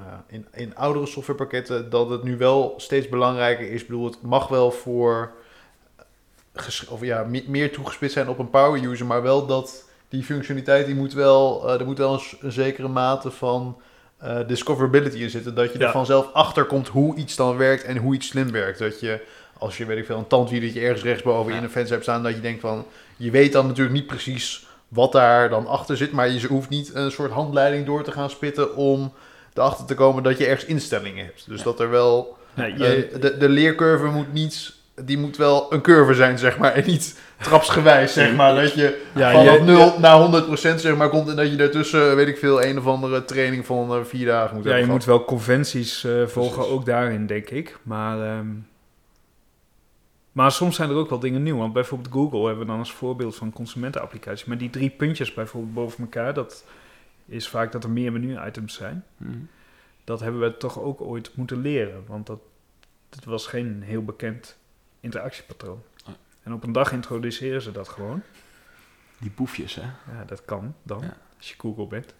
ja, 0.05 0.23
in, 0.27 0.47
in 0.53 0.75
oudere 0.75 1.05
softwarepakketten. 1.05 1.89
dat 1.89 2.09
het 2.09 2.23
nu 2.23 2.37
wel 2.37 2.73
steeds 2.77 3.09
belangrijker 3.09 3.71
is. 3.71 3.81
Ik 3.81 3.87
bedoel, 3.87 4.05
het 4.05 4.21
mag 4.21 4.47
wel 4.47 4.71
voor. 4.71 5.31
eh, 6.53 6.65
of 6.89 7.01
ja, 7.01 7.23
me- 7.23 7.43
meer 7.47 7.71
toegespitst 7.71 8.13
zijn 8.15 8.29
op 8.29 8.39
een 8.39 8.49
power 8.49 8.83
user. 8.85 9.05
maar 9.05 9.21
wel 9.21 9.45
dat 9.45 9.89
die 10.09 10.23
functionaliteit. 10.23 10.85
die 10.85 10.95
moet 10.95 11.13
wel. 11.13 11.67
eh, 11.69 11.79
er 11.79 11.85
moet 11.85 11.97
wel 11.97 12.13
een, 12.13 12.19
s- 12.19 12.37
een 12.41 12.51
zekere 12.51 12.87
mate 12.87 13.31
van. 13.31 13.81
Eh, 14.17 14.37
discoverability 14.47 15.17
in 15.17 15.29
zitten. 15.29 15.55
Dat 15.55 15.73
je 15.73 15.79
Ja. 15.79 15.85
er 15.85 15.91
vanzelf 15.91 16.29
achter 16.33 16.63
komt 16.65 16.87
hoe 16.87 17.15
iets 17.15 17.35
dan 17.35 17.57
werkt 17.57 17.83
en 17.83 17.97
hoe 17.97 18.13
iets 18.15 18.27
slim 18.27 18.51
werkt. 18.51 18.79
Dat 18.79 18.99
je 18.99 19.19
als 19.57 19.77
je 19.77 19.85
weet 19.85 19.97
ik 19.97 20.05
veel 20.05 20.17
een 20.17 20.27
tandwielertje 20.27 20.81
ergens 20.81 21.03
rechtsboven 21.03 21.51
Ja. 21.51 21.57
in 21.57 21.63
een 21.63 21.69
fence 21.69 21.91
hebt 21.91 22.03
staan, 22.03 22.23
dat 22.23 22.35
je 22.35 22.41
denkt 22.41 22.61
van, 22.61 22.85
je 23.17 23.31
weet 23.31 23.51
dan 23.51 23.67
natuurlijk 23.67 23.95
niet 23.95 24.07
precies 24.07 24.65
wat 24.87 25.11
daar 25.11 25.49
dan 25.49 25.67
achter 25.67 25.97
zit, 25.97 26.11
maar 26.11 26.29
je 26.29 26.47
hoeft 26.47 26.69
niet 26.69 26.91
een 26.93 27.11
soort 27.11 27.31
handleiding 27.31 27.85
door 27.85 28.03
te 28.03 28.11
gaan 28.11 28.29
spitten 28.29 28.75
om 28.75 29.13
erachter 29.53 29.85
te 29.85 29.93
komen 29.95 30.23
dat 30.23 30.37
je 30.37 30.45
ergens 30.45 30.65
instellingen 30.69 31.25
hebt. 31.25 31.43
Dus 31.47 31.57
Ja. 31.57 31.63
dat 31.63 31.79
er 31.79 31.89
wel, 31.89 32.37
je, 32.55 33.09
de, 33.19 33.37
de 33.37 33.49
leercurve 33.49 34.05
moet 34.05 34.33
niet, 34.33 34.73
die 35.03 35.17
moet 35.17 35.37
wel 35.37 35.73
een 35.73 35.81
curve 35.81 36.13
zijn, 36.13 36.37
zeg 36.37 36.57
maar, 36.57 36.71
en 36.73 36.85
niet 36.85 37.19
trapsgewijs, 37.41 38.13
zeg 38.13 38.35
maar, 38.35 38.55
dat 38.55 38.73
je 38.73 39.05
ja, 39.15 39.31
vanaf 39.31 39.57
je- 39.57 39.63
0 39.63 39.99
naar 39.99 40.17
100% 40.19 40.81
zeg 40.81 40.95
maar 40.95 41.09
komt 41.09 41.29
en 41.29 41.35
dat 41.35 41.49
je 41.49 41.55
daartussen, 41.55 42.15
weet 42.15 42.27
ik 42.27 42.37
veel, 42.37 42.63
een 42.63 42.77
of 42.77 42.85
andere 42.87 43.25
training 43.25 43.65
van 43.65 43.93
eh, 43.93 44.03
vier 44.03 44.25
dagen 44.25 44.55
moet 44.55 44.63
Ja, 44.63 44.69
je 44.69 44.75
hebben 44.75 44.93
moet 44.95 45.03
gehad. 45.03 45.17
wel 45.19 45.27
conventies 45.27 46.03
eh, 46.03 46.25
volgen, 46.27 46.53
Precies. 46.53 46.71
ook 46.73 46.85
daarin, 46.85 47.25
denk 47.27 47.49
ik. 47.49 47.77
Maar, 47.83 48.21
ehm, 48.37 48.47
maar 50.31 50.51
soms 50.51 50.75
zijn 50.75 50.89
er 50.89 50.95
ook 50.95 51.09
wel 51.09 51.19
dingen 51.19 51.43
nieuw. 51.43 51.57
Want 51.57 51.73
bijvoorbeeld 51.73 52.13
Google 52.13 52.39
hebben 52.45 52.59
we 52.65 52.71
dan 52.71 52.79
als 52.79 52.91
voorbeeld 52.93 53.35
van 53.35 53.51
consumentenapplicaties. 53.53 54.45
Maar 54.45 54.57
die 54.57 54.69
drie 54.69 54.89
puntjes 54.89 55.33
bijvoorbeeld 55.33 55.73
boven 55.73 55.99
elkaar, 56.03 56.33
dat 56.33 56.65
is 57.25 57.47
vaak 57.47 57.71
dat 57.71 57.83
er 57.83 57.89
meer 57.89 58.11
menu-items 58.11 58.73
zijn. 58.73 59.03
Mhm. 59.17 59.31
Dat 60.03 60.19
hebben 60.19 60.41
we 60.41 60.57
toch 60.57 60.79
ook 60.81 61.01
ooit 61.01 61.31
moeten 61.35 61.61
leren. 61.61 62.03
Want 62.07 62.27
dat, 62.27 62.39
dat 63.09 63.23
was 63.23 63.47
geen 63.47 63.81
heel 63.85 64.03
bekend 64.03 64.57
interactiepatroon. 65.05 65.83
Nee. 66.05 66.15
En 66.43 66.53
op 66.53 66.63
een 66.63 66.71
dag 66.71 66.91
introduceren 66.91 67.61
ze 67.61 67.71
dat 67.71 67.87
gewoon. 67.89 68.21
Die 69.17 69.29
poefjes, 69.31 69.75
hè? 69.75 69.81
Ja, 69.81 70.23
dat 70.25 70.45
kan 70.45 70.75
dan, 70.83 71.01
Ja. 71.01 71.17
als 71.37 71.49
je 71.49 71.55
Google 71.57 71.87
bent. 71.87 72.13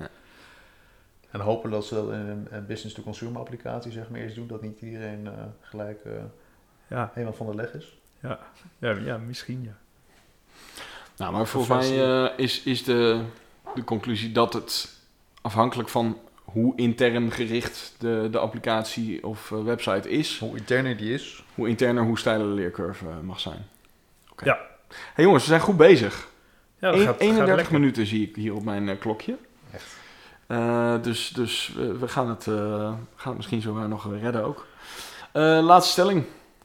En 1.30 1.40
hopen 1.40 1.72
dat 1.72 1.86
ze 1.86 1.94
dat 1.96 2.12
in 2.12 2.20
een, 2.20 2.48
een 2.50 2.66
business-to-consumer 2.66 3.40
applicatie 3.40 3.92
zeg 3.92 4.10
maar 4.10 4.20
eerst 4.20 4.36
doen, 4.36 4.48
dat 4.48 4.62
niet 4.62 4.82
iedereen 4.82 5.28
eh, 5.28 5.34
gelijk 5.62 6.06
eh, 6.06 6.12
Ja, 6.88 7.12
helemaal 7.14 7.36
van 7.36 7.46
de 7.46 7.56
leg 7.56 7.74
is. 7.74 7.98
ja, 8.20 8.40
ja, 8.78 8.92
ja 8.92 9.18
misschien 9.18 9.64
ja. 9.64 9.78
Nou, 11.18 11.34
maar 11.34 11.46
volgens 11.48 11.90
mij 11.90 12.04
eh, 12.26 12.40
is, 12.40 12.64
is 12.64 12.84
de, 12.84 13.26
de 13.76 13.84
conclusie 13.84 14.32
dat 14.32 14.54
het 14.54 14.98
afhankelijk 15.42 15.90
van 15.90 16.18
hoe 16.46 16.74
intern 16.76 17.32
gericht 17.32 17.96
de, 17.98 18.28
de 18.32 18.38
applicatie 18.40 19.24
of 19.28 19.52
eh, 19.52 19.64
website 19.64 20.10
is, 20.10 20.40
Hoe 20.40 20.58
interner 20.58 20.98
die 20.98 21.14
is. 21.14 21.44
hoe 21.56 21.68
interner, 21.68 22.04
hoe 22.04 22.20
steiler 22.20 22.48
de 22.48 22.54
leercurve 22.54 23.06
eh, 23.10 23.20
mag 23.24 23.40
zijn. 23.40 23.68
Oké. 24.32 24.46
Ja. 24.46 24.60
Hey 25.14 25.24
jongens, 25.26 25.44
we 25.44 25.50
zijn 25.50 25.62
goed 25.62 25.78
bezig. 25.78 26.28
ja 26.80 26.92
dat 26.92 27.00
gaat- 27.00 27.06
gaat 27.08 27.20
31 27.20 27.56
lekker. 27.56 27.74
minuten 27.74 28.06
zie 28.06 28.28
ik 28.30 28.36
hier 28.36 28.54
op 28.54 28.64
mijn 28.64 28.90
eh, 28.90 29.00
klokje. 29.00 29.36
Echt. 29.72 29.96
Eh, 30.48 31.02
dus 31.02 31.30
dus 31.30 31.74
we, 31.76 31.98
we 31.98 32.08
gaan, 32.08 32.30
het, 32.30 32.48
eh, 32.48 32.54
gaan 33.16 33.28
het 33.28 33.36
misschien 33.36 33.62
zo 33.62 33.88
nog 33.88 34.08
redden 34.20 34.44
ook. 34.44 34.66
Eh, 35.32 35.42
laatste 35.64 35.92
stelling. 35.92 36.24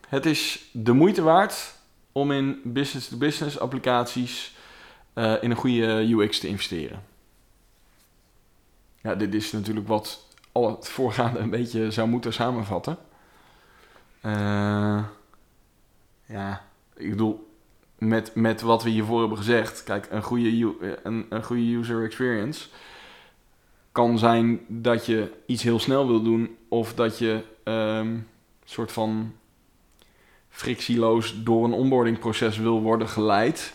Het 0.09 0.27
is 0.27 0.69
de 0.73 0.93
moeite 0.93 1.23
waard 1.23 1.75
om 2.13 2.31
in 2.33 2.61
business-to-business 2.65 3.59
applicaties 3.59 4.55
eh, 5.13 5.35
in 5.41 5.51
een 5.51 5.57
goede 5.57 6.07
UX 6.15 6.39
te 6.39 6.49
investeren. 6.49 7.03
Ja, 9.03 9.15
dit 9.15 9.35
is 9.35 9.53
natuurlijk 9.53 9.89
wat 9.89 10.27
al 10.53 10.71
het 10.77 10.89
voorgaande 10.89 11.39
een 11.39 11.51
beetje 11.51 11.91
zou 11.91 12.09
moeten 12.09 12.33
samenvatten. 12.33 12.99
Eh, 14.21 15.05
ja, 16.27 16.65
ik 16.97 17.11
bedoel, 17.11 17.51
met, 17.99 18.35
met 18.35 18.61
wat 18.61 18.83
we 18.83 18.91
hiervoor 18.91 19.21
hebben 19.21 19.39
gezegd. 19.39 19.85
Kijk, 19.85 20.09
een 20.11 20.23
goede, 20.23 20.77
een, 21.03 21.27
een 21.29 21.45
goede 21.45 21.75
user 21.75 22.05
experience 22.05 22.69
kan 23.93 24.19
zijn 24.19 24.61
dat 24.67 25.07
je 25.07 25.33
iets 25.47 25.63
heel 25.63 25.79
snel 25.79 26.07
wil 26.07 26.23
doen. 26.23 26.57
Of 26.69 26.95
dat 26.95 27.19
je 27.19 27.45
ehm 27.65 28.17
soort 28.71 28.93
van 28.93 29.33
frictieloos 30.49 31.43
door 31.43 31.65
een 31.65 31.73
onboardingproces 31.73 32.59
wil 32.59 32.81
worden 32.81 33.09
geleid. 33.09 33.75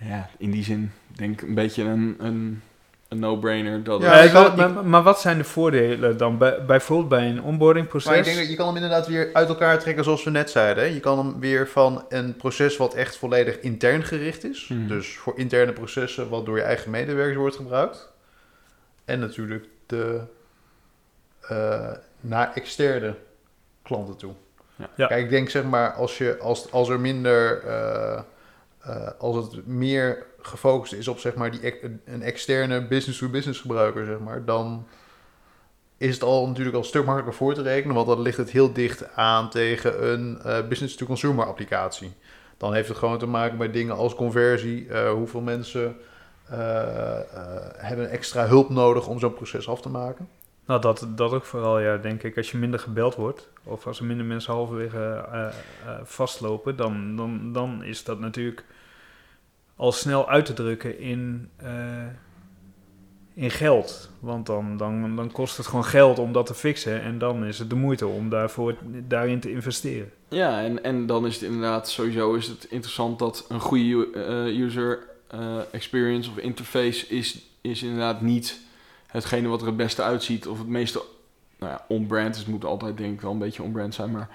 Ja, 0.00 0.30
in 0.38 0.50
die 0.50 0.64
zin 0.64 0.92
denk 1.08 1.40
ik 1.40 1.48
een 1.48 1.54
beetje 1.54 1.82
een, 1.82 2.16
een, 2.18 2.62
een 3.16 3.22
no-brainer. 3.22 3.82
Dat 3.82 4.02
Ja, 4.02 4.32
maar, 4.32 4.56
maar, 4.56 4.86
maar 4.86 5.02
wat 5.02 5.20
zijn 5.20 5.38
de 5.38 5.44
voordelen 5.44 6.16
dan? 6.16 6.38
Bij, 6.38 6.64
bijvoorbeeld 6.64 7.08
bij 7.08 7.28
een 7.28 7.42
onboardingproces? 7.42 8.08
Maar 8.08 8.18
ik 8.18 8.24
denk 8.24 8.36
dat 8.36 8.48
je 8.48 8.56
kan 8.56 8.66
hem 8.66 8.74
inderdaad 8.74 9.06
weer 9.06 9.30
uit 9.32 9.48
elkaar 9.48 9.78
trekken 9.78 10.04
zoals 10.04 10.24
we 10.24 10.30
net 10.30 10.50
zeiden. 10.50 10.84
hè. 10.84 10.90
Je 10.90 11.00
kan 11.00 11.18
hem 11.18 11.40
weer 11.40 11.68
van 11.68 12.04
een 12.08 12.36
proces 12.36 12.76
wat 12.76 12.94
echt 12.94 13.16
volledig 13.16 13.60
intern 13.60 14.04
gericht 14.04 14.44
is. 14.44 14.68
Mhm. 14.68 14.86
Dus 14.88 15.16
voor 15.16 15.38
interne 15.38 15.72
processen 15.72 16.28
wat 16.28 16.46
door 16.46 16.56
je 16.56 16.62
eigen 16.62 16.90
medewerkers 16.90 17.36
wordt 17.36 17.56
gebruikt. 17.56 18.12
En 19.04 19.18
natuurlijk 19.18 19.64
de 19.86 20.20
eh, 21.40 21.90
naar 22.20 22.52
externe 22.54 23.14
klanten 23.82 24.16
toe. 24.16 24.32
Ja. 24.76 24.90
Ja. 24.94 25.06
Kijk, 25.06 25.24
ik 25.24 25.30
denk 25.30 25.50
zeg 25.50 25.64
maar 25.64 25.92
als, 25.92 26.18
je, 26.18 26.38
als, 26.40 26.72
als 26.72 26.88
er 26.88 27.00
minder... 27.00 27.62
eh, 27.64 28.20
eh, 28.86 29.06
als 29.18 29.36
het 29.36 29.66
meer 29.66 30.26
gefocust 30.40 30.92
is 30.92 31.08
op 31.08 31.18
zeg 31.18 31.34
maar 31.34 31.50
die 31.50 31.74
een 32.04 32.22
externe 32.22 32.86
business-to-business 32.86 33.60
gebruiker, 33.60 34.04
zeg 34.04 34.18
maar, 34.18 34.44
dan 34.44 34.86
is 35.96 36.14
het 36.14 36.22
al 36.22 36.46
natuurlijk 36.46 36.76
al 36.76 36.82
een 36.82 36.88
stuk 36.88 37.04
makkelijker 37.04 37.34
voor 37.34 37.54
te 37.54 37.62
rekenen, 37.62 37.94
want 37.94 38.06
dan 38.06 38.20
ligt 38.20 38.36
het 38.36 38.50
heel 38.50 38.72
dicht 38.72 39.14
aan 39.14 39.50
tegen 39.50 40.12
een 40.12 40.40
eh, 40.42 40.68
business-to-consumer 40.68 41.46
applicatie. 41.46 42.12
Dan 42.56 42.74
heeft 42.74 42.88
het 42.88 42.96
gewoon 42.96 43.18
te 43.18 43.26
maken 43.26 43.56
met 43.58 43.72
dingen 43.72 43.96
als 43.96 44.14
conversie, 44.14 44.88
eh, 44.88 45.10
hoeveel 45.10 45.40
mensen 45.40 45.96
hebben 47.76 48.10
extra 48.10 48.46
hulp 48.46 48.70
nodig 48.70 49.06
om 49.06 49.18
zo'n 49.18 49.34
proces 49.34 49.68
af 49.68 49.80
te 49.80 49.88
maken. 49.88 50.28
Nou, 50.66 50.80
dat, 50.80 51.06
dat 51.08 51.32
ook 51.32 51.44
vooral, 51.44 51.80
ja, 51.80 51.96
denk 51.96 52.22
ik. 52.22 52.36
Als 52.36 52.50
je 52.50 52.58
minder 52.58 52.80
gebeld 52.80 53.14
wordt, 53.14 53.48
of 53.62 53.86
als 53.86 53.98
er 53.98 54.04
minder 54.04 54.26
mensen 54.26 54.52
halverwege 54.52 55.24
vastlopen, 56.04 56.76
dan, 56.76 57.16
dan, 57.16 57.52
dan 57.52 57.84
is 57.84 58.04
dat 58.04 58.18
natuurlijk 58.20 58.64
al 59.76 59.92
snel 59.92 60.28
uit 60.28 60.46
te 60.46 60.52
drukken 60.52 60.98
in, 60.98 61.48
eh, 61.56 62.06
in 63.34 63.50
geld. 63.50 64.10
Want 64.20 64.46
dan, 64.46 64.76
dan, 64.76 65.16
dan 65.16 65.32
kost 65.32 65.56
het 65.56 65.66
gewoon 65.66 65.84
geld 65.84 66.18
om 66.18 66.32
dat 66.32 66.46
te 66.46 66.54
fixen. 66.54 67.02
En 67.02 67.18
dan 67.18 67.44
is 67.44 67.58
het 67.58 67.70
de 67.70 67.76
moeite 67.76 68.06
om 68.06 68.28
daarvoor, 68.28 68.76
daarin 69.08 69.40
te 69.40 69.50
investeren. 69.50 70.12
Ja, 70.28 70.62
en, 70.62 70.84
en 70.84 71.06
dan 71.06 71.26
is 71.26 71.34
het 71.34 71.42
inderdaad 71.42 71.88
sowieso 71.88 72.34
is 72.34 72.46
het 72.46 72.66
interessant 72.70 73.18
dat 73.18 73.44
een 73.48 73.60
goede 73.60 74.10
eh, 74.12 74.60
user 74.60 74.98
eh, 75.28 75.56
experience 75.70 76.30
of 76.30 76.36
interface 76.36 77.06
is, 77.06 77.46
is 77.60 77.82
inderdaad 77.82 78.20
niet 78.20 78.60
hetgene 79.06 79.48
wat 79.48 79.60
er 79.60 79.66
het 79.66 79.76
beste 79.76 80.02
uitziet 80.02 80.46
of 80.46 80.58
het 80.58 80.68
meeste 80.68 81.02
nou 81.58 81.72
ja, 81.72 81.84
on-brand 81.88 82.36
is. 82.36 82.46
Moet 82.46 82.64
altijd 82.64 82.96
denk 82.96 83.14
ik 83.14 83.20
wel 83.20 83.32
een 83.32 83.38
beetje 83.38 83.62
on-brand 83.62 83.94
zijn, 83.94 84.10
maar 84.10 84.28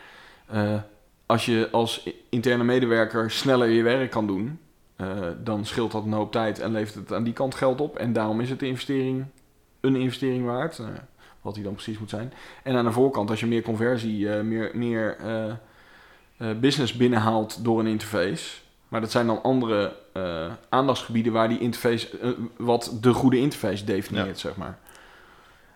als 1.26 1.46
je 1.46 1.68
als 1.72 2.10
interne 2.30 2.64
medewerker 2.64 3.32
sneller 3.32 3.70
je 3.70 3.84
werk 3.84 4.12
kan 4.12 4.28
doen, 4.28 4.60
eh, 5.02 5.28
dan 5.44 5.66
scheelt 5.66 5.92
dat 5.92 6.04
een 6.06 6.12
hoop 6.14 6.32
tijd 6.32 6.60
en 6.60 6.72
levert 6.72 6.96
het 6.96 7.14
aan 7.14 7.24
die 7.24 7.34
kant 7.34 7.56
geld 7.56 7.82
op. 7.82 7.98
En 7.98 8.14
daarom 8.14 8.42
is 8.42 8.50
het 8.50 8.60
de 8.60 8.68
investering 8.68 9.26
een 9.80 9.96
investering 9.96 10.46
waard, 10.46 10.76
ja, 10.78 11.08
wat 11.42 11.54
die 11.56 11.64
dan 11.64 11.74
precies 11.74 12.00
moet 12.00 12.10
zijn. 12.10 12.34
En 12.64 12.76
aan 12.76 12.86
de 12.86 12.92
voorkant, 12.92 13.30
als 13.30 13.40
je 13.40 13.46
meer 13.48 13.62
conversie, 13.62 14.34
eh, 14.34 14.42
meer, 14.44 14.72
meer 14.74 15.18
eh, 15.20 15.50
eh, 16.38 16.58
business 16.60 16.94
binnenhaalt 16.94 17.64
door 17.64 17.80
een 17.80 17.88
interface. 17.88 18.60
Maar 18.88 19.02
dat 19.02 19.12
zijn 19.12 19.28
dan 19.28 19.44
andere 19.44 19.96
eh, 20.14 20.52
aandachtsgebieden 20.70 21.34
waar 21.34 21.50
die 21.50 21.60
interface, 21.60 22.18
eh, 22.20 22.30
wat 22.58 22.98
de 23.02 23.14
goede 23.14 23.38
interface 23.38 23.84
definieert, 23.86 24.28
Ja. 24.28 24.34
zeg 24.48 24.56
maar. 24.56 24.80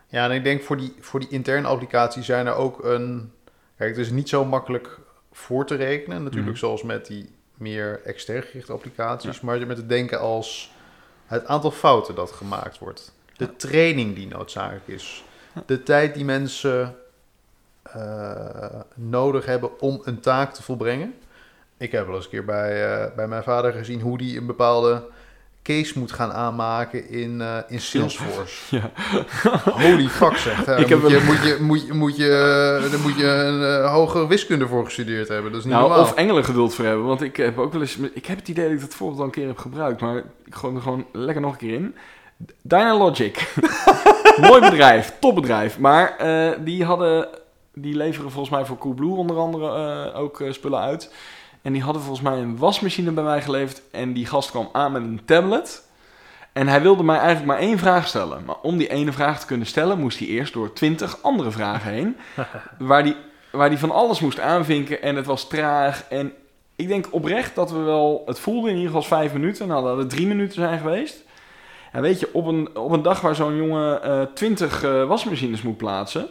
Ja, 0.07 0.25
en 0.25 0.31
ik 0.31 0.43
denk 0.43 0.61
voor 0.61 0.77
die, 0.77 0.93
voor 0.99 1.19
die 1.19 1.29
interne 1.29 1.67
applicatie 1.67 2.23
zijn 2.23 2.47
er 2.47 2.55
ook 2.55 2.83
een... 2.83 3.31
Kijk, 3.77 3.89
het 3.89 4.05
is 4.05 4.11
niet 4.11 4.29
zo 4.29 4.45
makkelijk 4.45 4.99
voor 5.31 5.65
te 5.65 5.75
rekenen. 5.75 6.23
Natuurlijk 6.23 6.51
Mhm. 6.51 6.59
zoals 6.59 6.83
met 6.83 7.05
die 7.07 7.29
meer 7.57 8.01
extern 8.03 8.43
gerichte 8.43 8.73
applicaties. 8.73 9.41
Maar 9.41 9.59
je 9.59 9.65
met 9.65 9.77
het 9.77 9.89
denken 9.89 10.19
als 10.19 10.71
het 11.25 11.45
aantal 11.45 11.71
fouten 11.71 12.15
dat 12.15 12.31
gemaakt 12.31 12.77
wordt. 12.77 13.13
De 13.37 13.55
training 13.55 14.15
die 14.15 14.27
noodzakelijk 14.27 14.87
is. 14.87 15.23
De 15.65 15.83
tijd 15.83 16.13
die 16.13 16.25
mensen 16.25 16.95
eh, 17.81 18.79
nodig 18.95 19.45
hebben 19.45 19.79
om 19.79 20.01
een 20.03 20.19
taak 20.19 20.53
te 20.53 20.63
volbrengen. 20.63 21.15
Ik 21.77 21.91
heb 21.91 22.05
wel 22.05 22.15
eens 22.15 22.23
een 22.23 22.31
keer 22.31 22.45
bij, 22.45 22.93
eh, 22.93 23.15
bij 23.15 23.27
mijn 23.27 23.43
vader 23.43 23.71
gezien 23.71 24.01
hoe 24.01 24.17
die 24.17 24.37
een 24.37 24.45
bepaalde 24.45 25.09
case 25.65 25.99
moet 25.99 26.11
gaan 26.11 26.31
aanmaken 26.33 27.09
in, 27.09 27.41
eh, 27.41 27.57
in 27.67 27.81
Salesforce. 27.81 28.55
Ja. 28.79 28.91
Holy 29.71 30.07
fuck 30.07 30.37
zeg. 30.37 30.63
Daar 30.63 30.79
Ik 30.83 30.89
heb 30.89 31.01
moet, 31.01 31.09
je, 31.11 31.17
een- 31.17 31.25
moet, 31.25 31.41
je, 31.43 31.57
moet, 31.61 31.85
je, 31.87 31.93
moet 31.93 32.15
je, 32.17 32.87
daar 32.91 32.99
moet 32.99 33.15
je 33.17 33.25
een 33.27 33.83
eh, 33.83 33.91
hogere 33.93 34.27
wiskunde 34.27 34.67
voor 34.67 34.85
gestudeerd 34.85 35.27
hebben. 35.27 35.51
Dat 35.51 35.59
is 35.59 35.65
niet 35.65 35.73
Nou, 35.75 35.87
normaal. 35.87 36.05
of 36.05 36.13
engelen 36.13 36.43
geduld 36.43 36.75
voor 36.75 36.85
hebben. 36.85 37.05
Want 37.05 37.21
ik 37.21 37.37
heb 37.37 37.57
ook 37.57 37.71
wel 37.71 37.81
eens... 37.81 37.97
Ik 38.13 38.25
heb 38.25 38.37
het 38.37 38.47
idee 38.47 38.63
dat 38.65 38.73
ik 38.73 38.79
dat 38.81 38.93
vorige 38.95 39.19
al 39.19 39.25
een 39.25 39.31
keer 39.31 39.47
heb 39.47 39.57
gebruikt. 39.57 40.01
Maar 40.01 40.17
ik 40.45 40.55
gooi 40.55 40.75
er 40.75 40.81
gewoon 40.81 41.05
lekker 41.11 41.41
nog 41.41 41.51
een 41.51 41.57
keer 41.57 41.73
in. 41.73 41.95
Dynalogic. 42.61 43.53
Mooi 44.41 44.61
bedrijf. 44.61 45.13
Topbedrijf. 45.19 45.79
Maar 45.79 46.17
eh, 46.17 46.51
die 46.59 46.83
hadden... 46.83 47.27
Die 47.77 47.95
leveren 47.95 48.31
volgens 48.31 48.55
mij 48.55 48.65
voor 48.65 48.77
Coolblue 48.77 49.15
onder 49.15 49.37
andere 49.37 50.13
ook 50.13 50.43
spullen 50.49 50.79
uit. 50.79 51.13
En 51.65 51.73
die 51.73 51.81
hadden 51.81 52.01
volgens 52.01 52.23
mij 52.29 52.37
een 52.37 52.57
wasmachine 52.57 53.11
bij 53.11 53.23
mij 53.23 53.41
geleverd. 53.41 53.81
En 53.91 54.13
die 54.13 54.25
gast 54.25 54.49
kwam 54.49 54.69
aan 54.71 54.91
met 54.91 55.01
een 55.01 55.21
tablet. 55.25 55.87
En 56.53 56.67
hij 56.67 56.81
wilde 56.81 57.03
mij 57.03 57.17
eigenlijk 57.17 57.45
maar 57.47 57.57
één 57.57 57.77
vraag 57.77 58.07
stellen. 58.07 58.45
Maar 58.45 58.55
om 58.61 58.77
die 58.77 58.89
ene 58.89 59.11
vraag 59.11 59.39
te 59.39 59.45
kunnen 59.45 59.67
stellen, 59.67 59.99
moest 59.99 60.19
hij 60.19 60.27
eerst 60.27 60.53
door 60.53 60.73
twintig 60.73 61.17
andere 61.21 61.51
vragen 61.51 61.91
heen. 61.91 62.17
waar 62.77 63.03
die 63.03 63.15
waar 63.51 63.69
die 63.69 63.77
van 63.77 63.91
alles 63.91 64.19
moest 64.19 64.39
aanvinken 64.39 65.01
en 65.01 65.15
het 65.15 65.25
was 65.25 65.47
traag. 65.47 66.05
En 66.09 66.33
ik 66.75 66.87
denk 66.87 67.07
oprecht 67.11 67.55
dat 67.55 67.71
we 67.71 67.79
wel, 67.79 68.23
het 68.25 68.39
voelde 68.39 68.69
in 68.69 68.75
ieder 68.75 68.91
geval 68.91 69.17
vijf 69.17 69.33
minuten. 69.33 69.67
Nou, 69.67 69.83
dat 69.83 69.97
het 69.97 70.09
drie 70.09 70.27
minuten 70.27 70.55
zijn 70.55 70.79
geweest. 70.79 71.23
En 71.91 72.01
weet 72.01 72.19
je, 72.19 72.29
op 72.33 72.45
een, 72.45 72.77
op 72.77 72.91
een 72.91 73.01
dag 73.01 73.21
waar 73.21 73.35
zo'n 73.35 73.55
jongen 73.55 74.03
eh, 74.03 74.21
twintig 74.33 74.83
eh, 74.83 75.07
wasmachines 75.07 75.61
moet 75.61 75.77
plaatsen, 75.77 76.27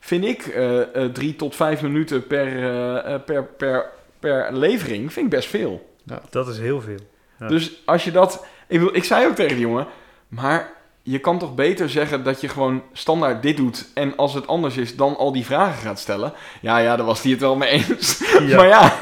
vind 0.00 0.24
ik 0.24 0.46
eh, 0.46 0.80
drie 1.12 1.36
tot 1.36 1.56
vijf 1.56 1.82
minuten 1.82 2.26
per, 2.26 3.20
per, 3.20 3.44
per, 3.44 3.90
per 4.22 4.48
levering, 4.52 5.12
vind 5.12 5.26
ik 5.26 5.32
best 5.32 5.48
veel. 5.48 5.96
Dat 6.30 6.48
is 6.48 6.58
heel 6.58 6.80
veel. 6.80 6.98
Ja. 7.38 7.48
Dus 7.48 7.72
als 7.84 8.04
je 8.04 8.10
dat, 8.10 8.44
ik, 8.68 8.78
bedoel, 8.78 8.96
ik 8.96 9.04
zei 9.04 9.26
ook 9.26 9.34
tegen 9.34 9.56
die 9.56 9.66
jongen, 9.66 9.86
maar 10.28 10.70
je 11.02 11.18
kan 11.18 11.38
toch 11.38 11.54
beter 11.54 11.88
zeggen 11.90 12.22
dat 12.24 12.40
je 12.40 12.48
gewoon 12.48 12.82
standaard 12.92 13.42
dit 13.42 13.56
doet 13.56 13.88
en 13.94 14.16
als 14.16 14.34
het 14.34 14.46
anders 14.46 14.76
is, 14.76 14.96
dan 14.96 15.16
al 15.16 15.32
die 15.32 15.44
vragen 15.44 15.82
gaat 15.82 15.98
stellen. 15.98 16.32
Ja, 16.60 16.78
ja, 16.78 16.96
daar 16.96 17.06
was 17.06 17.22
hij 17.22 17.30
het 17.30 17.40
wel 17.40 17.56
mee 17.56 17.68
eens. 17.68 18.20
Ja. 18.46 18.56
Maar 18.56 18.66
ja, 18.66 18.96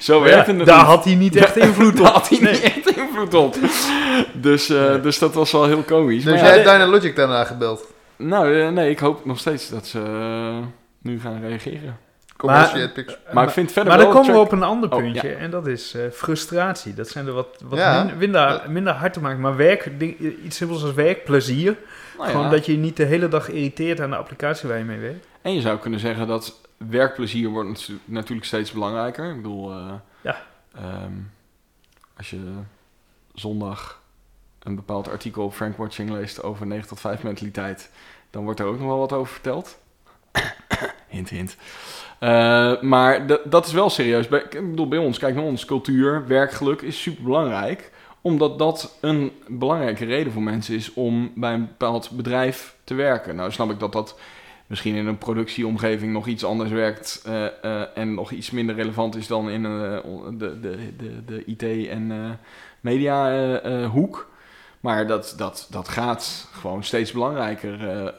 zo 0.00 0.20
Maar 0.20 0.28
werkt 0.28 0.46
ja, 0.46 0.54
het 0.54 0.66
daar 0.66 0.84
had 0.84 1.04
hij 1.04 1.14
niet 1.14 1.36
echt 1.36 1.56
invloed 1.66 1.96
Daar 1.96 2.06
op. 2.06 2.12
had 2.12 2.28
hij 2.28 2.38
Nee. 2.40 2.52
niet 2.52 2.62
echt 2.62 2.96
invloed 2.96 3.34
op. 3.34 3.56
Dus, 4.34 4.68
eh, 4.68 4.88
Nee. 4.88 5.00
dus 5.00 5.18
dat 5.18 5.34
was 5.34 5.52
wel 5.52 5.64
heel 5.66 5.82
komisch. 5.82 6.24
dus 6.24 6.32
maar 6.32 6.42
jij 6.42 6.48
ja, 6.48 6.54
hebt 6.54 6.68
Dynalogic 6.68 7.16
daarna 7.16 7.44
gebeld. 7.44 7.86
nou, 8.16 8.60
eh, 8.60 8.68
nee, 8.68 8.90
ik 8.90 8.98
hoop 8.98 9.24
nog 9.24 9.38
steeds 9.38 9.68
dat 9.68 9.86
ze 9.86 9.98
eh, 10.00 10.66
nu 11.02 11.20
gaan 11.20 11.40
reageren. 11.40 11.98
Commercie 12.38 12.78
Maar- 12.94 13.16
Maar 13.32 13.44
ik 13.44 13.50
vind 13.50 13.72
verder 13.72 13.92
Maar 13.92 14.02
dan 14.02 14.12
komen 14.12 14.32
we 14.32 14.38
op 14.38 14.52
een 14.52 14.62
ander 14.62 14.90
Oh, 14.90 14.98
puntje. 14.98 15.34
En 15.34 15.50
dat 15.50 15.66
is 15.66 15.94
eh, 15.94 16.02
frustratie. 16.12 16.94
Dat 16.94 17.08
zijn 17.08 17.26
er 17.26 17.32
wat, 17.32 17.62
wat 17.64 17.78
Ja. 17.78 18.04
min- 18.04 18.18
minder, 18.18 18.62
minder 18.70 18.92
hard 18.92 19.12
te 19.12 19.20
maken. 19.20 19.40
Maar 19.40 19.56
werk, 19.56 19.98
ding- 19.98 20.18
iets 20.44 20.56
simpels 20.56 20.82
als 20.82 20.92
werkplezier. 20.92 21.76
Nou 22.16 22.28
ja. 22.28 22.34
Gewoon 22.34 22.50
dat 22.50 22.66
je 22.66 22.72
je 22.72 22.78
niet 22.78 22.96
de 22.96 23.04
hele 23.04 23.28
dag 23.28 23.48
irriteert 23.48 24.00
aan 24.00 24.10
de 24.10 24.16
applicatie 24.16 24.68
waar 24.68 24.78
je 24.78 24.84
mee 24.84 24.98
werkt. 24.98 25.26
En 25.42 25.54
je 25.54 25.60
zou 25.60 25.78
kunnen 25.78 26.00
zeggen 26.00 26.26
dat 26.26 26.60
werkplezier 26.76 27.48
wordt 27.48 27.68
natu- 27.68 27.98
natuurlijk 28.04 28.46
steeds 28.46 28.72
belangrijker. 28.72 29.30
Ik 29.30 29.36
bedoel, 29.36 29.70
eh, 29.72 29.92
Ja. 30.20 30.36
ehm, 30.74 31.12
als 32.16 32.30
je 32.30 32.40
zondag 33.34 34.00
een 34.62 34.74
bepaald 34.74 35.08
artikel 35.10 35.44
op 35.44 35.54
Frank 35.54 35.76
Watching 35.76 36.10
leest 36.10 36.42
over 36.42 36.66
9 36.66 36.88
tot 36.88 37.00
5 37.00 37.22
mentaliteit, 37.22 37.90
dan 38.30 38.44
wordt 38.44 38.60
er 38.60 38.66
ook 38.66 38.78
nog 38.78 38.86
wel 38.88 38.98
wat 38.98 39.12
over 39.12 39.32
verteld. 39.32 39.78
Hint, 41.08 41.28
hint. 41.28 41.56
Eh, 42.18 42.80
maar 42.80 43.26
dat 43.44 43.66
is 43.66 43.72
wel 43.72 43.90
serieus. 43.90 44.26
Ik 44.26 44.50
bedoel, 44.50 44.88
bij 44.88 44.98
ons, 44.98 45.18
kijk 45.18 45.34
naar 45.34 45.44
ons, 45.44 45.64
cultuur, 45.64 46.26
werkgeluk 46.26 46.82
is 46.82 47.02
super 47.02 47.24
belangrijk 47.24 47.90
omdat 48.20 48.58
dat 48.58 48.98
een 49.00 49.32
belangrijke 49.46 50.04
reden 50.04 50.32
voor 50.32 50.42
mensen 50.42 50.74
is 50.74 50.92
om 50.94 51.32
bij 51.34 51.54
een 51.54 51.66
bepaald 51.66 52.10
bedrijf 52.10 52.76
te 52.84 52.94
werken. 52.94 53.36
Nou 53.36 53.52
snap 53.52 53.70
ik 53.70 53.78
dat 53.78 53.92
dat 53.92 54.18
misschien 54.66 54.94
in 54.94 55.06
een 55.06 55.18
productieomgeving 55.18 56.12
nog 56.12 56.26
iets 56.26 56.44
anders 56.44 56.70
werkt 56.70 57.22
eh, 57.24 57.46
eh, 57.46 57.82
en 57.94 58.14
nog 58.14 58.30
iets 58.30 58.50
minder 58.50 58.74
relevant 58.74 59.16
is 59.16 59.26
dan 59.26 59.50
in 59.50 59.62
de, 59.62 60.02
de, 60.38 60.60
de, 60.96 61.24
de 61.24 61.44
IT- 61.44 61.88
en 61.88 62.38
mediahoek. 62.80 64.30
maar 64.80 65.06
dat, 65.06 65.34
dat, 65.36 65.66
dat 65.70 65.88
gaat 65.88 66.48
gewoon 66.52 66.84
steeds 66.84 67.12
belangrijker 67.12 68.14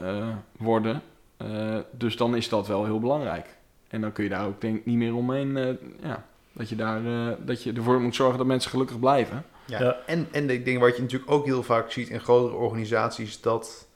worden. 0.56 1.02
Eh, 1.40 1.78
dus 1.90 2.16
dan 2.16 2.36
is 2.36 2.48
dat 2.48 2.66
wel 2.66 2.84
heel 2.84 3.00
belangrijk. 3.00 3.46
En 3.88 4.00
dan 4.00 4.12
kun 4.12 4.24
je 4.24 4.30
daar 4.30 4.46
ook 4.46 4.60
denk 4.60 4.76
ik 4.76 4.86
niet 4.86 4.96
meer 4.96 5.14
omheen. 5.14 5.56
eh, 5.56 5.68
ja, 6.02 6.26
dat, 6.52 6.68
je 6.68 6.76
daar, 6.76 7.04
eh, 7.06 7.36
dat 7.38 7.62
je 7.62 7.72
ervoor 7.72 8.00
moet 8.00 8.14
zorgen 8.14 8.38
dat 8.38 8.46
mensen 8.46 8.70
gelukkig 8.70 8.98
blijven. 8.98 9.44
Ja. 9.66 9.82
Ja. 9.82 9.96
En, 10.06 10.28
en 10.32 10.50
ik 10.50 10.64
denk 10.64 10.80
wat 10.80 10.96
je 10.96 11.02
natuurlijk 11.02 11.30
ook 11.30 11.44
heel 11.44 11.62
vaak 11.62 11.90
ziet 11.90 12.08
in 12.08 12.20
grotere 12.20 12.54
organisaties, 12.56 13.40
dat 13.40 13.86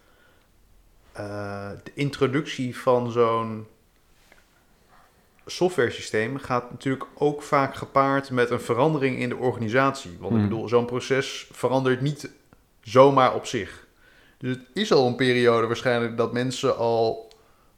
eh, 1.12 1.70
de 1.84 1.90
introductie 1.95 2.76
van 2.76 3.11
zo'n 3.11 3.66
softwaresysteem 5.47 6.38
gaat 6.38 6.70
natuurlijk 6.70 7.05
ook 7.14 7.42
vaak 7.42 7.74
gepaard 7.74 8.30
met 8.30 8.51
een 8.51 8.61
verandering 8.61 9.18
in 9.18 9.28
de 9.28 9.36
organisatie. 9.36 10.16
Want 10.18 10.32
ik 10.32 10.38
Hmm. 10.38 10.49
bedoel, 10.49 10.68
zo'n 10.68 10.84
proces 10.86 11.49
verandert 11.53 12.01
niet 12.01 12.30
zomaar 12.82 13.34
op 13.34 13.47
zich. 13.47 13.86
Dus 14.38 14.51
het 14.57 14.66
is 14.74 14.92
al 14.92 15.07
een 15.07 15.14
periode 15.16 15.66
waarschijnlijk 15.66 16.16
dat 16.16 16.32
mensen 16.32 16.76
al 16.76 17.32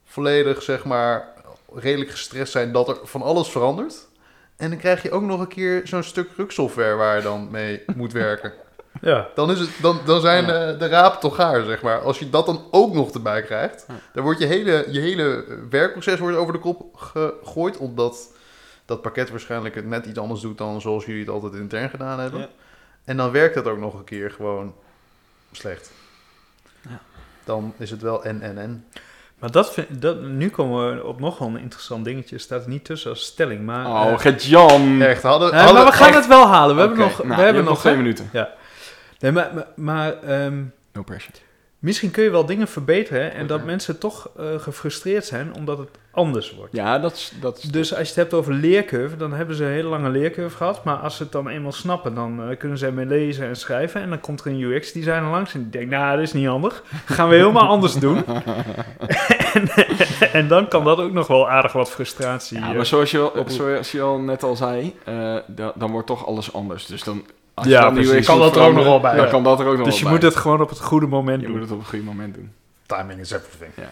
volledig, 0.07 0.63
zeg 0.63 0.83
maar, 0.85 1.27
redelijk 1.73 2.11
gestrest 2.11 2.51
zijn 2.51 2.71
dat 2.71 2.87
er 2.89 2.97
van 3.03 3.21
alles 3.21 3.49
verandert. 3.49 4.07
En 4.55 4.69
dan 4.69 4.79
krijg 4.79 5.01
je 5.03 5.11
ook 5.11 5.21
nog 5.21 5.39
een 5.39 5.47
keer 5.47 5.81
zo'n 5.83 6.03
stuk 6.03 6.29
ruksoftware 6.37 6.95
waar 6.95 7.15
je 7.15 7.21
dan 7.21 7.47
mee 7.51 7.83
moet 7.95 8.11
werken. 8.13 8.53
Ja. 9.01 9.27
Dan, 9.35 9.51
is 9.51 9.59
het, 9.59 9.69
dan, 9.81 9.99
dan 10.05 10.21
zijn 10.21 10.45
Ja. 10.45 10.71
de 10.73 10.87
rapen 10.87 11.19
toch 11.19 11.35
gaar, 11.35 11.63
zeg 11.63 11.81
maar. 11.81 11.99
Als 11.99 12.19
je 12.19 12.29
dat 12.29 12.45
dan 12.45 12.67
ook 12.71 12.93
nog 12.93 13.11
erbij 13.13 13.41
krijgt, 13.41 13.85
Ja. 13.87 13.93
dan 14.13 14.23
wordt 14.23 14.39
je 14.39 14.45
hele, 14.45 14.85
je 14.89 14.99
hele 14.99 15.45
werkproces 15.69 16.19
wordt 16.19 16.37
over 16.37 16.53
de 16.53 16.59
kop 16.59 16.95
gegooid. 16.95 17.77
Omdat 17.77 18.31
dat 18.85 19.01
pakket 19.01 19.29
waarschijnlijk 19.29 19.75
het 19.75 19.85
net 19.85 20.05
iets 20.05 20.19
anders 20.19 20.41
doet 20.41 20.57
dan 20.57 20.81
zoals 20.81 21.05
jullie 21.05 21.21
het 21.21 21.29
altijd 21.29 21.53
intern 21.53 21.89
gedaan 21.89 22.19
hebben. 22.19 22.39
Ja. 22.39 22.49
En 23.03 23.17
dan 23.17 23.31
werkt 23.31 23.55
dat 23.55 23.67
ook 23.67 23.77
nog 23.77 23.93
een 23.93 24.03
keer 24.03 24.31
gewoon 24.31 24.75
slecht. 25.51 25.91
Ja. 26.81 26.99
Dan 27.43 27.73
is 27.77 27.91
het 27.91 28.01
wel 28.01 28.23
en 28.23 28.41
en 28.41 28.57
en. 28.57 28.85
Maar 29.39 29.51
dat 29.51 29.73
vind, 29.73 30.01
dat, 30.01 30.21
nu 30.21 30.49
komen 30.49 30.95
we 30.95 31.03
op 31.03 31.19
nog 31.19 31.37
wel 31.37 31.47
een 31.47 31.59
interessant 31.59 32.05
dingetje. 32.05 32.37
Staat 32.37 32.63
er 32.63 32.69
niet 32.69 32.85
tussen 32.85 33.09
als 33.09 33.25
stelling. 33.25 33.65
Maar, 33.65 33.85
Oh, 33.85 34.11
eh, 34.11 34.19
Gert-Jan. 34.19 35.01
Echt, 35.01 35.21
hadden, 35.23 35.51
nee, 35.51 35.59
hadden 35.59 35.83
maar 35.83 35.91
we 35.91 35.97
gaan 35.97 36.07
echt- 36.07 36.15
het 36.17 36.27
wel 36.27 36.47
halen. 36.47 36.75
We 36.75 36.81
hebben 36.81 36.99
nog, 36.99 37.17
nou, 37.17 37.29
we 37.29 37.35
je 37.35 37.41
hebben 37.41 37.63
nog 37.63 37.79
twee 37.79 37.95
minuten. 37.95 38.29
Nee, 39.19 39.31
maar 39.31 39.51
maar, 39.53 39.65
maar 39.75 40.13
ehm, 40.23 40.63
No 40.93 41.03
pressure. 41.03 41.37
Misschien 41.79 42.11
kun 42.11 42.23
je 42.23 42.29
wel 42.29 42.45
dingen 42.45 42.67
verbeteren. 42.67 43.33
En 43.33 43.47
dat 43.47 43.63
mensen 43.65 43.97
toch 43.99 44.29
eh, 44.37 44.45
gefrustreerd 44.57 45.25
zijn 45.25 45.53
omdat 45.55 45.77
het 45.77 45.89
anders 46.11 46.55
wordt. 46.55 46.73
Ja, 46.75 46.99
dat 46.99 47.11
is... 47.13 47.31
Dat 47.41 47.67
Dus 47.71 47.89
als 47.91 48.01
je 48.01 48.07
het 48.07 48.15
hebt 48.15 48.33
over 48.33 48.53
leercurve, 48.53 49.17
dan 49.17 49.33
hebben 49.33 49.55
ze 49.55 49.63
een 49.63 49.71
hele 49.71 49.87
lange 49.87 50.09
leercurve 50.09 50.57
gehad. 50.57 50.83
Maar 50.83 50.95
als 50.95 51.15
ze 51.17 51.23
het 51.23 51.31
dan 51.31 51.47
eenmaal 51.49 51.71
snappen, 51.71 52.13
dan 52.15 52.49
eh, 52.49 52.57
kunnen 52.57 52.77
ze 52.77 52.85
ermee 52.85 53.05
lezen 53.05 53.47
en 53.47 53.55
schrijven. 53.55 54.01
En 54.01 54.09
dan 54.09 54.19
komt 54.19 54.39
er 54.39 54.47
een 54.47 54.61
UX-designer 54.61 55.29
langs 55.31 55.53
en 55.53 55.61
die 55.61 55.69
denkt, 55.69 55.89
nou, 55.89 56.15
dat 56.15 56.25
is 56.25 56.33
niet 56.33 56.47
handig. 56.47 56.83
Gaan 57.05 57.29
we 57.29 57.35
helemaal 57.35 57.67
anders 57.67 57.93
doen. 57.93 58.23
en, 59.53 59.69
en 60.33 60.47
dan 60.47 60.67
kan 60.67 60.83
dat 60.83 60.99
ook 60.99 61.11
nog 61.11 61.27
wel 61.27 61.49
aardig 61.49 61.71
wat 61.73 61.91
frustratie. 61.91 62.59
Ja, 62.59 62.69
eh, 62.69 62.75
maar 62.75 62.85
zoals 62.85 63.11
je, 63.11 63.19
al, 63.19 63.27
op- 63.27 63.49
zoals 63.49 63.91
je 63.91 64.01
al 64.01 64.19
net 64.19 64.43
al 64.43 64.55
zei, 64.55 64.95
da- 65.47 65.73
dan 65.75 65.91
wordt 65.91 66.07
toch 66.07 66.25
alles 66.27 66.53
anders. 66.53 66.85
Dus 66.85 67.03
dan... 67.03 67.25
Als 67.57 67.67
Ja, 67.67 67.73
je 67.77 67.85
dan 67.85 67.93
precies. 67.93 68.11
UX 68.13 68.25
Kan 68.25 68.39
dat 68.39 68.55
er 68.55 68.61
ook 68.61 68.73
nog 68.73 68.83
veranderen, 68.83 68.91
wel 68.91 68.99
bij, 69.11 69.15
Dan 69.15 69.29
kan 69.29 69.43
dat 69.43 69.59
er 69.59 69.65
ook 69.65 69.77
nog 69.77 69.85
dus 69.85 69.87
wel 69.87 69.97
je 69.97 70.03
bij. 70.03 70.13
moet 70.13 70.21
het 70.21 70.35
gewoon 70.35 70.61
op 70.61 70.69
het 70.69 70.79
goede 70.81 71.07
moment 71.07 71.39
Je 71.41 71.47
doen. 71.47 71.55
moet 71.55 71.63
het 71.65 71.71
op 71.71 71.79
een 71.79 71.85
goed 71.85 72.03
moment 72.05 72.33
doen. 72.35 72.51
Timing 72.85 73.19
is 73.19 73.31
everything. 73.31 73.71
Ja. 73.75 73.91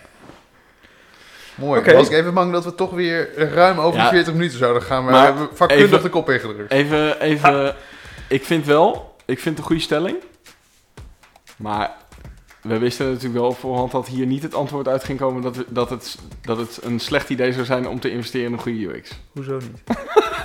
Mooi. 1.55 1.79
Oké. 1.79 1.93
Was 1.93 2.07
ik 2.07 2.13
even 2.13 2.33
bang 2.33 2.51
dat 2.51 2.63
we 2.63 2.75
toch 2.75 2.91
weer 2.91 3.37
ruim 3.53 3.79
over 3.79 3.99
Ja. 3.99 4.03
de 4.03 4.09
40 4.15 4.33
minuten 4.33 4.57
zouden 4.57 4.81
gaan. 4.81 5.03
Maar, 5.03 5.11
Maar 5.13 5.21
we 5.33 5.37
hebben 5.39 5.57
vakkundig 5.57 5.85
even- 5.87 6.01
de 6.03 6.09
kop 6.09 6.29
ingedrukt. 6.29 6.71
Even, 6.71 7.21
even... 7.21 7.75
Ik 8.27 8.43
vind 8.45 8.65
wel... 8.65 9.15
Ik 9.25 9.39
vind 9.39 9.49
het 9.49 9.57
een 9.57 9.63
goede 9.63 9.81
stelling. 9.81 10.17
Maar 11.57 11.91
we 12.61 12.77
wisten 12.77 13.05
natuurlijk 13.05 13.33
wel 13.33 13.47
op 13.49 13.57
voorhand 13.57 13.91
dat 13.91 14.07
hier 14.07 14.25
niet 14.25 14.43
het 14.43 14.53
antwoord 14.53 14.87
uit 14.87 15.03
ging 15.03 15.19
komen 15.19 15.41
dat, 15.41 15.55
we, 15.55 15.65
dat, 15.67 15.89
het, 15.89 16.17
dat 16.41 16.57
het 16.57 16.79
een 16.83 16.99
slecht 16.99 17.29
idee 17.29 17.53
zou 17.53 17.65
zijn 17.65 17.87
om 17.87 17.99
te 17.99 18.09
investeren 18.11 18.47
in 18.47 18.53
een 18.53 18.59
goede 18.59 18.97
UX. 18.97 19.11
Hoezo 19.31 19.53
niet? 19.57 19.97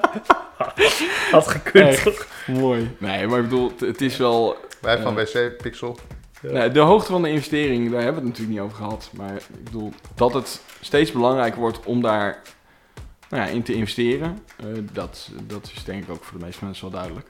Had 1.30 1.46
gekund, 1.48 1.88
Echt. 1.88 2.26
Mooi. 2.46 2.96
Nee, 2.98 3.26
maar 3.26 3.38
ik 3.38 3.44
bedoel, 3.44 3.68
het, 3.70 3.80
het 3.80 4.00
is 4.00 4.16
wel... 4.16 4.56
Wij 4.80 4.98
van 5.02 5.18
Eh. 5.18 5.24
WC 5.24 5.56
Pixel. 5.62 5.98
Ja. 6.42 6.50
Nee, 6.52 6.70
de 6.70 6.80
hoogte 6.80 7.10
van 7.12 7.22
de 7.22 7.28
investering, 7.30 7.90
daar 7.90 8.02
hebben 8.02 8.22
we 8.22 8.28
het 8.28 8.38
natuurlijk 8.38 8.50
niet 8.58 8.60
over 8.60 8.76
gehad. 8.76 9.10
Maar 9.12 9.34
ik 9.34 9.64
bedoel, 9.64 9.92
dat 10.14 10.34
het 10.34 10.60
steeds 10.80 11.12
belangrijker 11.12 11.60
wordt 11.60 11.84
om 11.84 12.02
daar 12.02 12.42
nou 13.28 13.42
ja, 13.42 13.48
in 13.48 13.62
te 13.62 13.74
investeren. 13.74 14.38
eh, 14.56 14.66
dat, 14.92 15.30
dat 15.42 15.70
is 15.74 15.84
denk 15.84 16.02
ik 16.02 16.10
ook 16.10 16.24
voor 16.24 16.38
de 16.38 16.44
meeste 16.44 16.64
mensen 16.64 16.84
wel 16.84 16.94
duidelijk. 17.00 17.26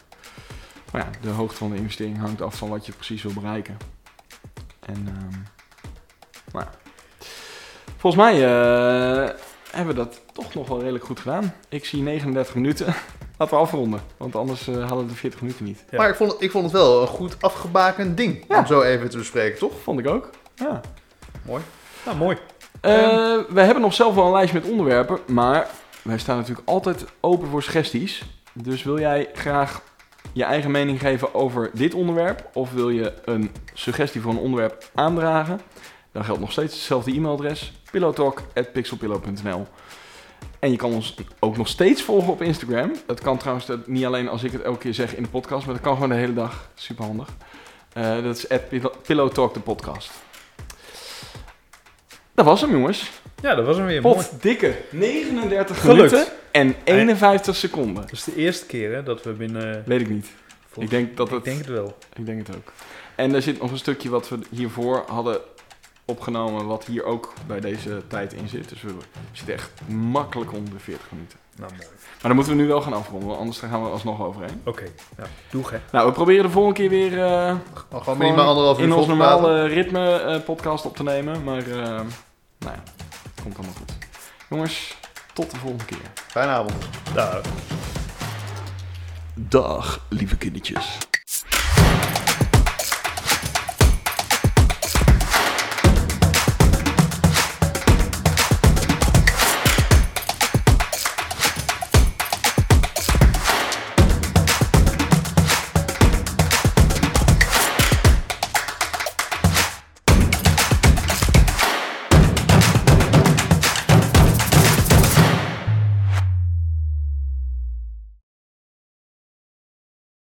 Maar 0.92 1.02
ja, 1.02 1.10
de 1.20 1.28
hoogte 1.28 1.56
van 1.56 1.70
de 1.70 1.76
investering 1.76 2.18
hangt 2.18 2.42
af 2.42 2.56
van 2.56 2.68
wat 2.68 2.86
je 2.86 2.92
precies 2.92 3.22
wil 3.22 3.32
bereiken. 3.32 3.76
En 4.80 5.04
ehm, 5.06 5.38
nou 6.52 6.64
ja. 6.64 6.70
volgens 7.96 8.22
mij 8.22 8.34
eh, 8.34 9.30
hebben 9.76 9.94
we 9.94 10.00
dat 10.04 10.20
toch 10.32 10.54
nog 10.54 10.68
wel 10.68 10.78
redelijk 10.80 11.04
goed 11.04 11.20
gedaan. 11.20 11.54
Ik 11.68 11.84
zie 11.84 12.02
39 12.02 12.54
minuten. 12.54 12.86
Laten 13.38 13.54
we 13.56 13.62
afronden, 13.62 14.00
want 14.16 14.36
anders 14.36 14.68
eh, 14.68 14.88
halen 14.88 15.04
we 15.04 15.10
de 15.10 15.16
40 15.16 15.40
minuten 15.40 15.64
niet. 15.64 15.84
Ja. 15.90 15.98
Maar 15.98 16.08
ik 16.08 16.14
vond, 16.14 16.32
het, 16.32 16.42
ik 16.42 16.50
vond 16.50 16.64
het 16.64 16.72
wel 16.72 17.00
een 17.02 17.06
goed 17.08 17.36
afgebakend 17.40 18.16
ding 18.16 18.44
Ja. 18.48 18.58
om 18.58 18.66
zo 18.66 18.82
even 18.82 19.10
te 19.10 19.16
bespreken, 19.16 19.58
toch? 19.58 19.72
Vond 19.82 19.98
ik 19.98 20.08
ook. 20.08 20.30
Ja. 20.54 20.80
Mooi. 21.46 21.62
Nou, 22.04 22.16
mooi. 22.16 22.36
Eh, 22.80 22.92
we 23.48 23.60
hebben 23.60 23.80
nog 23.82 23.94
zelf 23.94 24.14
wel 24.14 24.26
een 24.26 24.32
lijst 24.32 24.52
met 24.52 24.64
onderwerpen, 24.70 25.18
maar 25.26 25.68
wij 26.02 26.18
staan 26.18 26.36
natuurlijk 26.36 26.68
altijd 26.68 27.04
open 27.20 27.48
voor 27.48 27.62
suggesties. 27.62 28.22
Dus 28.52 28.82
wil 28.82 28.98
jij 28.98 29.28
graag 29.34 29.82
je 30.32 30.44
eigen 30.44 30.70
mening 30.70 31.00
geven 31.00 31.34
over 31.34 31.70
dit 31.72 31.94
onderwerp, 31.94 32.50
of 32.52 32.72
wil 32.72 32.90
je 32.90 33.12
een 33.24 33.50
suggestie 33.72 34.20
voor 34.20 34.32
een 34.32 34.38
onderwerp 34.38 34.90
aandragen, 34.94 35.60
dan 36.12 36.24
geldt 36.24 36.40
nog 36.40 36.52
steeds 36.52 36.74
hetzelfde 36.74 37.12
e-mailadres: 37.12 37.72
pillowtalk@pixelpillow.nl. 37.94 39.66
En 40.58 40.70
je 40.70 40.76
kan 40.76 40.92
ons 40.92 41.14
ook 41.40 41.56
nog 41.56 41.68
steeds 41.68 42.02
volgen 42.02 42.32
op 42.32 42.42
Instagram. 42.42 42.92
Dat 43.06 43.20
kan 43.20 43.38
trouwens 43.38 43.66
niet 43.86 44.04
alleen 44.04 44.28
als 44.28 44.42
ik 44.42 44.52
het 44.52 44.62
elke 44.62 44.78
keer 44.78 44.94
zeg 44.94 45.14
in 45.16 45.22
de 45.22 45.28
podcast, 45.28 45.64
maar 45.66 45.74
dat 45.74 45.84
kan 45.84 45.94
gewoon 45.94 46.08
de 46.08 46.14
hele 46.14 46.34
dag. 46.34 46.70
Super 46.74 47.04
handig. 47.04 47.28
dat 47.94 48.36
is 48.36 48.46
@pillowtalk 49.06 49.54
de 49.54 49.60
podcast. 49.60 50.10
Dat 52.34 52.44
was 52.44 52.60
hem, 52.60 52.70
jongens. 52.70 53.10
Ja, 53.42 53.54
dat 53.54 53.66
was 53.66 53.76
hem 53.76 53.86
weer. 53.86 54.02
Mooi. 54.02 54.16
Pot 54.16 54.42
dikke 54.42 54.74
39 54.90 55.80
Gelukt. 55.80 56.12
minuten 56.12 56.32
en 56.50 56.74
51 56.84 57.56
seconden. 57.56 58.02
Dat 58.02 58.12
is 58.12 58.24
de 58.24 58.36
eerste 58.36 58.66
keer 58.66 58.94
hè, 58.94 59.02
dat 59.02 59.22
we 59.22 59.30
binnen... 59.32 59.82
Weet 59.86 60.00
ik 60.00 60.08
niet. 60.10 60.26
Ik 60.76 60.90
denk 60.90 61.16
dat 61.16 61.30
het, 61.30 61.38
Ik 61.38 61.44
denk 61.44 61.58
het 61.58 61.68
wel. 61.68 61.96
ik 62.14 62.26
denk 62.26 62.46
het 62.46 62.56
ook. 62.56 62.72
En 63.14 63.34
er 63.34 63.42
zit 63.42 63.60
nog 63.60 63.70
een 63.70 63.78
stukje 63.78 64.08
wat 64.08 64.28
we 64.28 64.38
hiervoor 64.50 65.04
hadden 65.06 65.40
opgenomen, 66.04 66.66
wat 66.66 66.84
hier 66.84 67.04
ook 67.04 67.32
bij 67.46 67.60
deze 67.60 68.02
tijd 68.06 68.32
in 68.32 68.48
zit. 68.48 68.68
Dus 68.68 68.82
we 68.82 68.94
zitten 69.32 69.54
echt 69.54 69.70
makkelijk 69.88 70.52
onder 70.52 70.72
de 70.72 70.80
40 70.80 71.10
minuten. 71.10 71.38
Nou, 71.56 71.70
mooi. 71.70 71.86
Maar 72.24 72.32
dan 72.32 72.34
moeten 72.34 72.56
we 72.56 72.62
nu 72.62 72.68
wel 72.68 72.80
gaan 72.80 72.92
afronden, 72.92 73.28
want 73.28 73.40
anders 73.40 73.58
gaan 73.58 73.82
we 73.82 73.88
alsnog 73.88 74.22
overheen. 74.22 74.60
Oké, 74.64 74.84
ja. 75.16 75.24
doe 75.50 75.62
hè. 75.70 75.78
Nou, 75.92 76.06
we 76.06 76.12
proberen 76.12 76.42
de 76.42 76.50
volgende 76.50 76.78
keer 76.78 76.88
weer 76.88 77.24
eh, 77.24 77.48
Al 77.48 77.56
gewoon 77.84 78.02
Gewoon 78.02 78.18
minimaal 78.18 78.48
anderhalf 78.48 78.78
uur 78.78 78.84
in 78.84 78.92
ons 78.92 79.06
normale 79.06 79.66
ritme 79.66 80.20
eh, 80.20 80.40
podcast 80.40 80.84
op 80.84 80.96
te 80.96 81.02
nemen. 81.02 81.44
Maar 81.44 81.66
eh, 81.66 81.76
nou 82.58 82.74
ja, 82.74 82.82
het 83.34 83.42
komt 83.42 83.56
allemaal 83.56 83.74
goed. 83.74 83.92
Jongens, 84.50 84.96
tot 85.32 85.50
de 85.50 85.56
volgende 85.56 85.84
keer. 85.84 86.10
Fijne 86.14 86.50
avond. 86.50 86.88
Daar. 87.14 87.40
Dag, 89.34 90.06
lieve 90.08 90.36
kindertjes. 90.36 90.98